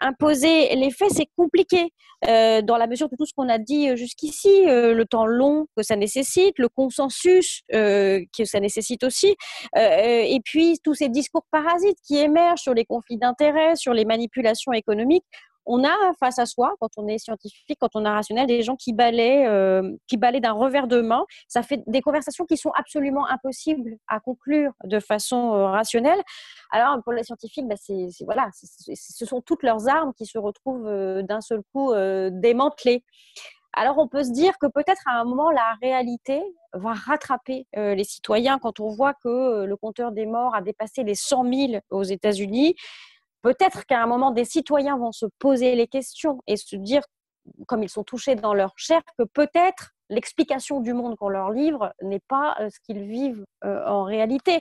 [0.00, 1.92] Imposer les faits, c'est compliqué
[2.26, 5.26] euh, dans la mesure de tout ce qu'on a dit euh, jusqu'ici, euh, le temps
[5.26, 9.36] long que ça nécessite, le consensus que ça nécessite aussi,
[9.76, 14.72] et puis tous ces discours parasites qui émergent sur les conflits d'intérêts, sur les manipulations
[14.72, 15.24] économiques
[15.68, 18.76] on a face à soi, quand on est scientifique, quand on est rationnel, des gens
[18.88, 21.24] euh, qui balaient d'un revers de main.
[21.46, 26.20] Ça fait des conversations qui sont absolument impossibles à conclure de façon euh, rationnelle.
[26.70, 30.88] Alors pour les scientifiques, bah, c'est, voilà, ce sont toutes leurs armes qui se retrouvent
[30.88, 31.92] euh, d'un seul coup
[32.30, 33.04] démantelées.
[33.74, 36.42] Alors on peut se dire que peut-être à un moment la réalité
[36.72, 41.14] va rattraper les citoyens quand on voit que le compteur des morts a dépassé les
[41.14, 42.74] 100 000 aux États-Unis
[43.42, 47.02] Peut-être qu'à un moment, des citoyens vont se poser les questions et se dire,
[47.66, 51.92] comme ils sont touchés dans leur chair, que peut-être l'explication du monde qu'on leur livre
[52.02, 54.60] n'est pas euh, ce qu'ils vivent euh, en réalité.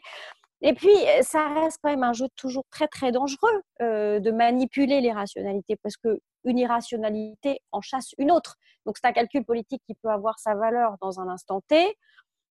[0.62, 5.02] Et puis, euh, ça reste quand même un jeu toujours très très dangereux de manipuler
[5.02, 8.56] les rationalités parce que une irrationalité en chasse une autre.
[8.86, 11.96] Donc, c'est un calcul politique qui peut avoir sa valeur dans un instant T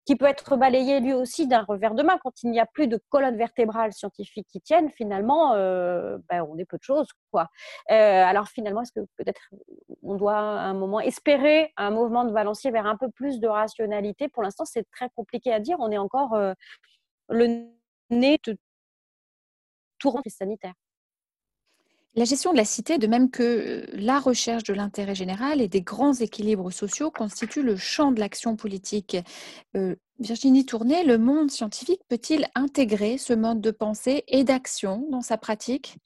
[0.05, 2.89] qui peut être balayé lui aussi d'un revers de main quand il n'y a plus
[2.89, 4.91] de colonne vertébrale scientifique qui tienne.
[4.91, 7.49] Finalement, euh, ben, on est peu de choses, quoi.
[7.91, 9.41] Euh, alors finalement, est-ce que peut-être
[10.03, 13.49] on doit à un moment espérer un mouvement de balancier vers un peu plus de
[13.49, 14.29] rationalité?
[14.29, 15.77] Pour l'instant, c'est très compliqué à dire.
[15.81, 16.53] On est encore euh,
[17.29, 17.67] le
[18.11, 18.57] nez de
[19.99, 20.75] tout sanitaire.
[22.17, 25.67] La gestion de la cité, de même que euh, la recherche de l'intérêt général et
[25.67, 29.17] des grands équilibres sociaux, constitue le champ de l'action politique.
[29.77, 35.23] Euh, Virginie Tourné, le monde scientifique peut-il intégrer ce mode de pensée et d'action dans
[35.23, 35.97] sa pratique?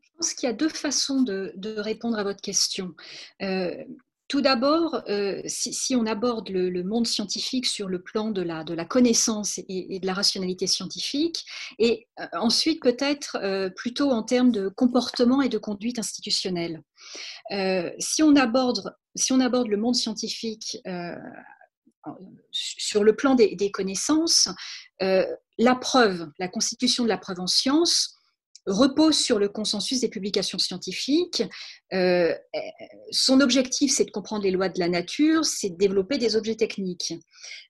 [0.00, 2.94] Je pense qu'il y a deux façons de, répondre à votre question.
[3.42, 3.84] Euh,
[4.32, 9.60] tout d'abord, euh, si, on aborde le, monde scientifique sur le plan de la, connaissance
[9.68, 11.44] et, de la rationalité scientifique,
[11.78, 16.80] et euh, ensuite peut-être euh, plutôt en termes de comportement et de conduite institutionnelle.
[17.98, 20.78] si, on aborde, si on aborde le monde scientifique
[22.50, 24.48] sur le plan des, des connaissances,
[24.98, 28.11] la preuve, la constitution de la preuve en science,
[28.66, 31.42] repose sur le consensus des publications scientifiques.
[31.92, 32.34] Euh,
[33.10, 36.56] son objectif, c'est de comprendre les lois de la nature, c'est de développer des objets
[36.56, 37.14] techniques.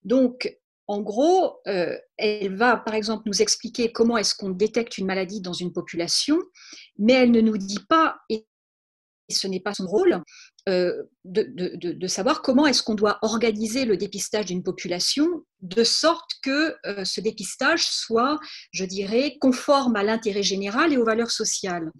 [0.05, 0.57] Donc,
[0.89, 5.41] en gros, euh, elle va, par exemple, nous expliquer comment est-ce qu'on détecte une maladie
[5.41, 6.39] dans une population,
[6.99, 8.17] mais elle ne nous dit pas,
[9.33, 10.23] ce n'est pas son rôle,
[10.69, 15.27] euh, de, savoir comment est-ce qu'on doit organiser le dépistage d'une population
[15.61, 18.39] de sorte que euh, ce dépistage soit,
[18.71, 21.91] je dirais, conforme à l'intérêt général et aux valeurs sociales.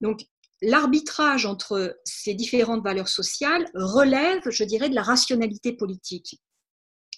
[0.00, 0.20] Donc,
[0.62, 6.40] l'arbitrage entre ces différentes valeurs sociales relève, je dirais, de la rationalité politique.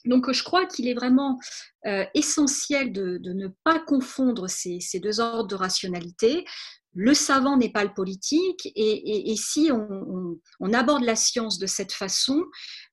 [0.05, 1.39] Donc, je crois qu'il est vraiment
[1.87, 6.45] euh, essentiel de, ne pas confondre ces, deux ordres de rationalité
[6.95, 12.43] le savant n'est pas le politique, et, si on, aborde la science de cette façon,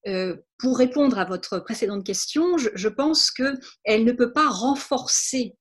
[0.07, 5.55] euh, pour répondre à votre précédente question, je, pense qu'elle ne peut pas renforcer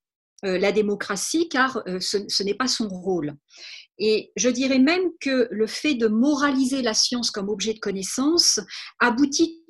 [0.45, 3.35] euh, la démocratie car euh, ce n'est pas son rôle.
[3.97, 8.59] Et je dirais même que le fait de moraliser la science comme objet de connaissance
[8.99, 9.63] aboutit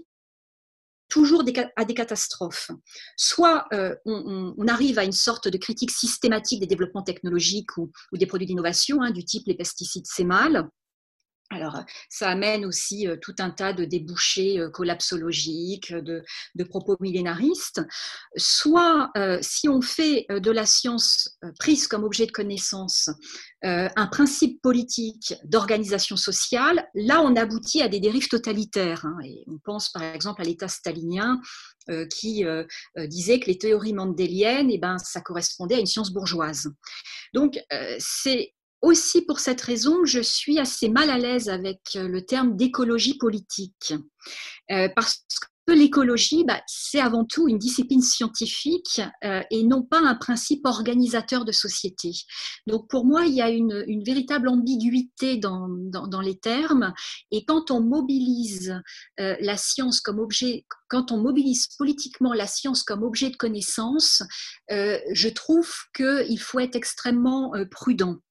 [1.18, 1.44] toujours
[1.76, 2.70] à des catastrophes.
[3.16, 8.28] Soit euh, on, arrive à une sorte de critique systématique des développements technologiques ou, des
[8.28, 10.70] produits d'innovation, hein, du type les pesticides, c'est mal,
[11.50, 16.24] alors, ça amène aussi euh, tout un tas de débouchés euh, collapsologiques, de,
[16.66, 17.82] propos millénaristes.
[18.36, 23.10] Soit, euh, si on fait de la science prise comme objet de connaissance
[23.64, 29.06] un principe politique d'organisation sociale, là, on aboutit à des dérives totalitaires.
[29.06, 29.18] Hein.
[29.24, 31.42] et on pense par exemple à l'État stalinien
[32.12, 32.46] qui
[32.98, 36.70] disait que les théories mendéliennes, eh ben, ça correspondait à une science bourgeoise.
[37.34, 37.60] Donc,
[37.98, 42.56] c'est aussi pour cette raison, je suis assez mal à l'aise avec euh, le terme
[42.56, 43.94] d'écologie politique.
[44.72, 45.24] Euh, parce
[45.66, 50.66] que l'écologie, bah, c'est avant tout une discipline scientifique euh, et non pas un principe
[50.66, 52.12] organisateur de société.
[52.68, 55.68] Donc pour moi, il y a une, véritable ambiguïté dans,
[56.24, 56.94] les termes.
[57.32, 58.80] Et quand on mobilise
[59.18, 64.24] la science comme objet, quand on mobilise politiquement la science comme objet de connaissance,
[64.70, 68.22] je trouve qu'il faut être extrêmement prudent.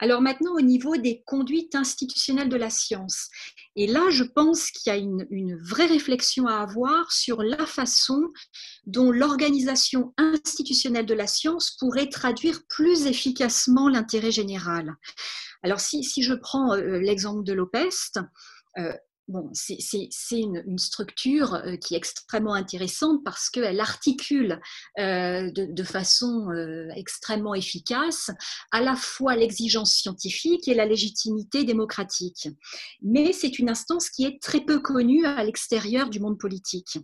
[0.00, 3.28] Alors maintenant, au niveau des conduites institutionnelles de la science,
[3.76, 8.20] et là, je pense qu'il y a une, vraie réflexion à avoir sur la façon
[8.86, 14.94] dont l'organisation institutionnelle de la science pourrait traduire plus efficacement l'intérêt général.
[15.62, 18.18] Alors si, je prends euh, l'exemple de l'OPEST,
[18.78, 18.92] euh,
[19.52, 24.60] C'est une, structure euh, qui est extrêmement intéressante parce qu'elle articule
[24.98, 28.30] euh, de, façon euh, extrêmement efficace
[28.72, 32.48] à la fois l'exigence scientifique et la légitimité démocratique.
[33.00, 36.98] Mais c'est une instance qui est très peu connue à l'extérieur du monde politique.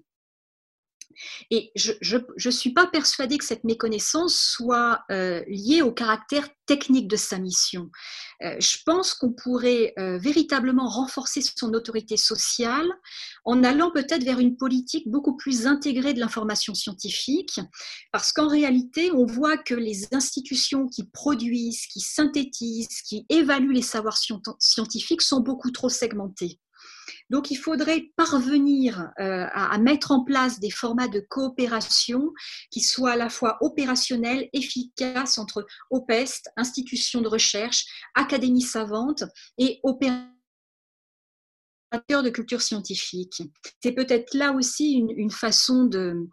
[1.51, 7.09] Et je ne suis pas persuadée que cette méconnaissance soit euh, liée au caractère technique
[7.09, 7.91] de sa mission.
[8.43, 12.87] Euh, je pense qu'on pourrait euh, véritablement renforcer son autorité sociale
[13.45, 17.59] en allant peut-être vers une politique beaucoup plus intégrée de l'information scientifique,
[18.13, 23.83] parce qu'en réalité, on voit que les institutions qui produisent, qui synthétisent, qui évaluent les
[23.83, 24.19] savoirs
[24.59, 26.61] scientifiques sont beaucoup trop segmentées.
[27.31, 32.33] Donc, il faudrait parvenir euh, à, mettre en place des formats de coopération
[32.71, 39.25] qui soient à la fois opérationnels, efficaces entre OPEST, institutions de recherche, académies savantes
[39.59, 40.29] et opérateurs
[42.23, 43.43] de culture scientifique.
[43.83, 46.29] C'est peut-être là aussi une, façon de,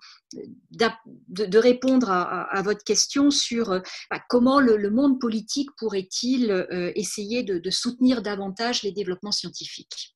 [1.57, 3.69] répondre à, votre question sur
[4.11, 10.14] bah, comment le, monde politique pourrait-il euh, essayer de soutenir davantage les développements scientifiques.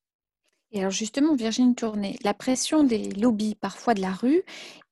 [0.72, 4.42] Et alors justement, Virginie Tournay, la pression des lobbies, parfois de la rue,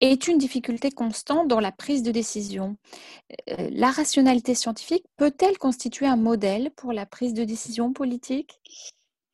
[0.01, 2.77] est une difficulté constante dans la prise de décision.
[3.51, 8.61] Euh, la rationalité scientifique peut-elle constituer un modèle pour la prise de décision politique?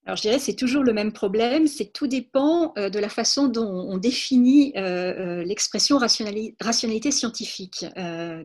[0.06, 3.48] Alors, je dirais c'est toujours le même problème, c'est tout dépend euh, de la façon
[3.48, 7.86] dont on définit euh, euh, l'expression rationalité scientifique,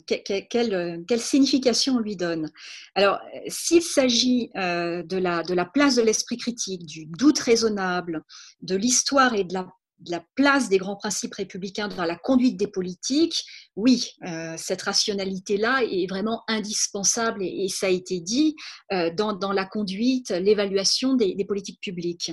[0.05, 2.49] quelle, signification on lui donne.
[2.95, 8.23] Alors, s'il s'agit de la, de la place de l'esprit critique, du doute raisonnable,
[8.61, 9.67] de l'histoire et de la
[9.99, 13.43] de la place des grands principes républicains dans la conduite des politiques,
[13.75, 18.55] oui, euh, cette rationalité-là est vraiment indispensable et, ça a été dit
[18.91, 22.31] euh, dans, la conduite, l'évaluation des, politiques publiques.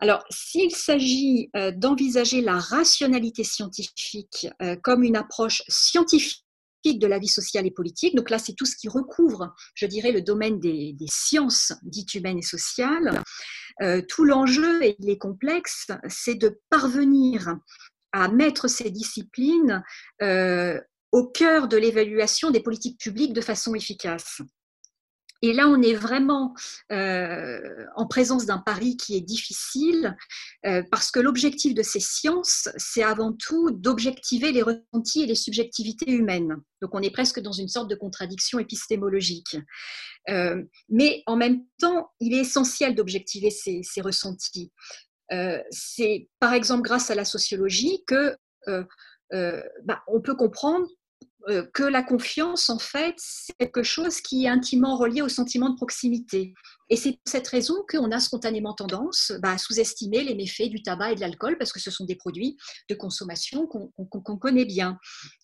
[0.00, 4.48] Alors, s'il s'agit euh, d'envisager la rationalité scientifique
[4.82, 6.47] comme une approche scientifique
[6.84, 8.14] de la vie sociale et politique.
[8.14, 12.38] Donc là, c'est tout ce qui recouvre, je dirais, le domaine des, sciences dites humaines
[12.38, 13.22] et sociales.
[13.82, 17.56] Euh, tout l'enjeu, et il est complexe, c'est de parvenir
[18.12, 19.82] à mettre ces disciplines
[20.22, 20.80] euh,
[21.12, 24.40] au cœur de l'évaluation des politiques publiques de façon efficace.
[25.42, 26.54] Et là, on est vraiment
[26.90, 30.16] euh, en présence d'un pari qui est difficile,
[30.66, 35.36] euh, parce que l'objectif de ces sciences, c'est avant tout d'objectiver les ressentis et les
[35.36, 36.56] subjectivités humaines.
[36.82, 39.56] Donc, on est presque dans une sorte de contradiction épistémologique.
[40.28, 44.72] Euh, mais en même temps, il est essentiel d'objectiver ces, ressentis.
[45.70, 48.36] c'est par exemple grâce à la sociologie que
[49.30, 50.86] bah, on peut comprendre
[51.72, 55.76] que la confiance, en fait, c'est quelque chose qui est intimement relié au sentiment de
[55.76, 56.54] proximité.
[56.90, 60.82] Et c'est pour cette raison qu'on a spontanément tendance bah, à sous-estimer les méfaits du
[60.82, 62.56] tabac et de l'alcool, parce que ce sont des produits
[62.88, 64.98] de consommation qu'on connaît bien.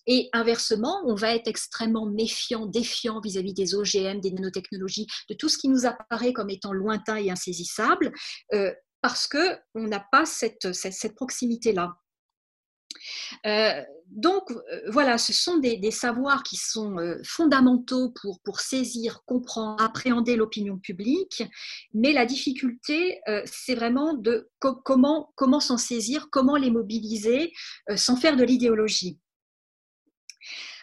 [0.07, 5.49] Et inversement, on va être extrêmement méfiant, défiant vis-à-vis des OGM, des nanotechnologies, de tout
[5.49, 8.13] ce qui nous apparaît comme étant lointain et insaisissable,
[8.53, 8.73] euh,
[9.03, 11.95] parce qu'on n'a pas cette proximité-là.
[13.47, 13.83] Euh,
[14.15, 18.15] donc euh, voilà, ce sont des, savoirs qui sont euh, fondamentaux
[18.45, 21.43] pour, saisir, comprendre, appréhender l'opinion publique,
[21.93, 27.53] mais la difficulté, c'est vraiment de comment, comment s'en saisir, comment les mobiliser
[27.97, 29.19] sans faire de l'idéologie.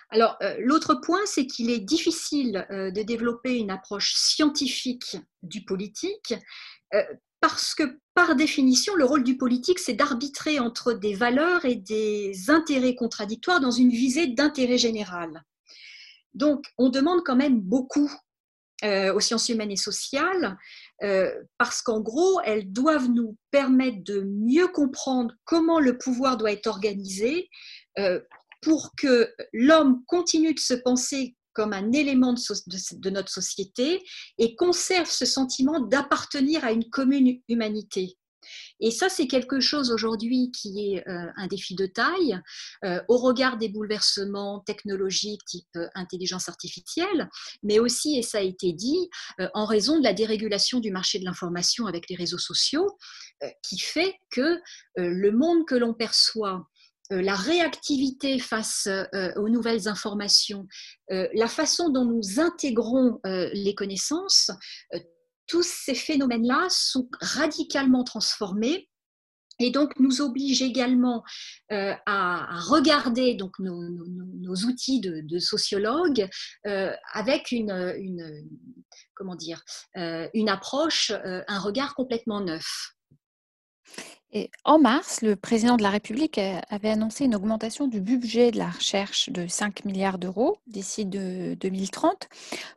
[0.09, 6.33] Alors, l'autre point, c'est qu'il est difficile de développer une approche scientifique du politique
[7.39, 12.49] parce que par définition, le rôle du politique, c'est d'arbitrer entre des valeurs et des
[12.49, 15.43] intérêts contradictoires dans une visée d'intérêt général.
[16.33, 18.11] Donc, on demande quand même beaucoup
[18.83, 20.57] euh, aux sciences humaines et sociales,
[21.03, 26.51] euh, parce qu'en gros, elles doivent nous permettre de mieux comprendre comment le pouvoir doit
[26.51, 27.47] être organisé
[27.99, 28.19] euh,
[28.61, 34.03] pour que l'homme continue de se penser comme un élément de, notre société
[34.37, 38.17] et conserve ce sentiment d'appartenir à une commune humanité.
[38.79, 42.39] Et ça, c'est quelque chose aujourd'hui qui est euh, un défi de taille
[42.83, 47.29] euh, au regard des bouleversements technologiques type euh, intelligence artificielle,
[47.63, 49.09] mais aussi, et ça a été dit,
[49.53, 52.97] en raison de la dérégulation du marché de l'information avec les réseaux sociaux,
[53.63, 54.59] qui fait que
[54.95, 56.67] le monde que l'on perçoit
[57.19, 60.67] la réactivité face euh, aux nouvelles informations,
[61.11, 64.51] euh, la façon dont nous intégrons les connaissances,
[65.47, 68.87] tous ces phénomènes-là sont radicalement transformés
[69.59, 71.23] et donc nous oblige également
[71.69, 76.27] à, regarder donc nos, outils de, sociologues
[77.13, 78.45] avec une,
[79.13, 79.63] comment dire
[79.95, 82.95] une approche, un regard complètement neuf
[84.63, 86.39] en mars, le président de la République
[86.69, 92.29] avait annoncé une augmentation du budget de la recherche de 5 milliards d'euros d'ici 2030.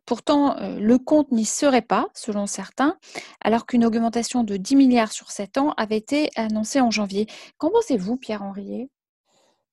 [0.05, 2.97] Pourtant, euh, le compte n'y serait pas, selon certains,
[3.41, 7.29] alors qu'une augmentation de 10 milliards sur 7 ans avait été annoncée en janvier.
[7.59, 8.89] Qu'en pensez-vous, Pierre Henriet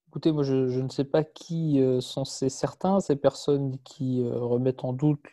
[0.09, 4.37] Écoutez, moi, je, ne sais pas qui euh, sont ces certains, ces personnes qui euh,
[4.37, 5.25] remettent en doute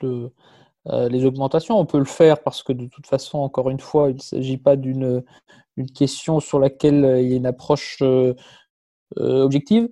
[0.87, 1.79] les augmentations.
[1.79, 4.57] On peut le faire parce que de toute façon, encore une fois, il ne s'agit
[4.57, 5.23] pas d'une
[5.79, 8.35] une question sur laquelle euh, il y a une approche euh,
[9.19, 9.89] euh, objective.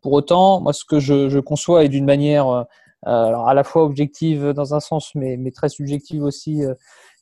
[0.00, 2.64] pour autant, moi, ce que je, conçois est d'une manière
[3.04, 6.62] à la fois objective dans un sens, mais, très subjective aussi,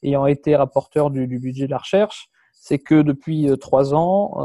[0.04, 4.36] ayant été rapporteur du, budget de la recherche, c'est que depuis trois ans,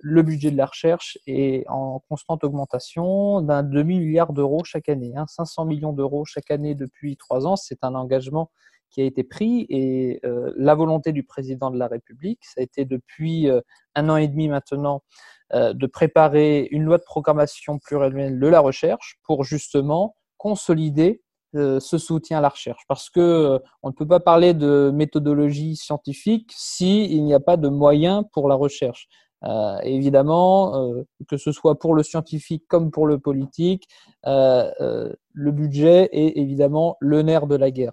[0.00, 5.12] le budget de la recherche est en constante augmentation d'un demi-milliard d'euros chaque année.
[5.26, 5.66] 500 hein.
[5.66, 8.52] millions d'euros chaque année depuis trois ans, c'est un engagement
[8.92, 12.62] qui a été pris et euh, la volonté du président de la République, ça a
[12.62, 13.60] été depuis euh,
[13.94, 15.02] un an et demi maintenant
[15.54, 21.22] euh, de préparer une loi de programmation pluriannuelle de la recherche pour justement consolider
[21.54, 22.80] ce soutien à la recherche.
[22.88, 27.68] Parce que on ne peut pas parler de méthodologie scientifique s'il n'y a pas de
[27.68, 29.06] moyens pour la recherche.
[29.82, 30.94] évidemment,
[31.28, 33.86] que ce soit pour le scientifique comme pour le politique,
[34.24, 37.92] le budget est évidemment le nerf de la guerre.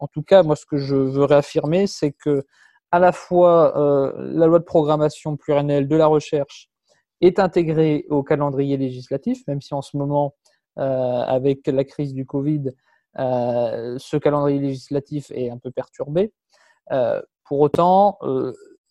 [0.00, 2.44] En tout cas, moi, ce que je veux réaffirmer, c'est que
[2.90, 6.68] à la fois euh, la loi de programmation pluriannuelle de la recherche
[7.20, 10.34] est intégrée au calendrier législatif, même si en ce moment,
[10.78, 12.72] euh, avec la crise du Covid,
[13.18, 16.32] euh, ce calendrier législatif est un peu perturbé.
[17.44, 18.18] pour autant,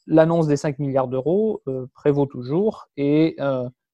[0.05, 1.61] l'annonce des 5 milliards d'euros
[1.93, 3.37] prévaut toujours et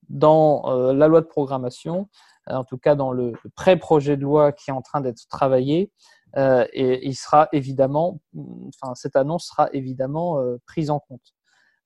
[0.09, 2.09] dans la loi de programmation,
[2.47, 5.91] en tout cas dans le pré-projet de loi qui est en train d'être travaillé,
[6.37, 8.19] euh, et il sera évidemment,
[8.67, 11.33] enfin, cette annonce sera évidemment euh, prise en compte.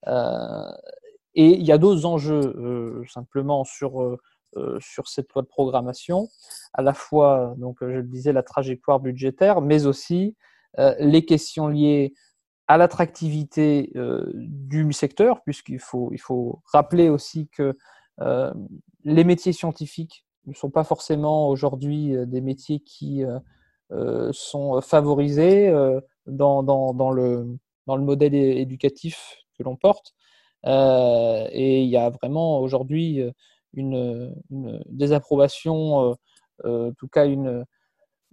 [0.08, 0.72] Euh,
[1.36, 4.18] et il y a d'autres enjeux simplement sur,
[4.80, 6.28] sur cette loi de programmation,
[6.74, 10.36] à la fois, donc, je le disais, la trajectoire budgétaire, mais aussi
[11.00, 12.14] les questions liées
[12.68, 13.94] à l'attractivité
[14.34, 17.78] du secteur, puisqu'il faut, il faut rappeler aussi que
[19.04, 23.24] les métiers scientifiques ne sont pas forcément aujourd'hui des métiers qui
[24.32, 25.72] sont favorisés
[26.28, 27.58] dans, dans, le,
[27.88, 30.14] dans le modèle éducatif que l'on porte.
[30.66, 33.22] et il y a vraiment aujourd'hui
[33.74, 34.36] une,
[34.90, 36.16] désapprobation,
[36.64, 37.66] en tout cas une,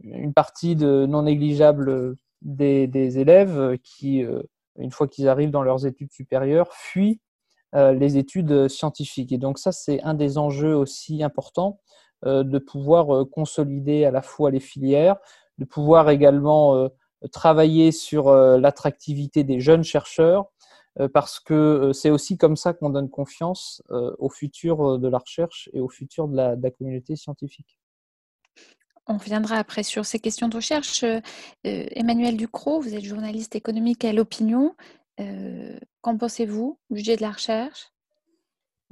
[0.00, 4.24] une partie de non négligeable des, des élèves qui,
[4.76, 7.20] une fois qu'ils arrivent dans leurs études supérieures, fuient
[7.72, 9.32] les études scientifiques.
[9.32, 11.80] Et donc ça, c'est un des enjeux aussi importants
[12.24, 15.16] de pouvoir consolider à la fois les filières,
[15.58, 16.88] de pouvoir également
[17.32, 20.46] travailler sur l'attractivité des jeunes chercheurs,
[21.12, 25.80] parce que c'est aussi comme ça qu'on donne confiance au futur de la recherche et
[25.80, 27.78] au futur de la, communauté scientifique.
[29.06, 31.04] On reviendra après sur ces questions de recherche.
[31.64, 34.74] Emmanuel Ducrot, vous êtes journaliste économique à l'opinion.
[36.02, 37.95] Qu'en pensez-vous, budget de la recherche?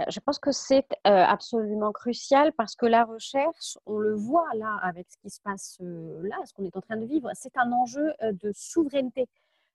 [0.08, 5.06] Je pense que c'est absolument crucial parce que la recherche, on le voit là avec
[5.10, 8.12] ce qui se passe là, ce qu'on est en train de vivre, c'est un enjeu
[8.22, 9.28] de souveraineté.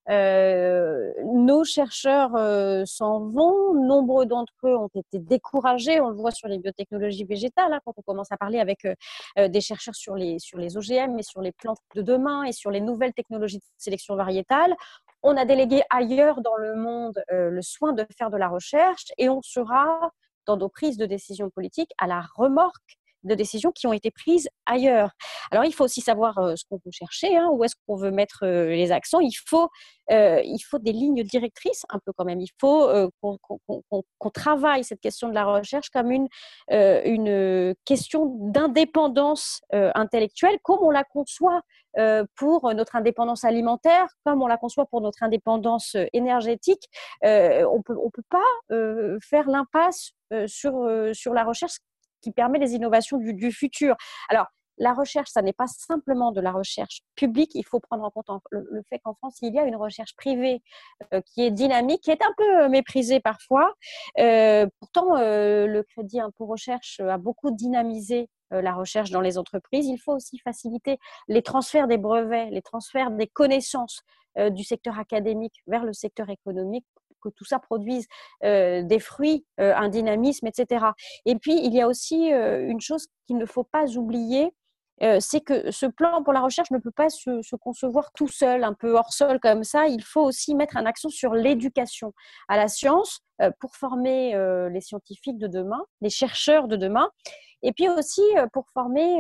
[0.10, 6.32] Euh, nos chercheurs euh, s'en vont, nombreux d'entre eux ont été découragés, on le voit
[6.32, 10.16] sur les biotechnologies végétales, hein, quand on commence à parler avec euh, des chercheurs sur
[10.16, 13.60] les, sur les OGM et sur les plantes de demain et sur les nouvelles technologies
[13.60, 14.76] de sélection variétale.
[15.24, 19.30] On a délégué ailleurs dans le monde le soin de faire de la recherche et
[19.30, 20.12] on sera
[20.46, 24.48] dans nos prises de décision politiques à la remorque de décisions qui ont été prises
[24.66, 25.12] ailleurs.
[25.52, 28.12] Alors, il faut aussi savoir euh, ce qu'on veut chercher, hein, où est-ce qu'on veut
[28.12, 29.20] mettre euh, les accents.
[29.20, 29.70] Il faut,
[30.12, 32.40] euh, il faut des lignes directrices, un peu quand même.
[32.40, 36.28] Il faut qu'on travaille cette question de la recherche comme une,
[36.70, 41.62] une question d'indépendance intellectuelle, comme on la conçoit
[42.36, 46.88] pour notre indépendance alimentaire, comme on la conçoit pour notre indépendance énergétique.
[47.24, 50.12] on ne peut, on peut pas faire l'impasse
[50.48, 51.78] sur, sur la recherche
[52.22, 53.96] qui permet les innovations du, futur.
[54.30, 54.48] Alors,
[54.78, 57.52] la recherche, ça n'est pas simplement de la recherche publique.
[57.54, 60.62] Il faut prendre en compte le, fait qu'en France, il y a une recherche privée
[61.14, 63.74] euh, qui est dynamique, qui est un peu euh, méprisée parfois.
[64.20, 69.86] Euh, pourtant, le crédit impôt recherche a beaucoup dynamisé la recherche dans les entreprises.
[69.86, 70.98] Il faut aussi faciliter
[71.28, 74.02] les transferts des brevets, les transferts des connaissances
[74.52, 76.86] du secteur académique vers le secteur économique
[77.20, 78.08] que tout ça produise
[78.42, 80.86] des fruits, un dynamisme, etc.
[81.26, 84.54] Et puis, il y a aussi une chose qu'il ne faut pas oublier,
[85.20, 88.74] c'est que ce plan pour la recherche ne peut pas se, concevoir tout seul, un
[88.74, 89.88] peu hors sol comme ça.
[89.88, 92.14] Il faut aussi mettre un accent sur l'éducation
[92.48, 93.22] à la science
[93.60, 94.34] pour former
[94.72, 97.10] les scientifiques de demain, les chercheurs de demain,
[97.62, 98.24] et puis aussi
[98.54, 99.20] pour former,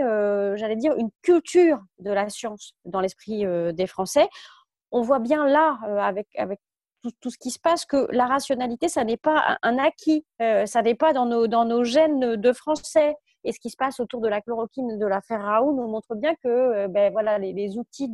[0.55, 4.27] j'allais dire, une culture de la science dans l'esprit des Français.
[4.91, 6.59] On voit bien là, avec, avec
[7.01, 10.81] tout, ce qui se passe, que la rationalité, ça n'est pas un, acquis, euh, ça
[10.81, 13.15] n'est pas dans nos, dans nos gènes de français.
[13.45, 16.35] Et ce qui se passe autour de la chloroquine de l'affaire Raoult nous montre bien
[16.43, 18.11] que euh, ben, voilà, les, outils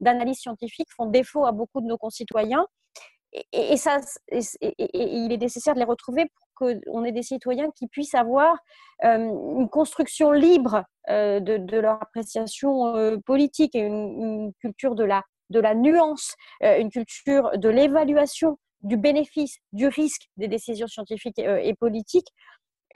[0.00, 2.64] d'analyse scientifique font défaut à beaucoup de nos concitoyens.
[3.52, 3.98] Et, ça,
[4.30, 8.56] il est nécessaire de les retrouver pour qu'on ait des citoyens qui puissent avoir
[9.04, 15.74] euh, une construction libre de, leur appréciation politique et une, culture de la de la
[15.74, 21.72] nuance, euh, une culture de l'évaluation du bénéfice, du risque des décisions scientifiques et, euh,
[21.78, 22.28] politiques.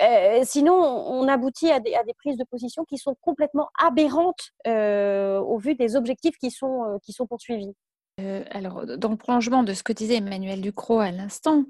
[0.01, 5.75] Euh, sinon, on aboutit à des, prises de position qui sont complètement aberrantes au vu
[5.75, 7.75] des objectifs qui sont poursuivis.
[8.21, 11.65] Euh, alors, dans le prolongement de ce que disait Emmanuel Ducrot à l'instant,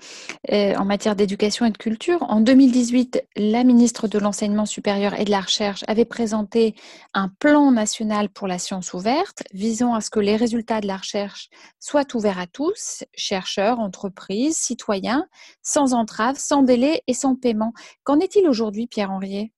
[0.50, 5.24] euh, en matière d'éducation et de culture, en 2018, la ministre de l'Enseignement supérieur et
[5.24, 6.74] de la Recherche avait présenté
[7.14, 10.96] un plan national pour la science ouverte, visant à ce que les résultats de la
[10.96, 11.48] recherche
[11.78, 15.26] soient ouverts à tous, chercheurs, entreprises, citoyens,
[15.62, 17.72] sans entrave, sans délai et sans paiement.
[18.02, 19.52] Qu'en est-il aujourd'hui, Pierre Henriet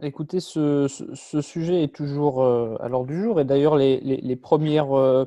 [0.00, 0.86] Écoutez, ce,
[1.42, 5.24] sujet est toujours euh, à l'ordre du jour et d'ailleurs les, euh,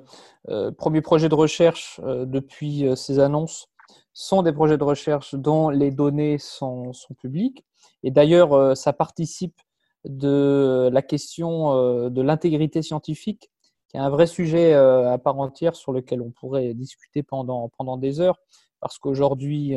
[0.48, 3.68] euh, premiers projets de recherche depuis ces annonces
[4.14, 7.66] sont des projets de recherche dont les données sont, publiques.
[8.04, 9.60] Et d'ailleurs ça participe
[10.06, 13.52] de la question de l'intégrité scientifique
[13.90, 17.98] qui est un vrai sujet à part entière sur lequel on pourrait discuter pendant, pendant
[17.98, 18.40] des heures
[18.80, 19.76] parce qu'aujourd'hui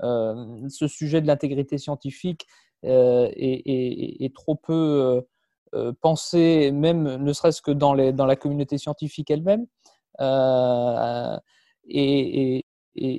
[0.00, 2.46] ce sujet de l'intégrité scientifique
[2.84, 5.20] euh, est, trop peu euh,
[5.74, 9.66] euh, pensé, même ne serait-ce que dans, la communauté scientifique elle-même.
[11.88, 12.64] Et,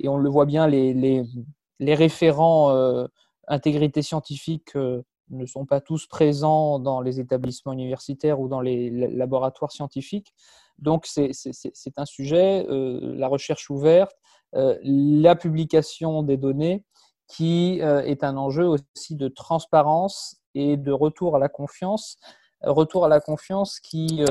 [0.08, 3.08] on le voit bien, les référents
[3.48, 9.72] intégrité scientifique ne sont pas tous présents dans les établissements universitaires ou dans les laboratoires
[9.72, 10.34] scientifiques.
[10.78, 14.16] Donc, c'est un sujet, la recherche ouverte,
[14.54, 16.86] la publication des données
[17.30, 22.18] qui euh, est un enjeu aussi de transparence et de retour à la confiance.
[22.62, 24.26] Retour à la confiance qui,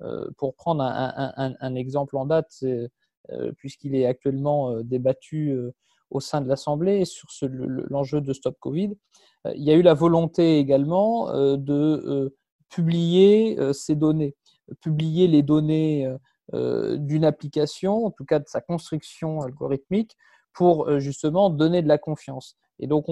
[0.00, 2.64] euh, pour prendre un, exemple en date,
[3.58, 5.54] puisqu'il est actuellement débattu
[6.10, 8.96] au sein de l'Assemblée sur l'enjeu de Stop Covid,
[9.54, 12.34] il y a eu la volonté également de
[12.70, 14.34] publier ces données,
[14.80, 16.10] publier les données
[16.54, 20.16] d'une application, en tout cas de sa construction algorithmique,
[20.56, 22.56] pour justement donner de la confiance.
[22.80, 23.06] Et donc,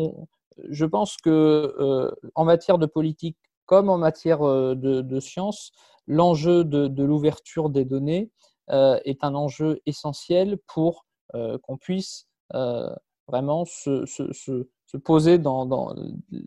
[0.70, 5.72] je pense que en matière de politique comme en matière de, de science,
[6.06, 8.30] l'enjeu de, l'ouverture des données
[8.68, 14.66] est un enjeu essentiel pour qu'on puisse vraiment se,
[15.04, 15.94] poser dans,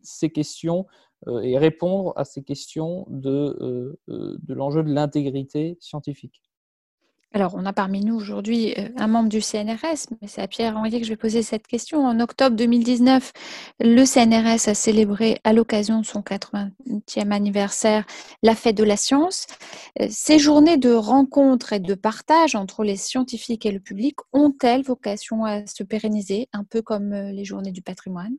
[0.04, 0.86] ces questions
[1.42, 3.98] et répondre à ces questions de
[4.48, 6.42] l'enjeu de l'intégrité scientifique.
[7.34, 10.92] Alors, on a parmi nous aujourd'hui euh, un membre du CNRS, mais c'est à Pierre-Henri
[10.92, 12.06] que je vais poser cette question.
[12.06, 13.34] En octobre 2019,
[13.82, 18.06] le CNRS a célébré à l'occasion de son 80e anniversaire
[18.44, 19.46] la fête de la science.
[20.00, 24.84] Euh, ces journées de rencontres et de partage entre les scientifiques et le public ont-elles
[24.84, 28.36] vocation à se pérenniser, un peu comme euh, les journées du patrimoine?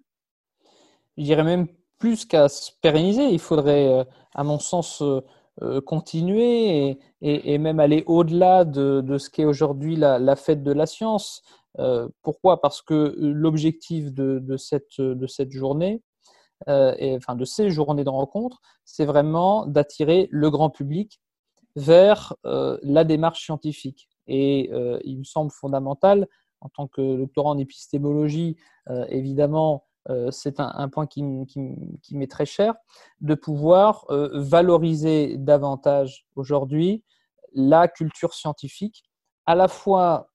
[1.19, 1.67] Je dirais même
[1.99, 5.03] plus qu'à se pérenniser, il faudrait, à mon sens,
[5.87, 11.43] continuer et, même aller au-delà de, ce qu'est aujourd'hui la, fête de la science.
[11.79, 12.61] Euh, pourquoi?
[12.61, 16.03] Parce que l'objectif de, cette, journée,
[16.69, 21.21] euh, et, enfin de ces journées de rencontre, c'est vraiment d'attirer le grand public
[21.77, 24.09] vers la démarche scientifique.
[24.27, 24.71] Et
[25.05, 26.27] il me semble fondamental,
[26.61, 28.57] en tant que doctorant en épistémologie,
[29.09, 29.88] évidemment, euh,
[30.31, 32.75] c'est un, point qui, m'est très cher,
[33.21, 37.05] de pouvoir euh, valoriser davantage aujourd'hui
[37.53, 39.05] la culture scientifique,
[39.47, 40.31] à la fois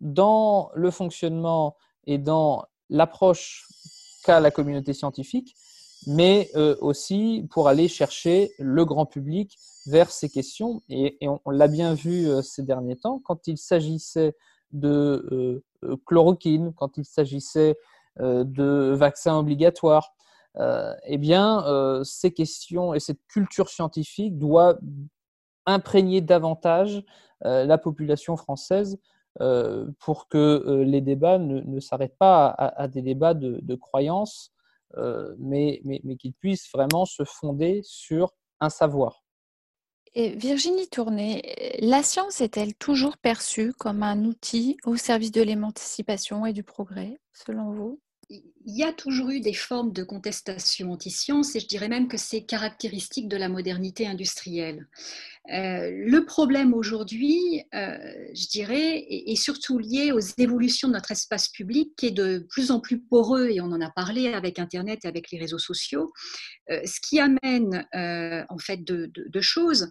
[0.00, 1.76] dans le fonctionnement
[2.06, 3.66] et dans l'approche
[4.24, 5.54] qu'a la communauté scientifique,
[6.06, 10.82] mais euh, aussi pour aller chercher le grand public vers ces questions.
[10.88, 14.36] Et, on, l'a bien vu ces derniers temps, quand il s'agissait
[14.72, 15.62] de
[16.06, 17.74] chloroquine, quand il s'agissait euh,
[18.18, 20.14] de vaccins obligatoires.
[20.56, 24.78] Euh, eh bien, euh, ces questions et cette culture scientifique doit
[25.66, 27.04] imprégner davantage
[27.42, 28.98] la population française
[30.00, 34.52] pour que les débats ne, s'arrêtent pas à, des débats de, croyances,
[35.38, 39.22] mais, mais qu'ils puissent vraiment se fonder sur un savoir.
[40.14, 41.42] Et Virginie Tourné,
[41.78, 47.20] la science est-elle toujours perçue comme un outil au service de l'émancipation et du progrès,
[47.32, 48.00] selon vous?
[48.30, 52.18] Il y a toujours eu des formes de contestation anti-science et je dirais même que
[52.18, 54.86] c'est caractéristique de la modernité industrielle.
[55.50, 57.96] Euh, le problème aujourd'hui, euh,
[58.34, 62.70] je dirais, est, surtout lié aux évolutions de notre espace public qui est de plus
[62.70, 66.12] en plus poreux et on en a parlé avec Internet et avec les réseaux sociaux,
[66.70, 69.10] euh, ce qui amène en fait deux,
[69.40, 69.88] choses.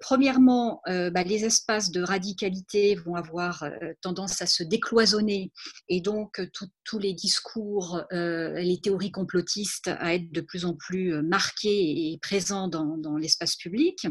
[0.00, 3.64] premièrement, bah, les espaces de radicalité vont avoir
[4.00, 5.52] tendance à se décloisonner
[5.88, 6.40] et donc
[6.84, 12.68] tous les discours, les théories complotistes à être de plus en plus marqués et présents
[12.68, 14.06] dans l'espace public.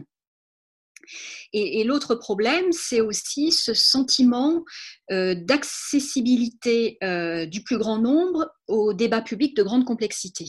[1.54, 4.64] Et, l'autre problème, c'est aussi ce sentiment
[5.12, 10.46] euh, d'accessibilité euh, du plus grand nombre au débat public de grande complexité.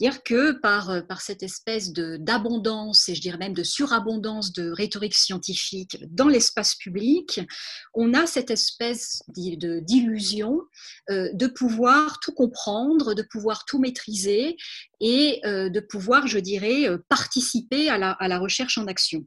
[0.00, 4.70] Dire que par, euh, par cette espèce d'abondance, et je dirais même de surabondance de
[4.70, 7.40] rhétorique scientifique dans l'espace public,
[7.94, 10.60] on a cette espèce d'illusion
[11.08, 14.56] de pouvoir tout comprendre, de pouvoir tout maîtriser
[15.00, 19.26] et de pouvoir, je dirais, participer à la recherche en action.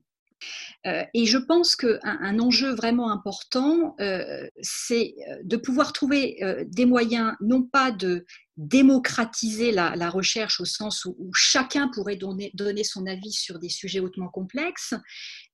[0.86, 6.38] Euh, et je pense qu'un un enjeu vraiment important, euh, c'est euh, de pouvoir trouver
[6.68, 8.26] des moyens, non pas de
[8.58, 14.30] démocratiser la, recherche au sens où, chacun pourrait donner, son avis sur des sujets hautement
[14.30, 14.94] complexes,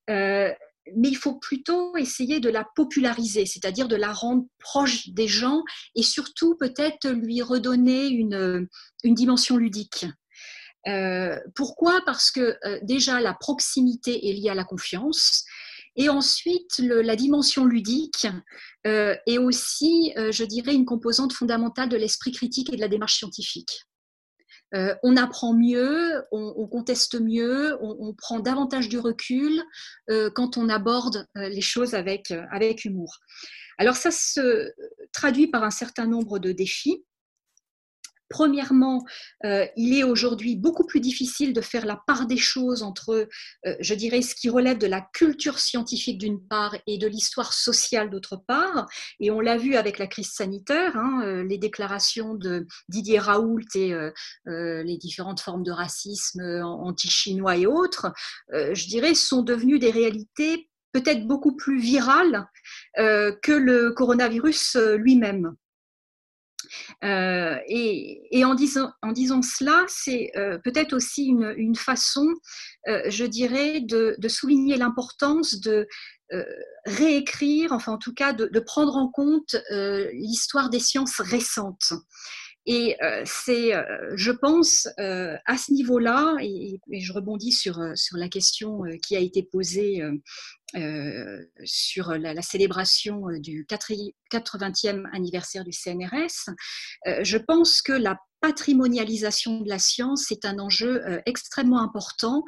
[0.08, 5.64] mais il faut plutôt essayer de la populariser, c'est-à-dire de la rendre proche des gens
[5.96, 8.68] et surtout peut-être lui redonner une
[9.04, 10.06] dimension ludique.
[10.88, 12.02] Euh, pourquoi?
[12.06, 15.46] Parce que euh, déjà la proximité est liée à la confiance.
[15.98, 18.26] Et ensuite, la dimension ludique
[18.88, 23.18] euh, est aussi, je dirais, une composante fondamentale de l'esprit critique et de la démarche
[23.18, 23.84] scientifique.
[24.72, 29.62] on apprend mieux, on, conteste mieux, on, prend davantage du recul
[30.34, 33.18] quand on aborde les choses avec, avec humour.
[33.78, 34.72] Alors ça se
[35.12, 37.04] traduit par un certain nombre de défis.
[38.32, 39.04] Premièrement,
[39.44, 43.28] euh, il est aujourd'hui beaucoup plus difficile de faire la part des choses entre,
[43.66, 47.52] euh, je dirais, ce qui relève de la culture scientifique d'une part et de l'histoire
[47.52, 48.88] sociale d'autre part.
[49.20, 53.60] Et on l'a vu avec la crise sanitaire, hein, euh, les déclarations de Didier Raoult
[53.76, 53.94] et
[54.46, 58.14] les différentes formes de racisme anti-chinois et autres,
[58.52, 62.48] je dirais, sont devenues des réalités peut-être beaucoup plus virales
[62.98, 65.56] que le coronavirus lui-même.
[67.04, 72.28] Euh, et, en, disant, en, disant, cela, c'est euh, peut-être aussi une, façon,
[72.88, 75.88] euh, je dirais, de, souligner l'importance de
[76.86, 79.58] réécrire, enfin en tout cas de, prendre en compte
[80.14, 81.92] l'histoire des sciences récentes.
[82.66, 83.72] Et c'est,
[84.16, 89.44] je pense, à ce niveau-là, et, je rebondis sur, sur la question qui a été
[89.44, 90.04] posée
[90.76, 96.50] euh, sur la, célébration euh, du 80e anniversaire du CNRS,
[97.08, 102.44] euh, je pense que la patrimonialisation de la science est un enjeu extrêmement important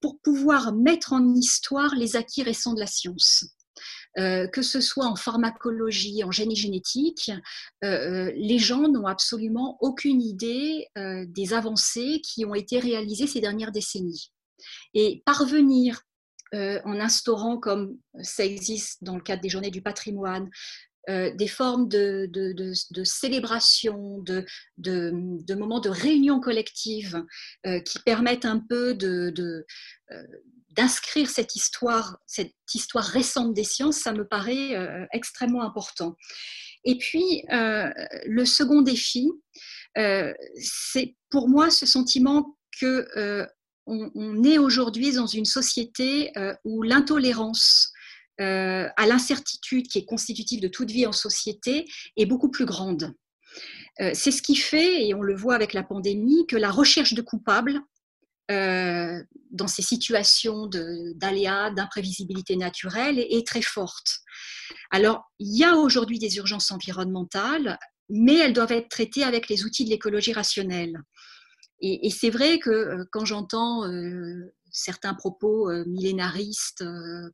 [0.00, 3.44] pour pouvoir mettre en histoire les acquis récents de la science.
[4.16, 7.30] Que ce soit en pharmacologie, en génie génétique,
[7.82, 14.32] les gens n'ont absolument aucune idée des avancées qui ont été réalisées ces dernières décennies.
[14.94, 16.02] Et parvenir
[16.52, 20.50] euh, en instaurant, comme ça existe dans le cadre des journées du patrimoine,
[21.10, 22.30] euh, des formes de,
[23.04, 27.22] célébration, de, moments de réunion collective
[27.66, 28.94] euh, qui permettent un peu
[30.70, 36.16] d'inscrire cette histoire, cette histoire récente des sciences, ça me paraît extrêmement important.
[36.84, 39.28] Et puis, le second défi,
[39.96, 43.48] c'est pour moi ce sentiment que
[43.86, 47.92] on, est aujourd'hui dans une société euh, où l'intolérance
[48.40, 51.86] euh, à l'incertitude qui est constitutive de toute vie en société
[52.16, 53.14] est beaucoup plus grande.
[54.00, 57.14] Euh, c'est ce qui fait, et on le voit avec la pandémie, que la recherche
[57.14, 57.80] de coupables
[59.52, 64.22] dans ces situations d'aléas, d'imprévisibilité naturelle est, très forte.
[64.90, 67.78] Alors, il y a aujourd'hui des urgences environnementales,
[68.08, 71.00] mais elles doivent être traitées avec les outils de l'écologie rationnelle.
[71.82, 76.84] Et, c'est vrai que euh, quand j'entends euh, certains propos euh, millénaristes,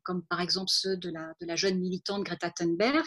[0.03, 3.05] comme par exemple ceux de la, jeune militante Greta Thunberg,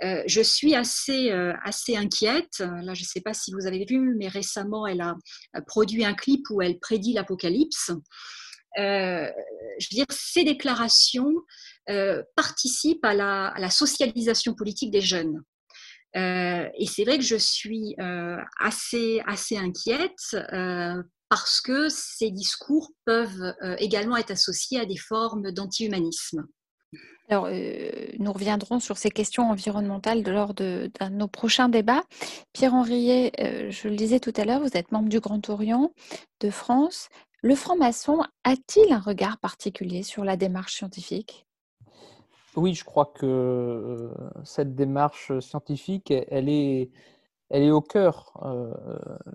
[0.00, 1.30] je suis assez,
[1.64, 2.58] assez inquiète.
[2.58, 5.16] Là, je ne sais pas si vous avez vu, mais récemment, elle a
[5.66, 7.90] produit un clip où elle prédit l'apocalypse.
[8.76, 9.30] je
[9.90, 11.32] veux dire, ces déclarations
[12.36, 15.42] participent à la, socialisation politique des jeunes.
[16.16, 21.02] Euh, et c'est vrai que je suis euh, assez, assez inquiète euh,
[21.32, 26.46] parce que ces discours peuvent également être associés à des formes d'anti-humanisme.
[27.30, 32.02] Alors, nous reviendrons sur ces questions environnementales lors de, de, nos prochains débats.
[32.52, 33.32] Pierre Henriet,
[33.70, 35.94] je le disais tout à l'heure, vous êtes membre du Grand Orient
[36.40, 37.08] de France.
[37.40, 41.46] Le franc-maçon a-t-il un regard particulier sur la démarche scientifique?
[42.56, 44.10] Oui, je crois que euh,
[44.44, 46.90] cette démarche scientifique, elle est,
[47.52, 48.74] elle est au cœur euh,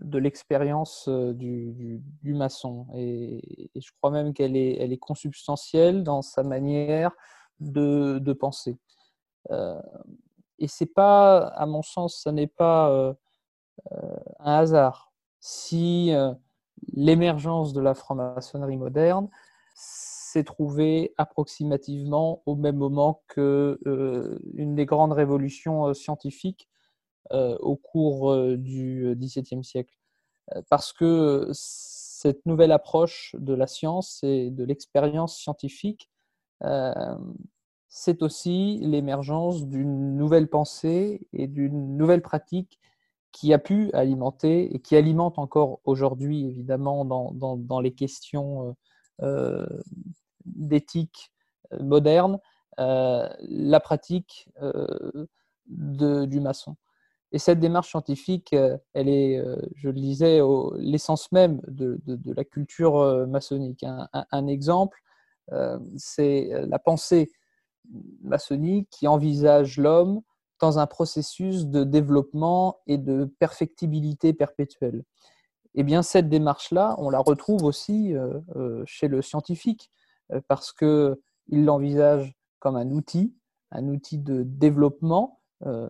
[0.02, 2.88] de l'expérience euh, du, maçon.
[2.96, 7.12] Et, je crois même qu'elle est, elle est consubstantielle dans sa manière
[7.60, 8.78] de, penser.
[9.50, 13.16] et c'est pas, à mon sens, ce n'est pas
[14.40, 15.12] un hasard.
[15.40, 16.12] Si
[16.94, 19.30] l'émergence de la franc-maçonnerie moderne
[20.38, 26.77] s'est trouvé approximativement au même moment que euh, une des grandes révolutions euh, scientifiques euh,
[27.32, 29.94] au cours du XVIIe siècle.
[30.70, 36.10] Parce que cette nouvelle approche de la science et de l'expérience scientifique,
[37.90, 42.80] c'est aussi l'émergence d'une nouvelle pensée et d'une nouvelle pratique
[43.32, 48.76] qui a pu alimenter et qui alimente encore aujourd'hui, évidemment, dans, les questions
[50.46, 51.32] d'éthique
[51.74, 52.40] euh, moderne
[52.80, 55.28] euh, la pratique euh,
[55.68, 56.76] du maçon.
[57.32, 58.56] Et cette démarche scientifique,
[58.94, 59.44] elle est,
[59.76, 60.40] je le disais,
[60.78, 63.84] l'essence même de, la culture maçonnique.
[63.84, 65.02] Un, exemple,
[65.98, 67.30] c'est la pensée
[68.22, 70.22] maçonnique qui envisage l'homme
[70.62, 75.04] dans un processus de développement et de perfectibilité perpétuelle.
[75.76, 78.14] Eh bien, cette démarche-là, on la retrouve aussi
[78.86, 79.92] chez le scientifique.
[80.34, 81.16] Euh, parce qu'il
[81.52, 83.36] l'envisage comme un outil,
[83.72, 85.42] un outil de développement.
[85.66, 85.90] Euh,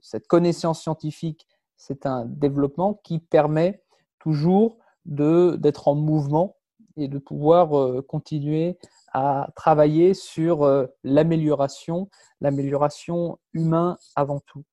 [0.00, 1.46] cette connaissance scientifique,
[1.76, 3.82] c'est un développement qui permet
[4.18, 6.56] toujours d'être en mouvement
[6.96, 8.78] et de pouvoir continuer
[9.12, 12.08] à travailler sur l'amélioration,
[12.40, 14.64] l'amélioration humaine avant tout.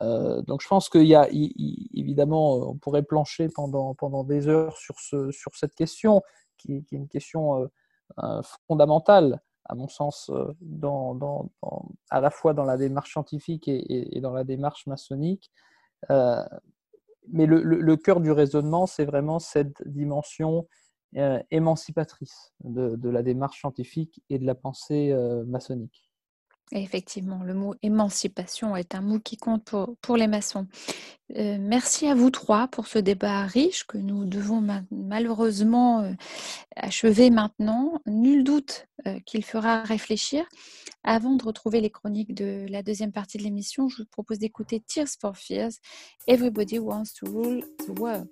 [0.00, 5.00] donc je pense qu'il y a, évidemment, on pourrait plancher pendant, pendant des heures sur,
[5.00, 6.22] ce, sur cette question,
[6.58, 7.68] qui, est une question
[8.68, 9.40] fondamentale,
[9.70, 10.30] à mon sens,
[10.60, 11.48] dans,
[12.10, 15.50] à la fois dans la démarche scientifique et, dans la démarche maçonnique.
[16.08, 20.66] mais le, cœur du raisonnement, c'est vraiment cette dimension
[21.16, 26.09] euh, émancipatrice de, la démarche scientifique et de la pensée euh, maçonnique.
[26.72, 29.64] Effectivement, le mot émancipation est un mot qui compte
[30.02, 30.68] pour, les maçons.
[31.36, 36.14] Euh, merci à vous trois pour ce débat riche que nous devons malheureusement
[36.76, 38.00] achever maintenant.
[38.06, 38.86] Nul doute
[39.26, 40.44] qu'il fera réfléchir.
[41.02, 44.80] Avant de retrouver les chroniques de la deuxième partie de l'émission, je vous propose d'écouter
[44.80, 45.72] Tears for Fears,
[46.26, 48.28] Everybody Wants to Rule the World.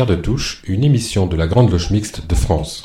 [0.00, 2.84] Pierre de Touche, une émission de la Grande Loge Mixte de France.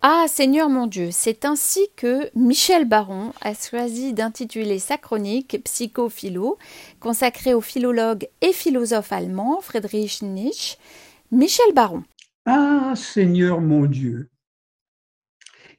[0.00, 6.56] Ah Seigneur mon Dieu, c'est ainsi que Michel Baron a choisi d'intituler sa chronique Psychophilo,
[7.00, 10.76] consacrée au philologue et philosophe allemand Friedrich Nietzsche.
[11.32, 12.04] Michel Baron.
[12.46, 14.28] Ah Seigneur mon Dieu.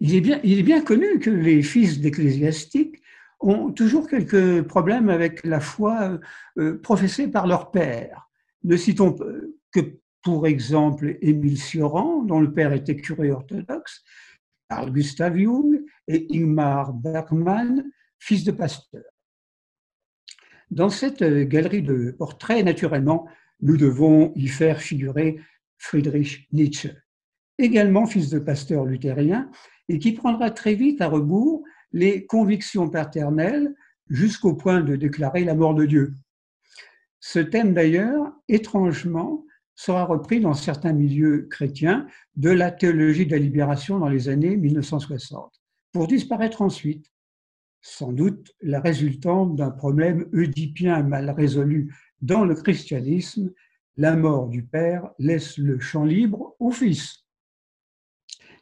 [0.02, 2.85] Il est bien, il est bien connu que les fils d'ecclésiastiques
[3.46, 6.20] ont toujours quelques problèmes avec la foi
[6.58, 8.30] euh, professée par leur père.
[8.64, 9.16] Ne citons
[9.72, 14.04] que pour exemple Émile Cioran, dont le père était curé orthodoxe,
[14.70, 17.84] Carl Gustav Jung et Ingmar Bergman,
[18.18, 19.04] fils de pasteur.
[20.72, 23.28] Dans cette galerie de portraits, naturellement,
[23.62, 25.40] nous devons y faire figurer
[25.78, 26.90] Friedrich Nietzsche,
[27.60, 29.52] également fils de pasteur luthérien,
[29.88, 31.64] et qui prendra très vite à rebours
[31.96, 33.74] les convictions paternelles
[34.10, 36.14] jusqu'au point de déclarer la mort de Dieu.
[37.22, 39.46] Ce thème d'ailleurs, étrangement,
[39.76, 42.06] sera repris dans certains milieux chrétiens
[42.36, 45.54] de la théologie de la libération dans les années 1960,
[45.94, 47.14] pour disparaître ensuite,
[47.82, 53.54] sans doute la résultante d'un problème oedipien mal résolu dans le christianisme,
[53.96, 57.24] la mort du Père laisse le champ libre au Fils.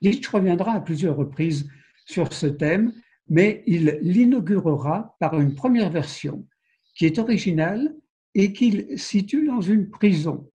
[0.04, 1.68] Nietzsche reviendra à plusieurs reprises
[2.06, 2.94] sur ce thème,
[3.30, 6.48] mais il l'inaugurera par une première version
[6.96, 7.96] qui est originale
[8.36, 10.50] et qu'il situe dans une prison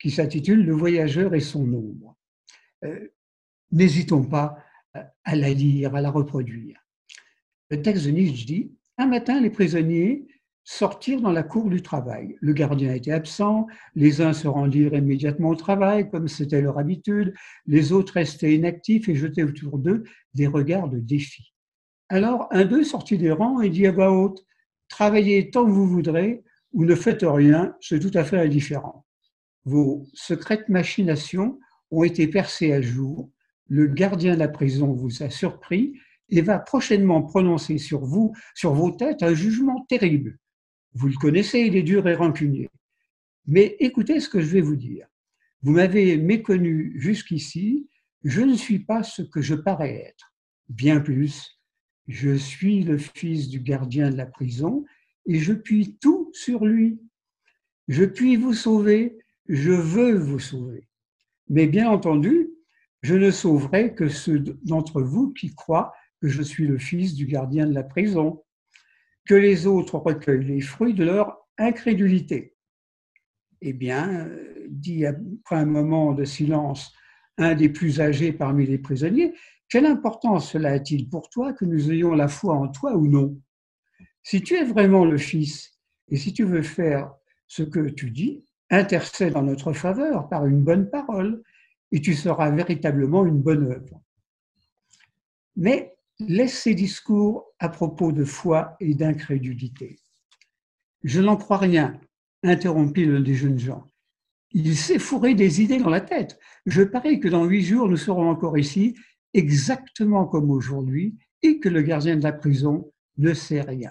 [0.00, 2.16] qui s'intitule Le voyageur et son ombre.
[2.84, 3.08] Euh,
[3.70, 4.58] n'hésitons pas
[5.24, 6.80] à la lire, à la reproduire.
[7.70, 10.26] Le texte de Nietzsche dit Un matin, les prisonniers
[10.64, 12.36] sortirent dans la cour du travail.
[12.40, 17.34] Le gardien était absent, les uns se rendirent immédiatement au travail, comme c'était leur habitude,
[17.66, 20.04] les autres restaient inactifs et jetaient autour d'eux
[20.34, 21.49] des regards de défi.
[22.12, 24.44] Alors un d'eux sortit des rangs et dit à voix haute
[24.88, 26.42] Travaillez tant que vous voudrez
[26.72, 29.06] ou ne faites rien, c'est tout à fait indifférent.
[29.64, 31.60] Vos secrètes machinations
[31.92, 33.30] ont été percées à jour.
[33.68, 35.94] Le gardien de la prison vous a surpris
[36.30, 40.36] et va prochainement prononcer sur vous, sur vos têtes, un jugement terrible.
[40.94, 42.68] Vous le connaissez, il est dur et rancunier.
[43.46, 45.06] Mais écoutez ce que je vais vous dire.
[45.62, 47.88] Vous m'avez méconnu jusqu'ici,
[48.24, 50.34] je ne suis pas ce que je parais être.
[50.68, 51.59] Bien plus,
[52.10, 54.84] je suis le fils du gardien de la prison
[55.26, 57.00] et je puis tout sur lui.
[57.88, 59.18] Je puis vous sauver
[59.50, 60.88] je veux vous sauver.
[61.48, 62.50] Mais bien entendu,
[63.02, 65.92] je ne sauverai que ceux d'entre vous qui croient
[66.22, 68.44] que je suis le fils du gardien de la prison,
[69.26, 72.54] que les autres recueillent les fruits de leur incrédulité.
[73.60, 74.30] Eh bien,
[74.68, 76.92] dit après un moment de silence
[77.36, 79.34] un des plus âgés parmi les prisonniers,
[79.70, 83.40] quelle importance cela a-t-il pour toi que nous ayons la foi en toi ou non?
[84.22, 85.78] Si tu es vraiment le Fils
[86.08, 87.14] et si tu veux faire
[87.46, 91.42] ce que tu dis, intercède en notre faveur par une bonne parole
[91.92, 94.02] et tu seras véritablement une bonne œuvre.
[95.56, 99.98] Mais laisse ces discours à propos de foi et d'incrédulité.
[101.02, 101.98] Je n'en crois rien,
[102.42, 103.86] interrompit l'un des jeunes gens.
[104.52, 106.38] Il s'est fourré des idées dans la tête.
[106.66, 108.96] Je parie que dans huit jours, nous serons encore ici,
[109.34, 113.90] exactement comme aujourd'hui, et que le gardien de la prison ne sait rien.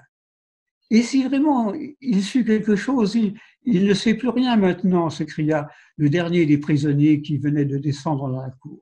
[0.92, 6.10] Et si vraiment il sut quelque chose, il, ne sait plus rien maintenant, s'écria le
[6.10, 8.82] dernier des prisonniers qui venait de descendre dans la cour,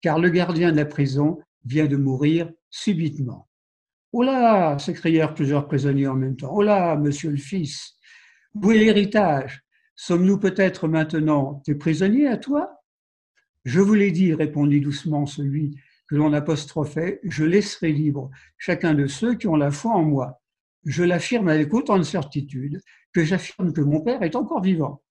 [0.00, 3.48] car le gardien de la prison vient de mourir subitement.
[4.12, 4.24] Oh
[4.78, 6.52] s'écrièrent plusieurs prisonniers en même temps.
[6.52, 7.96] Oh monsieur le fils,
[8.54, 9.62] où est l'héritage?
[9.96, 12.80] Sommes-nous peut-être maintenant tes prisonniers à toi?
[13.64, 15.76] Je vous l'ai dit, répondit doucement celui
[16.10, 20.40] que l'on apostrophait, je laisserai libre chacun de ceux qui ont la foi en moi
[20.84, 22.80] je l'affirme avec autant de certitude
[23.12, 25.02] que j'affirme que mon père est encore vivant.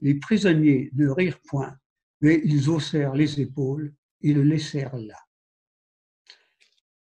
[0.00, 1.76] Les prisonniers ne rirent point,
[2.20, 5.18] mais ils haussèrent les épaules et le laissèrent là.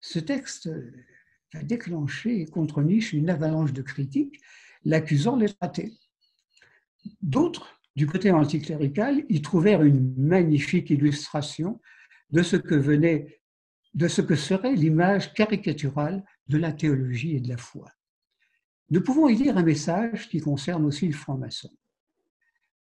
[0.01, 0.69] Ce texte
[1.55, 4.41] a déclenché contre Nietzsche une avalanche de critiques,
[4.85, 5.93] l'accusant d'être athée.
[7.21, 11.81] D'autres, du côté anticlérical, y trouvèrent une magnifique illustration
[12.33, 13.41] de ce que venait,
[13.95, 17.91] de ce que serait l'image caricaturale de la théologie et de la foi.
[18.91, 21.71] Nous pouvons y lire un message qui concerne aussi le franc-maçon.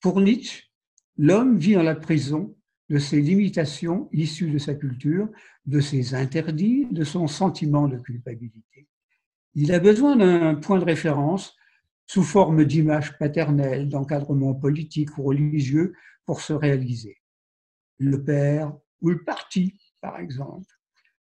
[0.00, 0.64] Pour Nietzsche,
[1.16, 2.56] l'homme vit dans la prison
[2.88, 5.28] de ses limitations issues de sa culture,
[5.66, 8.88] de ses interdits, de son sentiment de culpabilité.
[9.54, 11.54] Il a besoin d'un point de référence
[12.06, 15.94] sous forme d'image paternelle, d'encadrement politique ou religieux
[16.24, 17.18] pour se réaliser.
[17.98, 20.78] Le père ou le parti, par exemple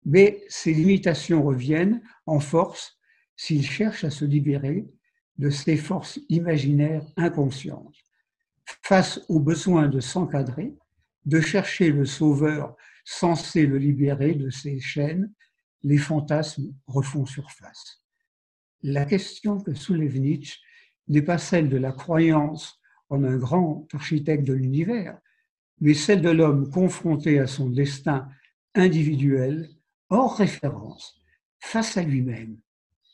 [0.05, 2.97] mais ces limitations reviennent en force
[3.35, 4.85] s'il cherche à se libérer
[5.37, 7.95] de ces forces imaginaires inconscientes.
[8.83, 10.75] Face au besoin de s'encadrer,
[11.25, 12.75] de chercher le sauveur
[13.05, 15.33] censé le libérer de ses chaînes,
[15.81, 18.03] les fantasmes refont surface.
[18.83, 20.59] La question que soulève Nietzsche
[21.07, 22.79] n'est pas celle de la croyance
[23.09, 25.19] en un grand architecte de l'univers,
[25.83, 28.29] mais celle de l'homme confronté à son destin
[28.73, 29.69] individuel,
[30.09, 31.21] hors référence,
[31.59, 32.57] face à lui-même.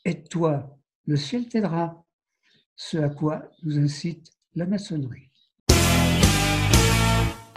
[0.04, 2.04] Aide-toi, le ciel t'aidera.
[2.76, 5.30] Ce à quoi nous incite la maçonnerie.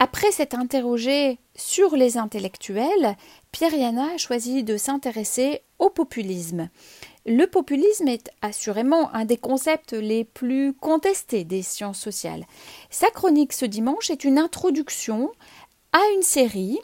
[0.00, 3.16] Après s'être interrogé sur les intellectuels,
[3.52, 6.70] Pierre Yana a choisi de s'intéresser au populisme.
[7.26, 12.44] Le populisme est assurément un des concepts les plus contestés des sciences sociales.
[12.90, 15.32] Sa chronique ce dimanche est une introduction
[15.92, 16.78] à une série.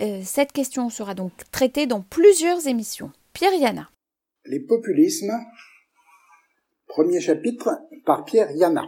[0.00, 3.10] Euh, cette question sera donc traitée dans plusieurs émissions.
[3.32, 3.90] Pierre Yana.
[4.44, 5.32] Les populismes,
[6.86, 7.70] premier chapitre
[8.04, 8.86] par Pierre Yana.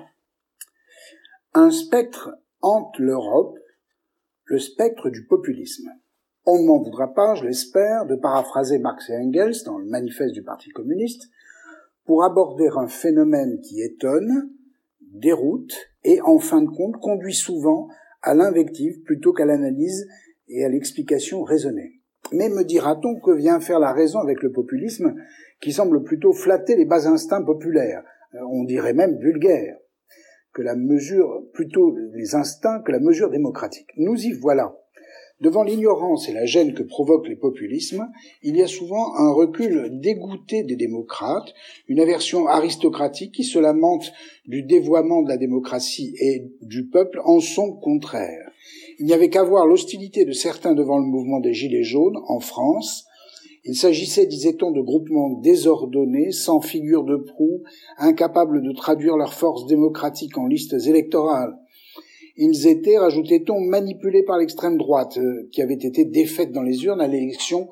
[1.54, 3.56] Un spectre hante l'Europe,
[4.44, 5.88] le spectre du populisme.
[6.44, 10.34] On ne m'en voudra pas, je l'espère, de paraphraser Marx et Engels dans le manifeste
[10.34, 11.30] du Parti communiste
[12.04, 14.50] pour aborder un phénomène qui étonne,
[15.00, 17.86] déroute et, en fin de compte, conduit souvent
[18.22, 20.08] à l'invective plutôt qu'à l'analyse
[20.48, 22.00] et à l'explication raisonnée.
[22.32, 25.14] Mais me dira-t-on que vient faire la raison avec le populisme
[25.60, 28.02] qui semble plutôt flatter les bas instincts populaires,
[28.34, 29.78] euh, on dirait même vulgaires,
[30.52, 33.90] que la mesure, plutôt les instincts que la mesure démocratique?
[33.96, 34.76] Nous y voilà.
[35.42, 38.08] Devant l'ignorance et la gêne que provoquent les populismes,
[38.44, 41.52] il y a souvent un recul dégoûté des démocrates,
[41.88, 44.12] une aversion aristocratique qui se lamente
[44.46, 48.52] du dévoiement de la démocratie et du peuple en son contraire.
[49.00, 52.38] Il n'y avait qu'à voir l'hostilité de certains devant le mouvement des Gilets jaunes en
[52.38, 53.06] France.
[53.64, 57.64] Il s'agissait, disait-on, de groupements désordonnés, sans figure de proue,
[57.98, 61.58] incapables de traduire leurs forces démocratiques en listes électorales
[62.36, 67.00] ils étaient, rajoutait-on, manipulés par l'extrême droite, euh, qui avait été défaite dans les urnes
[67.00, 67.68] à l'élection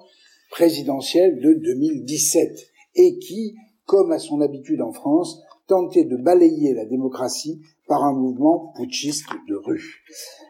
[0.50, 3.54] présidentielle de 2017, et qui,
[3.86, 9.28] comme à son habitude en France, tentait de balayer la démocratie par un mouvement putschiste
[9.48, 10.02] de rue.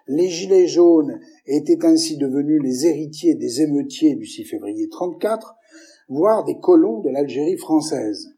[0.09, 5.55] Les Gilets jaunes étaient ainsi devenus les héritiers des émeutiers du 6 février 34,
[6.09, 8.35] voire des colons de l'Algérie française.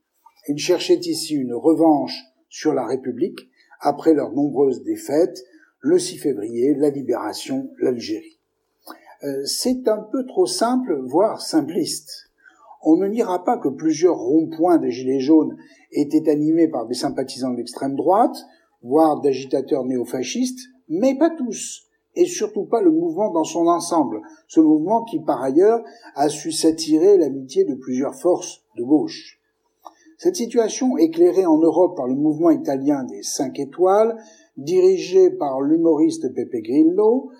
[0.48, 3.38] Ils cherchaient ici une revanche sur la République
[3.80, 5.42] après leurs nombreuses défaites
[5.82, 8.38] le 6 février, la libération, l'Algérie.
[9.24, 12.30] Euh, c'est un peu trop simple, voire simpliste.
[12.82, 15.56] On ne niera pas que plusieurs ronds-points des Gilets jaunes
[15.90, 18.36] étaient animés par des sympathisants de l'extrême droite,
[18.82, 24.60] voire d'agitateurs néofascistes, mais pas tous, et surtout pas le mouvement dans son ensemble, ce
[24.60, 25.82] mouvement qui par ailleurs
[26.14, 29.40] a su s'attirer l'amitié de plusieurs forces de gauche.
[30.18, 34.16] Cette situation, éclairée en Europe par le mouvement italien des cinq étoiles,
[34.56, 37.30] dirigé par l'humoriste Pepe Grillo,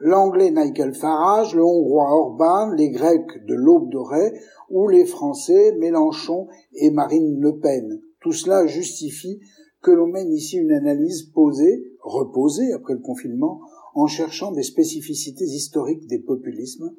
[0.00, 4.32] l'anglais Nigel Farage, le hongrois Orban, les grecs de l'Aube dorée
[4.70, 8.00] ou les français Mélenchon et Marine Le Pen.
[8.20, 9.40] Tout cela justifie
[9.82, 13.60] que l'on mène ici une analyse posée, reposée après le confinement,
[13.94, 16.94] en cherchant des spécificités historiques des populismes,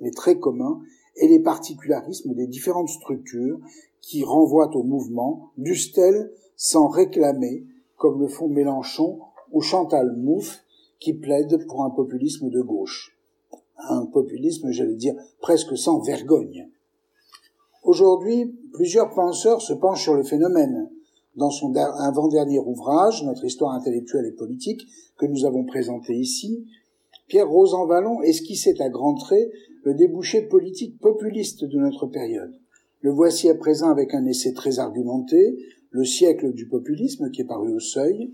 [0.00, 0.80] les traits communs
[1.16, 3.60] et les particularismes des différentes structures
[4.00, 7.66] qui renvoient au mouvement, dussent-elles sans réclamer
[8.00, 9.20] comme le font Mélenchon
[9.52, 10.64] ou Chantal Mouffe,
[10.98, 13.14] qui plaident pour un populisme de gauche.
[13.76, 16.70] Un populisme, j'allais dire, presque sans vergogne.
[17.82, 20.90] Aujourd'hui, plusieurs penseurs se penchent sur le phénomène.
[21.36, 24.86] Dans son avant-dernier ouvrage, Notre histoire intellectuelle et politique,
[25.18, 26.66] que nous avons présenté ici,
[27.28, 29.50] Pierre Rosanvallon esquissait à grands traits
[29.84, 32.58] le débouché politique populiste de notre période.
[33.02, 35.58] Le voici à présent avec un essai très argumenté,
[35.90, 38.32] le siècle du populisme, qui est paru au seuil.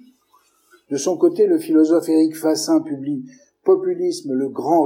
[0.90, 3.24] De son côté, le philosophe Éric Fassin publie
[3.64, 4.84] Populisme, le grand,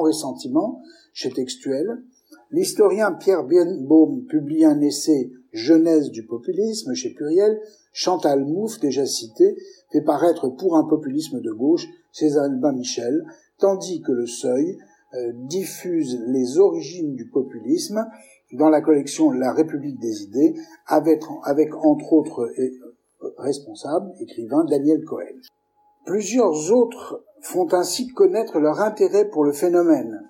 [0.00, 0.80] ressentiment,
[1.12, 2.02] chez Textuel.
[2.50, 7.60] L'historien Pierre Birnbaum publie un essai Genèse du populisme chez Pluriel.
[7.92, 9.56] Chantal Mouffe, déjà cité,
[9.92, 13.24] fait paraître pour un populisme de gauche chez Albin Michel,
[13.58, 14.78] tandis que le Seuil
[15.14, 18.04] euh, diffuse les origines du populisme
[18.54, 20.54] dans la collection La République des idées,
[20.86, 22.50] avec, avec entre autres
[23.38, 25.40] responsables, écrivain Daniel Cohen.
[26.04, 30.20] Plusieurs autres font ainsi connaître leur intérêt pour le phénomène.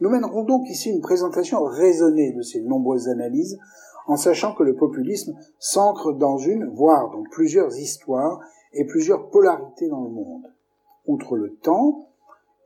[0.00, 3.58] Nous mènerons donc ici une présentation raisonnée de ces nombreuses analyses,
[4.06, 8.40] en sachant que le populisme s'ancre dans une, voire dans plusieurs histoires
[8.72, 10.52] et plusieurs polarités dans le monde.
[11.06, 12.08] Outre le temps,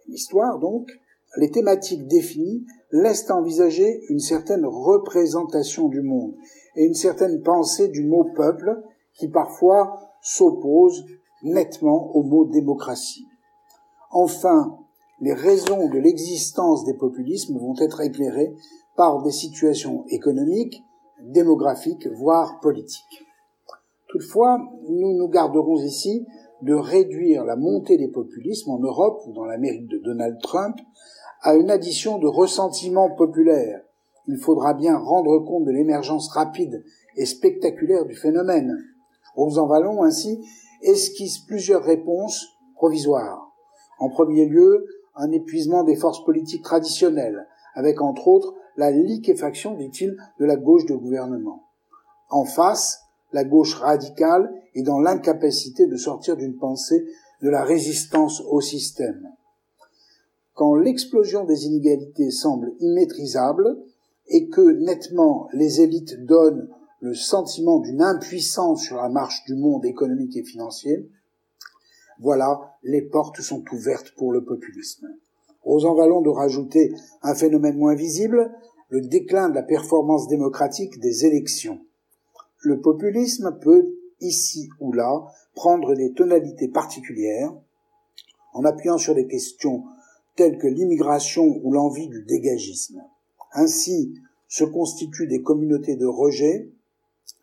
[0.08, 0.90] l'histoire donc,
[1.36, 6.34] les thématiques définies laissent envisager une certaine représentation du monde
[6.76, 8.82] et une certaine pensée du mot peuple
[9.14, 11.04] qui parfois s'oppose
[11.42, 13.26] nettement au mot démocratie.
[14.10, 14.78] Enfin,
[15.20, 18.54] les raisons de l'existence des populismes vont être éclairées
[18.96, 20.82] par des situations économiques,
[21.20, 23.24] démographiques, voire politiques.
[24.08, 24.58] Toutefois,
[24.88, 26.24] nous nous garderons ici
[26.62, 30.76] de réduire la montée des populismes en Europe ou dans l'Amérique de Donald Trump
[31.42, 33.80] à une addition de ressentiments populaires.
[34.26, 36.84] Il faudra bien rendre compte de l'émergence rapide
[37.16, 38.78] et spectaculaire du phénomène.
[39.34, 40.44] Rosan Vallon, ainsi,
[40.82, 43.50] esquisse plusieurs réponses provisoires.
[43.98, 44.86] En premier lieu,
[45.16, 50.86] un épuisement des forces politiques traditionnelles, avec entre autres la liquéfaction, dit-il, de la gauche
[50.86, 51.64] de gouvernement.
[52.30, 53.00] En face,
[53.32, 57.04] la gauche radicale est dans l'incapacité de sortir d'une pensée
[57.42, 59.28] de la résistance au système.
[60.58, 63.78] Quand l'explosion des inégalités semble immaîtrisable
[64.26, 66.68] et que nettement les élites donnent
[67.00, 71.08] le sentiment d'une impuissance sur la marche du monde économique et financier,
[72.18, 75.06] voilà, les portes sont ouvertes pour le populisme.
[75.62, 78.50] Rosan Vallon de rajouter un phénomène moins visible,
[78.88, 81.78] le déclin de la performance démocratique des élections.
[82.62, 85.24] Le populisme peut, ici ou là,
[85.54, 87.54] prendre des tonalités particulières,
[88.54, 89.84] en appuyant sur des questions
[90.38, 93.02] telles que l'immigration ou l'envie du dégagisme.
[93.52, 94.14] Ainsi
[94.46, 96.70] se constituent des communautés de rejet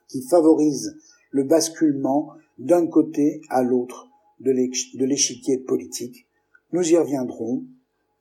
[0.07, 0.97] qui favorisent
[1.29, 4.07] le basculement d'un côté à l'autre
[4.39, 6.25] de l'échiquier politique.
[6.71, 7.65] Nous y reviendrons.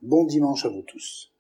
[0.03, 1.34] Bon dimanche à vous tous.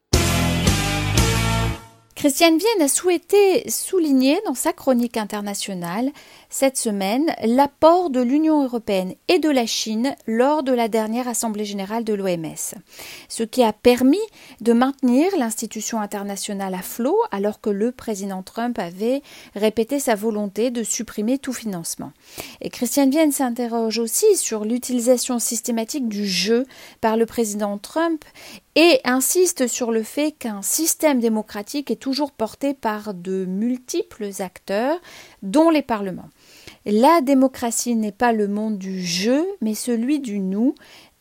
[2.24, 6.10] Christiane Vienne a souhaité souligner dans sa chronique internationale
[6.48, 11.66] cette semaine l'apport de l'Union européenne et de la Chine lors de la dernière Assemblée
[11.66, 12.76] générale de l'OMS,
[13.28, 14.16] ce qui a permis
[14.62, 19.20] de maintenir l'institution internationale à flot alors que le président Trump avait
[19.54, 22.12] répété sa volonté de supprimer tout financement.
[22.62, 26.64] Et Christiane Vienne s'interroge aussi sur l'utilisation systématique du jeu
[27.02, 28.24] par le président Trump
[28.76, 34.98] et insiste sur le fait qu'un système démocratique est toujours porté par de multiples acteurs,
[35.42, 36.30] dont les parlements.
[36.84, 40.74] La démocratie n'est pas le monde du jeu, mais celui du nous,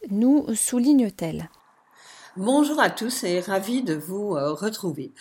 [0.10, 1.50] nous souligne-t-elle.
[2.36, 5.12] Bonjour à tous et ravi de vous euh, retrouver.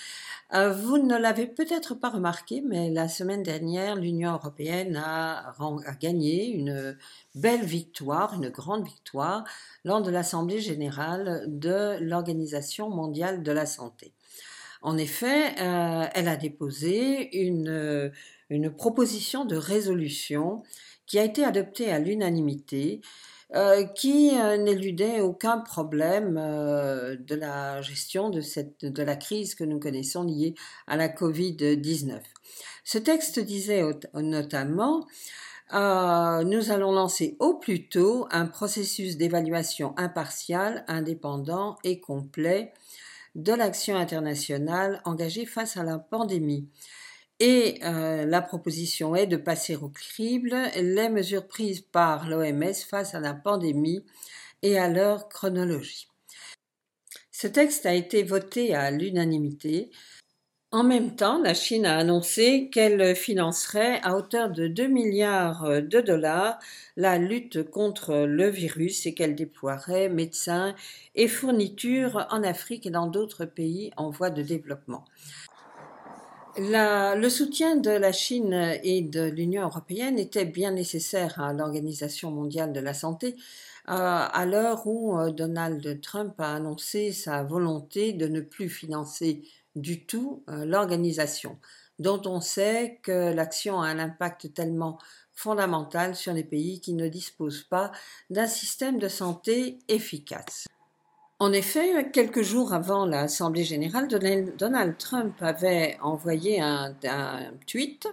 [0.54, 5.54] Euh, vous ne l'avez peut-être pas remarqué, mais la semaine dernière, l'Union européenne a,
[5.98, 6.96] gagné une
[7.34, 9.44] belle victoire, une grande victoire,
[9.84, 14.12] lors de l'Assemblée générale de l'Organisation mondiale de la santé.
[14.82, 18.12] En effet, euh, elle a déposé une,
[18.50, 20.62] une proposition de résolution
[21.06, 23.00] qui a été adoptée à l'unanimité
[23.54, 29.78] euh, qui euh, n'éludait aucun problème euh, de la gestion de, la crise que nous
[29.78, 30.54] connaissons liée
[30.86, 32.18] à la Covid-19.
[32.82, 33.82] Ce texte disait
[34.14, 35.06] notamment
[35.74, 42.72] nous allons lancer au plus tôt un processus d'évaluation impartial, indépendant et complet
[43.34, 46.68] de l'action internationale engagée face à la pandémie.
[47.44, 53.16] Et euh, la proposition est de passer au crible les mesures prises par l'OMS face
[53.16, 54.04] à la pandémie
[54.62, 56.06] et à leur chronologie.
[57.32, 59.90] Ce texte a été voté à l'unanimité.
[60.70, 66.00] En même temps, la Chine a annoncé qu'elle financerait à hauteur de 2 milliards de
[66.00, 66.60] dollars
[66.96, 70.76] la lutte contre le virus et qu'elle déploierait médecins
[71.16, 75.04] et fournitures en Afrique et dans d'autres pays en voie de développement
[76.56, 82.72] le soutien de la Chine et de l'Union européenne était bien nécessaire à l'Organisation mondiale
[82.72, 83.36] de la santé
[83.88, 89.42] euh, à l'heure où euh, Donald Trump a annoncé sa volonté de ne plus financer
[89.74, 91.58] du tout euh, l'organisation,
[91.98, 94.98] dont on sait que l'action a un impact tellement
[95.32, 97.90] fondamental sur les pays qui ne disposent pas
[98.30, 100.68] d'un système de santé efficace.
[101.42, 106.94] En effet, quelques jours avant l'Assemblée générale, Donald Trump avait envoyé un,
[107.66, 108.06] tweet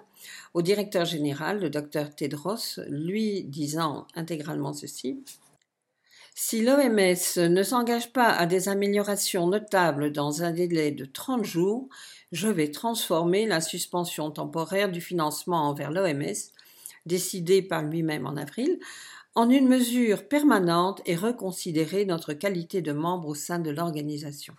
[0.55, 5.23] au directeur général, le docteur Tedros, lui disant intégralement ceci.
[6.33, 11.87] Si l'OMS ne s'engage pas à des améliorations notables dans un délai de 30 jours,
[12.31, 16.33] je vais transformer la suspension temporaire du financement envers l'OMS,
[17.05, 18.79] décidée par lui-même en avril,
[19.35, 24.55] en une mesure permanente et reconsidérer notre qualité de membre au sein de l'organisation.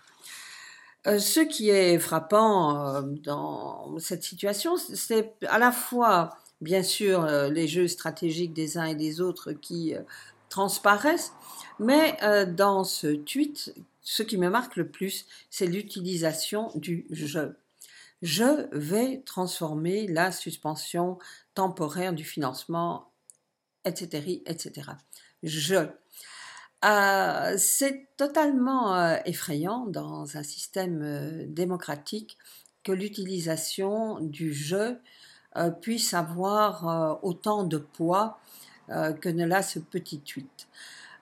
[1.06, 7.24] Euh, ce qui est frappant euh, dans cette situation, c'est à la fois, bien sûr,
[7.24, 9.94] euh, les jeux stratégiques des uns et des autres qui
[10.50, 11.32] transparaissent,
[11.78, 12.18] mais
[12.56, 13.72] dans ce tweet,
[14.02, 17.56] ce qui me marque le plus, c'est l'utilisation du jeu.
[18.20, 21.18] je vais transformer la suspension
[21.54, 23.09] temporaire du financement,
[23.84, 24.92] etc., etc.
[25.42, 25.86] Je.
[26.82, 32.38] Euh, c'est totalement euh, effrayant dans un système euh, démocratique
[32.84, 34.98] que l'utilisation du jeu
[35.82, 38.38] puisse avoir autant de poids
[38.88, 40.68] que ne l'a ce petit tweet.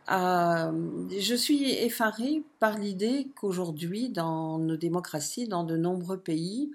[0.07, 6.71] je suis effarée par l'idée qu'aujourd'hui, dans nos démocraties, dans de nombreux pays,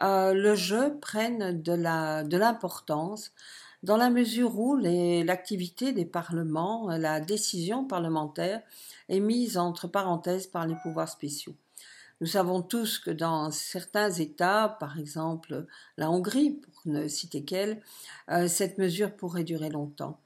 [0.00, 3.32] le jeu prenne de l'importance
[3.82, 8.62] dans la mesure où l'activité des parlements, la décision parlementaire
[9.08, 11.54] est mise entre parenthèses par les pouvoirs spéciaux.
[12.20, 17.82] Nous savons tous que dans certains États, par exemple la Hongrie, pour ne citer qu'elle,
[18.30, 20.20] euh, cette mesure pourrait durer longtemps.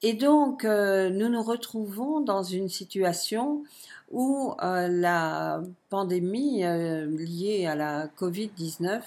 [0.00, 3.62] Et donc, euh, nous nous retrouvons dans une situation
[4.10, 5.60] où euh, la
[5.90, 9.02] pandémie liée à la Covid-19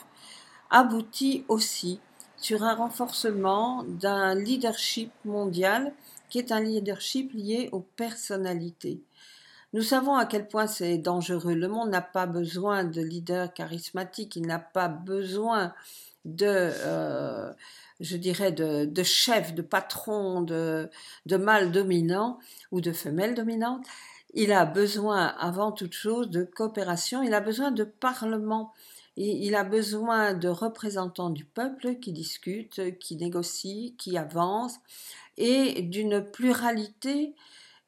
[0.69, 1.99] aboutit aussi
[2.41, 5.93] sur un renforcement d'un leadership mondial
[6.29, 9.01] qui est un leadership lié aux personnalités.
[9.73, 11.53] Nous savons à quel point c'est dangereux.
[11.53, 15.73] Le monde n'a pas besoin de leaders charismatiques, il n'a pas besoin
[16.25, 17.53] de, euh,
[17.99, 20.89] je dirais, de, chefs, de patrons, de,
[21.25, 22.39] de mâles dominants
[22.71, 23.85] ou de femelles dominantes.
[24.33, 28.73] Il a besoin, avant toute chose, de coopération, il a besoin de parlement
[29.17, 34.79] il a besoin de représentants du peuple qui discutent, qui négocient, qui avancent,
[35.37, 37.35] et d'une pluralité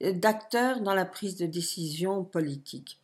[0.01, 2.99] d'acteurs dans la prise de décision politique.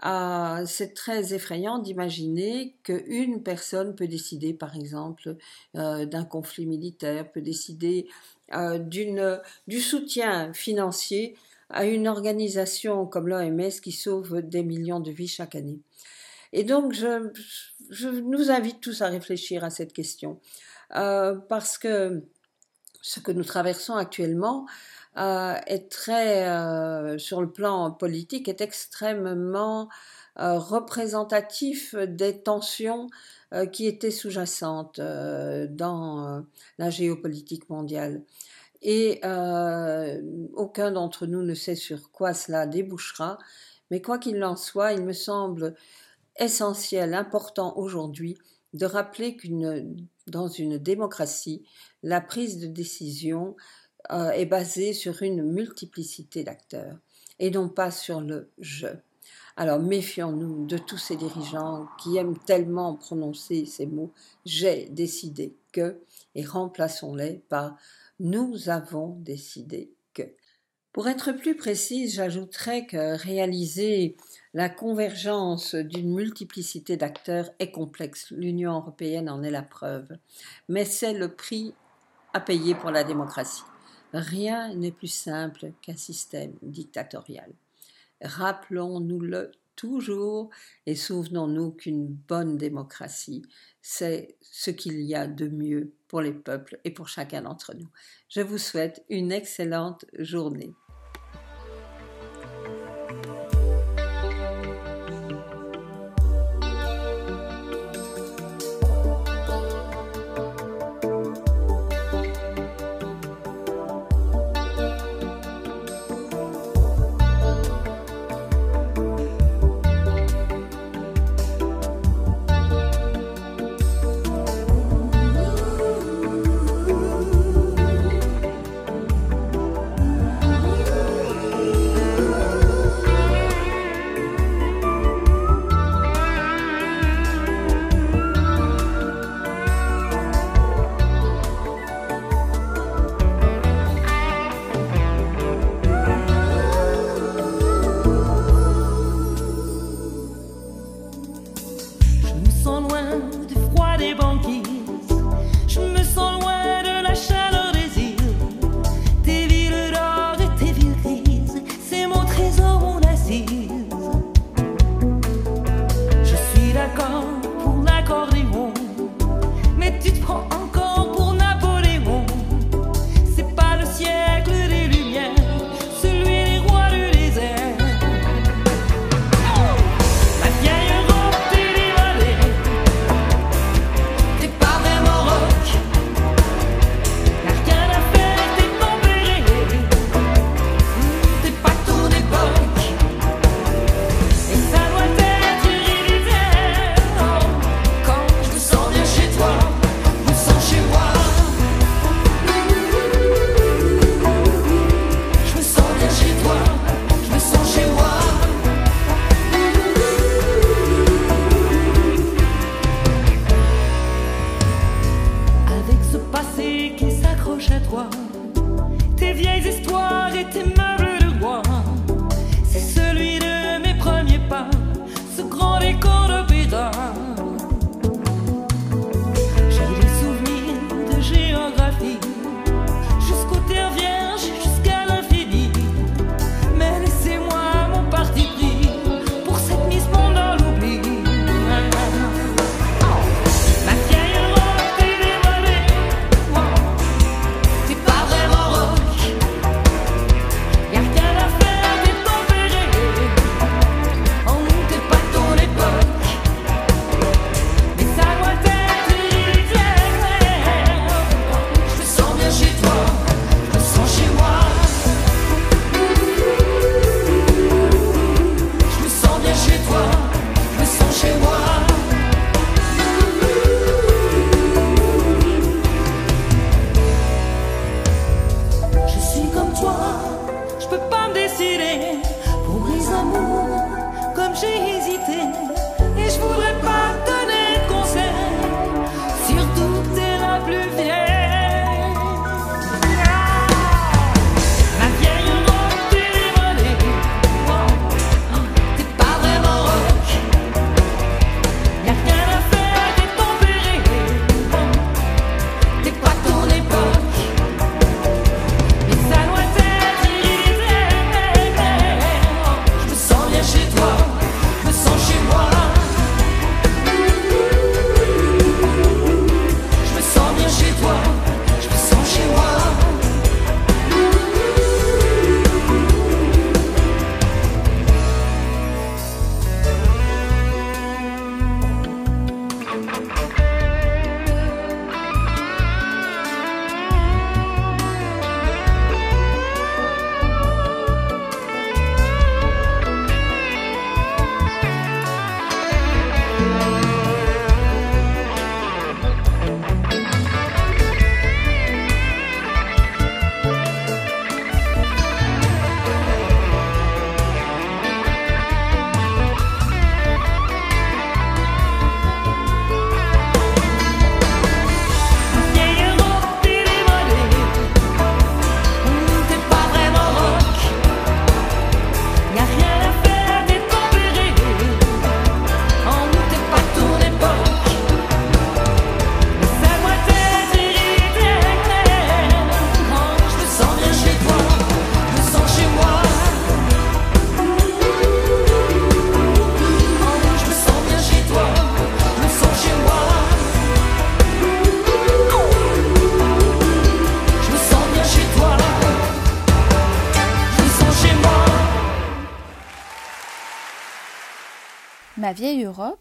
[0.00, 5.36] Ah, c'est très effrayant d'imaginer qu'une personne peut décider, par exemple,
[5.76, 8.06] euh, d'un conflit militaire, peut décider
[8.54, 11.36] euh, du soutien financier
[11.68, 15.80] à une organisation comme l'OMS qui sauve des millions de vies chaque année.
[16.52, 20.40] Et donc, je, nous invite tous à réfléchir à cette question.
[20.96, 22.22] Euh, parce que
[23.02, 24.66] ce que nous traversons actuellement
[25.18, 29.88] euh, est très, euh, sur le plan politique, est extrêmement
[30.40, 33.08] représentatif des tensions
[33.72, 36.44] qui étaient sous-jacentes dans
[36.78, 38.22] la géopolitique mondiale.
[38.80, 39.20] Et
[40.54, 43.38] aucun d'entre nous ne sait sur quoi cela débouchera,
[43.90, 45.74] mais quoi qu'il en soit, il me semble
[46.38, 48.36] essentiel, important aujourd'hui
[48.74, 51.62] de rappeler qu'une dans une démocratie,
[52.02, 53.56] la prise de décision
[54.12, 56.98] euh, est basée sur une multiplicité d'acteurs
[57.38, 58.88] et non pas sur le je.
[59.56, 64.12] Alors méfions-nous de tous ces dirigeants qui aiment tellement prononcer ces mots
[64.44, 66.00] j'ai décidé que
[66.34, 67.76] et remplaçons-les par
[68.20, 69.92] nous avons décidé.
[70.98, 74.16] Pour être plus précise, j'ajouterais que réaliser
[74.52, 78.32] la convergence d'une multiplicité d'acteurs est complexe.
[78.32, 80.08] L'Union européenne en est la preuve.
[80.68, 81.72] Mais c'est le prix
[82.32, 83.62] à payer pour la démocratie.
[84.12, 87.52] Rien n'est plus simple qu'un système dictatorial.
[88.20, 90.50] Rappelons-nous-le toujours
[90.86, 93.42] et souvenons-nous qu'une bonne démocratie,
[93.80, 97.88] c'est ce qu'il y a de mieux pour les peuples et pour chacun d'entre nous.
[98.28, 100.74] Je vous souhaite une excellente journée.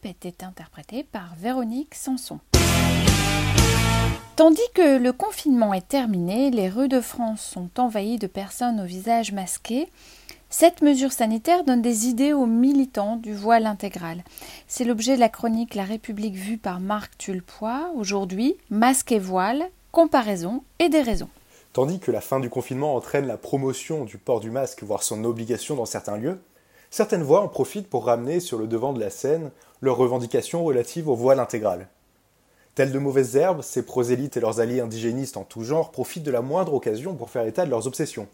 [0.04, 2.40] Était interprétée par Véronique Sanson.
[4.38, 8.86] Tandis que le confinement est terminé, les rues de France sont envahies de personnes au
[8.86, 9.90] visage masqué.
[10.50, 14.24] Cette mesure sanitaire donne des idées aux militants du voile intégral.
[14.68, 17.92] C'est l'objet de la chronique La République vue par Marc Tulpois.
[17.96, 21.30] Aujourd'hui, masque et voile, comparaison et des raisons.
[21.74, 25.26] Tandis que la fin du confinement entraîne la promotion du port du masque, voire son
[25.26, 26.40] obligation dans certains lieux,
[26.90, 29.52] certaines voix en profitent pour ramener sur le devant de la scène
[29.82, 31.88] leurs revendications relatives au voile intégral.
[32.76, 36.32] Telles de mauvaises herbes, ces prosélytes et leurs alliés indigénistes en tout genre profitent de
[36.32, 38.28] la moindre occasion pour faire état de leurs obsessions.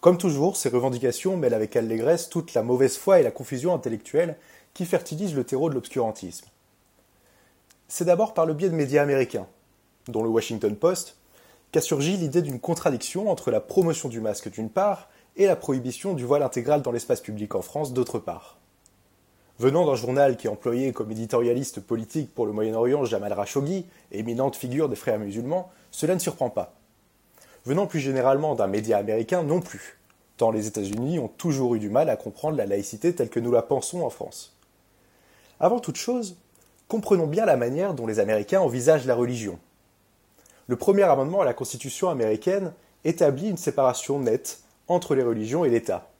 [0.00, 4.38] Comme toujours, ces revendications mêlent avec allégresse toute la mauvaise foi et la confusion intellectuelle
[4.72, 6.46] qui fertilisent le terreau de l'obscurantisme.
[7.88, 9.46] C'est d'abord par le biais de médias américains,
[10.08, 11.18] dont le Washington Post,
[11.72, 16.14] qu'a surgi l'idée d'une contradiction entre la promotion du masque d'une part et la prohibition
[16.14, 18.58] du voile intégral dans l'espace public en France d'autre part.
[19.58, 24.88] Venant d'un journal qui employait comme éditorialiste politique pour le Moyen-Orient Jamal Khashoggi, éminente figure
[24.88, 26.72] des frères musulmans, cela ne surprend pas.
[27.66, 29.98] Venant plus généralement d'un média américain non plus,
[30.38, 33.52] tant les États-Unis ont toujours eu du mal à comprendre la laïcité telle que nous
[33.52, 34.56] la pensons en France.
[35.60, 36.36] Avant toute chose,
[36.88, 39.58] comprenons bien la manière dont les Américains envisagent la religion.
[40.68, 42.72] Le premier amendement à la Constitution américaine
[43.04, 44.60] établit une séparation nette
[44.90, 46.10] entre les religions et l'État.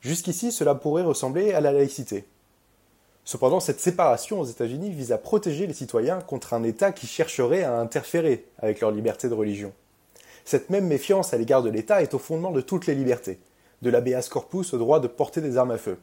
[0.00, 2.24] Jusqu'ici, cela pourrait ressembler à la laïcité.
[3.24, 7.64] Cependant, cette séparation aux États-Unis vise à protéger les citoyens contre un État qui chercherait
[7.64, 9.72] à interférer avec leur liberté de religion.
[10.44, 13.40] Cette même méfiance à l'égard de l'État est au fondement de toutes les libertés,
[13.82, 15.98] de l'habeas corpus au droit de porter des armes à feu.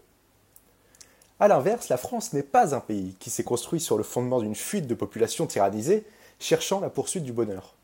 [1.40, 4.56] A l'inverse, la France n'est pas un pays qui s'est construit sur le fondement d'une
[4.56, 6.04] fuite de population tyrannisée,
[6.40, 7.76] cherchant la poursuite du bonheur.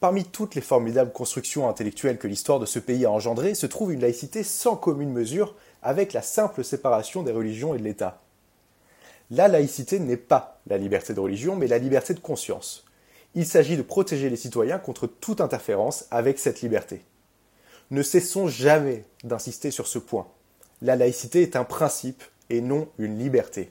[0.00, 3.92] Parmi toutes les formidables constructions intellectuelles que l'histoire de ce pays a engendrées se trouve
[3.92, 8.22] une laïcité sans commune mesure avec la simple séparation des religions et de l'État.
[9.30, 12.86] La laïcité n'est pas la liberté de religion, mais la liberté de conscience.
[13.34, 17.04] Il s'agit de protéger les citoyens contre toute interférence avec cette liberté.
[17.90, 20.28] Ne cessons jamais d'insister sur ce point.
[20.80, 23.70] La laïcité est un principe et non une liberté.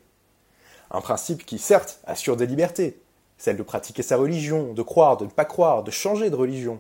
[0.92, 3.02] Un principe qui, certes, assure des libertés,
[3.40, 6.80] celle de pratiquer sa religion, de croire, de ne pas croire, de changer de religion.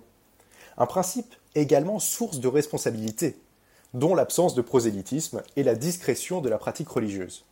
[0.78, 3.38] Un principe également source de responsabilité,
[3.96, 7.46] dont l'absence de prosélytisme et la discrétion de la pratique religieuse.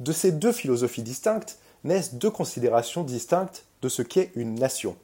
[0.00, 4.96] De ces deux philosophies distinctes naissent deux considérations distinctes de ce qu'est une nation.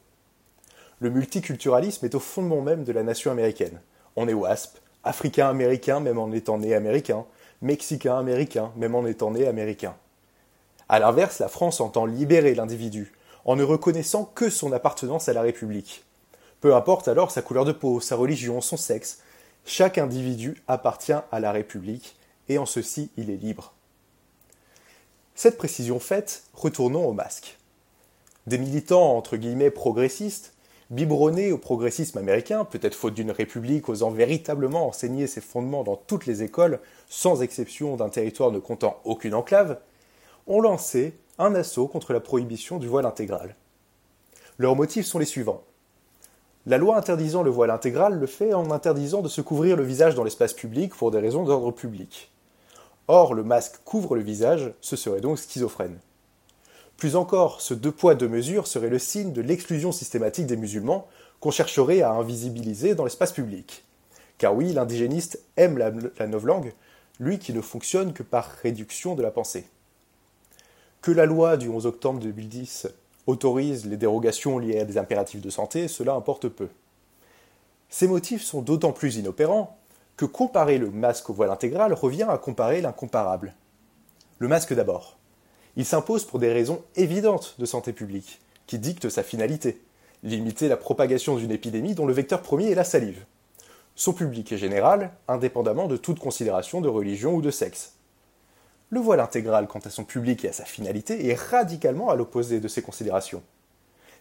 [0.99, 3.81] Le multiculturalisme est au fondement même de la nation américaine.
[4.15, 7.25] On est WASP, africain-américain même en étant né américain,
[7.61, 9.95] mexicain-américain même en étant né américain.
[10.87, 13.13] A l'inverse, la France entend libérer l'individu,
[13.45, 16.03] en ne reconnaissant que son appartenance à la République.
[16.61, 19.19] Peu importe alors sa couleur de peau, sa religion, son sexe,
[19.65, 22.15] chaque individu appartient à la République,
[22.49, 23.73] et en ceci il est libre.
[25.33, 27.57] Cette précision faite, retournons au masque.
[28.47, 30.53] Des militants entre guillemets progressistes,
[30.91, 36.27] biberonnés au progressisme américain, peut-être faute d'une république osant véritablement enseigner ses fondements dans toutes
[36.27, 39.79] les écoles, sans exception d'un territoire ne comptant aucune enclave,
[40.47, 43.55] ont lancé un assaut contre la prohibition du voile intégral.
[44.57, 45.63] Leurs motifs sont les suivants.
[46.67, 50.15] La loi interdisant le voile intégral le fait en interdisant de se couvrir le visage
[50.15, 52.31] dans l'espace public pour des raisons d'ordre public.
[53.07, 55.99] Or, le masque couvre le visage, ce serait donc schizophrène.
[56.97, 61.07] Plus encore, ce deux poids deux mesures serait le signe de l'exclusion systématique des musulmans
[61.39, 63.83] qu'on chercherait à invisibiliser dans l'espace public.
[64.37, 66.73] Car oui, l'indigéniste aime la, la novlangue,
[67.19, 69.67] lui qui ne fonctionne que par réduction de la pensée.
[71.05, 72.87] Que la loi du 11 octobre 2010
[73.27, 76.67] autorise les dérogations liées à des impératifs de santé, cela importe peu.
[77.89, 79.77] Ces motifs sont d'autant plus inopérants
[80.17, 83.53] que comparer le masque au voile intégral revient à comparer l'incomparable.
[84.39, 85.19] Le masque d'abord.
[85.75, 89.83] Il s'impose pour des raisons évidentes de santé publique, qui dictent sa finalité,
[90.23, 93.25] limiter la propagation d'une épidémie dont le vecteur premier est la salive.
[93.93, 97.94] Son public est général, indépendamment de toute considération de religion ou de sexe.
[98.91, 102.59] Le voile intégral, quant à son public et à sa finalité, est radicalement à l'opposé
[102.59, 103.41] de ces considérations.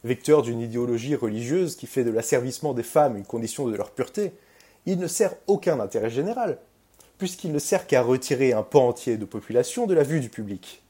[0.05, 4.33] Vecteur d'une idéologie religieuse qui fait de l'asservissement des femmes une condition de leur pureté,
[4.86, 6.59] il ne sert aucun intérêt général,
[7.18, 10.83] puisqu'il ne sert qu'à retirer un pan entier de population de la vue du public.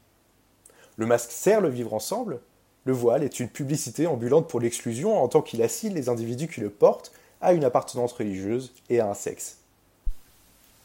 [0.97, 2.39] Le masque sert le vivre ensemble,
[2.85, 6.61] le voile est une publicité ambulante pour l'exclusion en tant qu'il assigne les individus qui
[6.61, 9.57] le portent à une appartenance religieuse et à un sexe.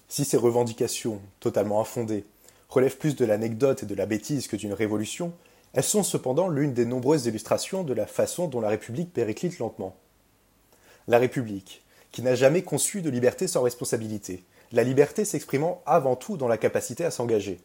[0.08, 2.24] Si ces revendications, totalement infondées,
[2.70, 5.32] relèvent plus de l'anecdote et de la bêtise que d'une révolution,
[5.72, 9.94] elles sont cependant l'une des nombreuses illustrations de la façon dont la République périclite lentement.
[11.06, 11.82] La République,
[12.12, 16.58] qui n'a jamais conçu de liberté sans responsabilité, la liberté s'exprimant avant tout dans la
[16.58, 17.60] capacité à s'engager,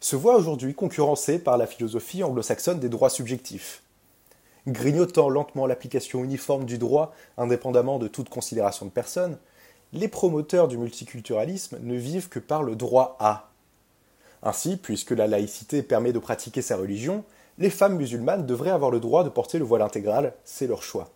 [0.00, 3.82] se voit aujourd'hui concurrencée par la philosophie anglo-saxonne des droits subjectifs.
[4.66, 9.38] Grignotant lentement l'application uniforme du droit indépendamment de toute considération de personne,
[9.92, 13.50] les promoteurs du multiculturalisme ne vivent que par le droit à.
[14.44, 17.24] Ainsi, puisque la laïcité permet de pratiquer sa religion,
[17.58, 21.10] les femmes musulmanes devraient avoir le droit de porter le voile intégral, c'est leur choix.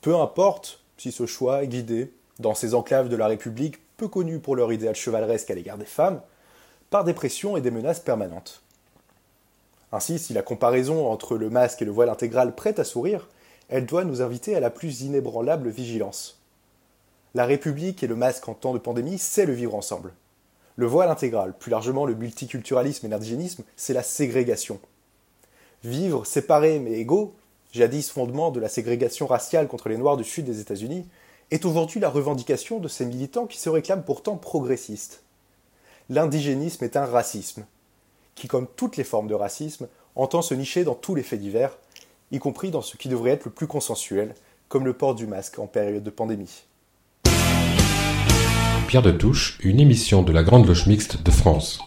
[0.00, 4.38] Peu importe si ce choix est guidé, dans ces enclaves de la République peu connues
[4.38, 6.20] pour leur idéal chevaleresque à l'égard des femmes,
[6.90, 8.62] par des pressions et des menaces permanentes.
[9.90, 13.28] Ainsi, si la comparaison entre le masque et le voile intégral prête à sourire,
[13.68, 16.38] elle doit nous inviter à la plus inébranlable vigilance.
[17.34, 20.12] La République et le masque en temps de pandémie, c'est le vivre ensemble.
[20.76, 24.78] Le voile intégral, plus largement le multiculturalisme et l'indigénisme, c'est la ségrégation.
[25.82, 27.34] Vivre séparés mais égaux,
[27.72, 31.06] jadis fondement de la ségrégation raciale contre les Noirs du sud des États-Unis,
[31.50, 35.22] est aujourd'hui la revendication de ces militants qui se réclament pourtant progressistes.
[36.10, 37.64] L'indigénisme est un racisme,
[38.34, 41.78] qui, comme toutes les formes de racisme, entend se nicher dans tous les faits divers,
[42.32, 44.34] y compris dans ce qui devrait être le plus consensuel,
[44.68, 46.65] comme le port du masque en période de pandémie.
[48.86, 51.80] Pierre de Touche, une émission de la Grande Loge Mixte de France.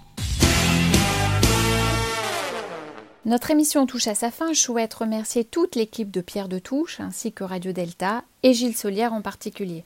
[3.25, 4.51] Notre émission touche à sa fin.
[4.51, 8.75] Je souhaite remercier toute l'équipe de Pierre de Touche, ainsi que Radio Delta, et Gilles
[8.75, 9.85] Solière en particulier.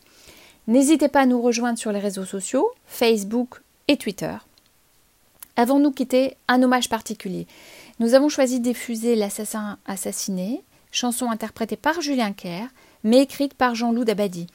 [0.67, 4.35] N'hésitez pas à nous rejoindre sur les réseaux sociaux, Facebook et Twitter.
[5.55, 7.45] Avant de nous quitter, un hommage particulier?
[7.99, 12.69] Nous avons choisi diffuser L'assassin assassiné, chanson interprétée par Julien Clerc,
[13.03, 14.47] mais écrite par Jean-Loup Dabadi.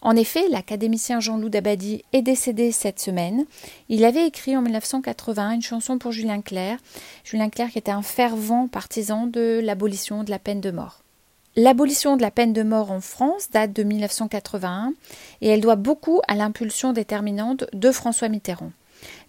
[0.00, 3.44] En effet, l'académicien Jean-Loup Dabadi est décédé cette semaine.
[3.88, 6.78] Il avait écrit en 1980 une chanson pour Julien Clerc.
[7.24, 11.02] Julien Clerc qui était un fervent partisan de l'abolition de la peine de mort.
[11.56, 14.92] L'abolition de la peine de mort en France date de 1981
[15.40, 18.72] et elle doit beaucoup à l'impulsion déterminante de François Mitterrand.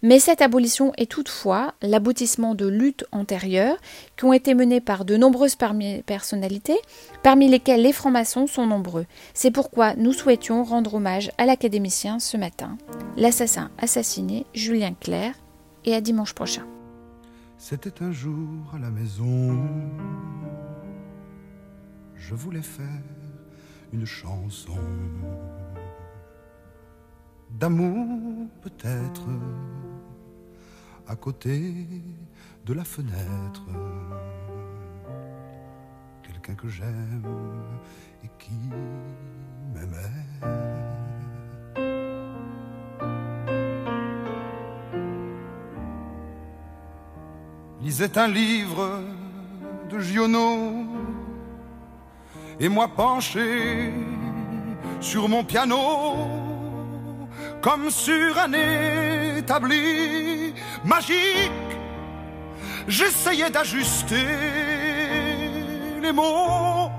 [0.02, 3.76] Mais cette abolition est toutefois l'aboutissement de luttes antérieures
[4.16, 5.56] qui ont été menées par de nombreuses
[6.06, 6.78] personnalités,
[7.22, 9.06] parmi lesquelles les francs-maçons sont nombreux.
[9.34, 12.78] C'est pourquoi nous souhaitions rendre hommage à l'académicien ce matin,
[13.16, 15.34] l'assassin assassiné Julien Clerc,
[15.84, 16.66] et à dimanche prochain.
[17.56, 19.58] C'était un jour à la maison.
[22.14, 23.02] Je voulais faire
[23.92, 24.76] une chanson
[27.50, 29.26] d'amour peut-être
[31.06, 31.86] à côté
[32.66, 33.64] de la fenêtre.
[36.22, 37.26] Quelqu'un que j'aime
[38.24, 38.52] et qui
[39.74, 40.28] m'aimait.
[47.80, 49.00] Lisait un livre
[49.88, 50.84] de Giono
[52.60, 53.92] et moi penché
[55.00, 56.37] sur mon piano
[57.60, 58.52] comme sur un
[59.38, 60.54] établi
[60.84, 61.52] magique.
[62.86, 64.26] J'essayais d'ajuster
[66.00, 66.90] les mots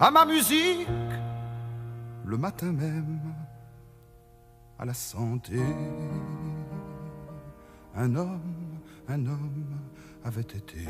[0.00, 0.88] à ma musique
[2.24, 3.20] le matin même
[4.78, 5.60] à la santé.
[7.94, 9.80] Un homme, un homme
[10.24, 10.86] avait été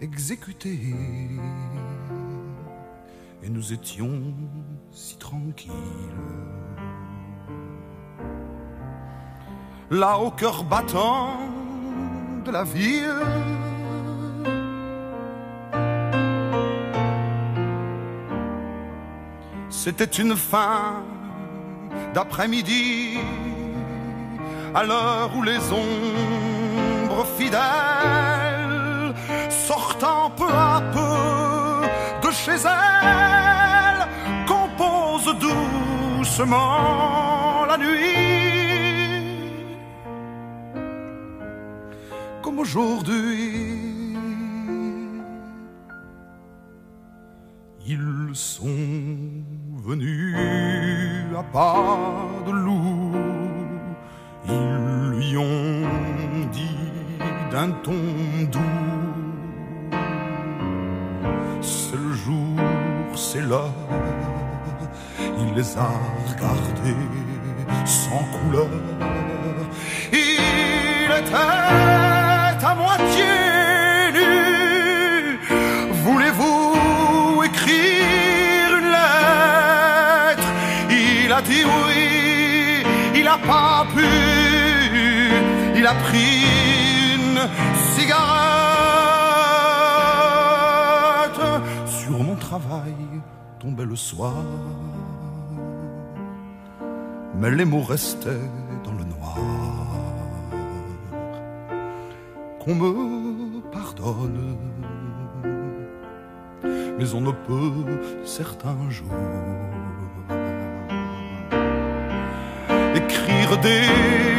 [0.00, 0.80] exécuté
[3.42, 4.34] et nous étions
[4.90, 5.70] si tranquilles.
[9.90, 11.38] Là au cœur battant
[12.44, 13.14] de la ville,
[19.68, 21.02] c'était une fin
[22.14, 23.18] d'après-midi,
[24.74, 27.99] à l'heure où les ombres fidèles
[36.40, 38.00] doucement la nuit.
[42.42, 43.49] Comme aujourd'hui,
[65.60, 65.90] les a
[66.30, 67.04] regardés
[67.84, 68.68] sans couleur.
[70.10, 71.34] Il était
[72.70, 73.32] à moitié
[74.18, 74.32] nu.
[76.04, 80.50] Voulez-vous écrire une lettre?
[80.88, 82.02] Il a dit oui,
[83.20, 84.10] il a pas pu.
[85.78, 86.42] Il a pris
[87.16, 87.40] une
[87.94, 88.30] cigarette
[91.86, 92.94] sur mon travail
[93.60, 94.42] tombait le soir.
[97.40, 98.46] Mais les mots restaient
[98.84, 99.38] dans le noir.
[102.60, 104.58] Qu'on me pardonne,
[106.98, 109.06] mais on ne peut certains jours
[112.94, 113.86] écrire des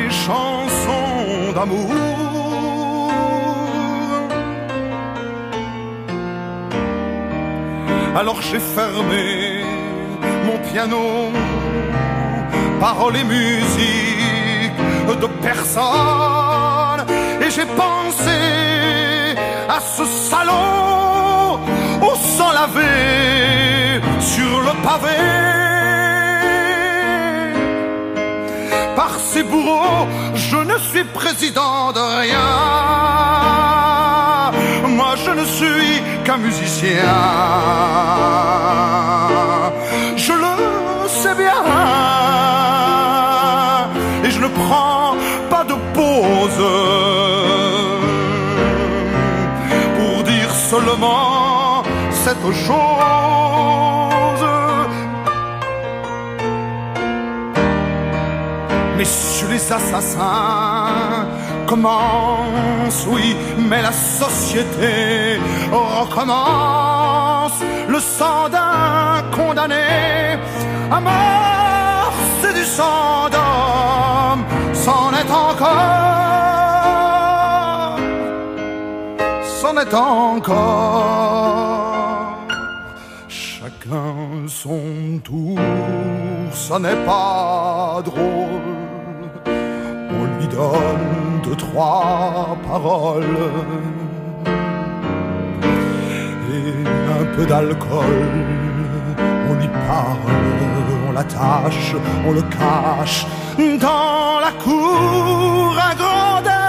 [0.10, 1.90] chansons d'amour.
[8.16, 9.64] Alors j'ai fermé
[10.46, 11.32] mon piano,
[12.82, 14.76] paroles et musique
[15.22, 17.02] de personne,
[17.40, 18.40] et j'ai pensé
[19.70, 21.60] à ce salon
[22.02, 25.20] au sang lavé sur le pavé.
[28.96, 32.52] par ces bourreaux, je ne suis président de rien.
[34.98, 37.12] Moi, je ne suis qu'un musicien.
[49.98, 54.46] Pour dire seulement cette chose.
[58.98, 61.28] Messieurs les assassins
[61.66, 65.40] commence, oui, mais la société
[65.72, 67.58] recommence.
[67.88, 70.38] Le sang d'un condamné
[70.92, 74.44] à mort, c'est du sang d'homme,
[79.94, 81.72] encore.
[83.28, 85.60] Chacun son tour,
[86.52, 88.62] ça n'est pas drôle.
[89.46, 93.38] On lui donne deux, trois paroles
[96.54, 96.74] et
[97.20, 98.34] un peu d'alcool.
[99.50, 100.18] On lui parle,
[101.08, 101.96] on l'attache,
[102.26, 103.26] on le cache
[103.80, 105.32] dans la cour.
[106.00, 106.61] Noir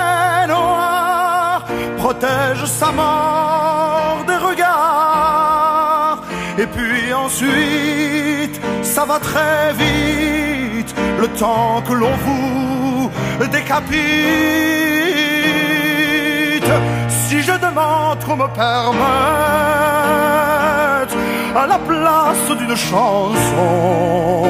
[2.23, 6.23] protège sa mort des regards.
[6.59, 13.11] Et puis ensuite, ça va très vite, le temps que l'on vous
[13.51, 13.93] décapite.
[17.09, 19.03] Si je demande qu'on me permette
[21.57, 24.43] à la place d'une chanson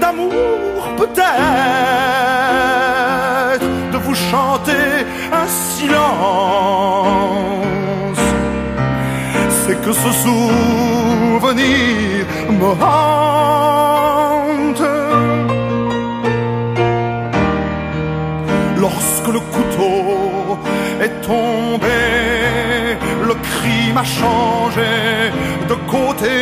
[0.00, 1.32] d'amour peut-être
[3.92, 4.61] de vous chanter
[5.82, 7.42] silence
[9.64, 12.26] c'est que ce souvenir
[12.60, 14.88] me hante.
[18.84, 20.00] Lorsque le couteau
[21.00, 22.02] est tombé
[23.28, 24.92] le crime a changé
[25.70, 26.36] de côté.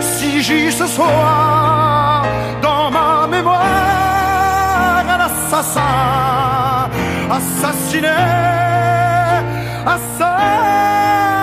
[0.00, 2.24] Si j'y ce soir
[2.62, 6.39] dans ma mémoire un assassin
[7.40, 8.08] 朝死ね。
[9.84, 11.39] 朝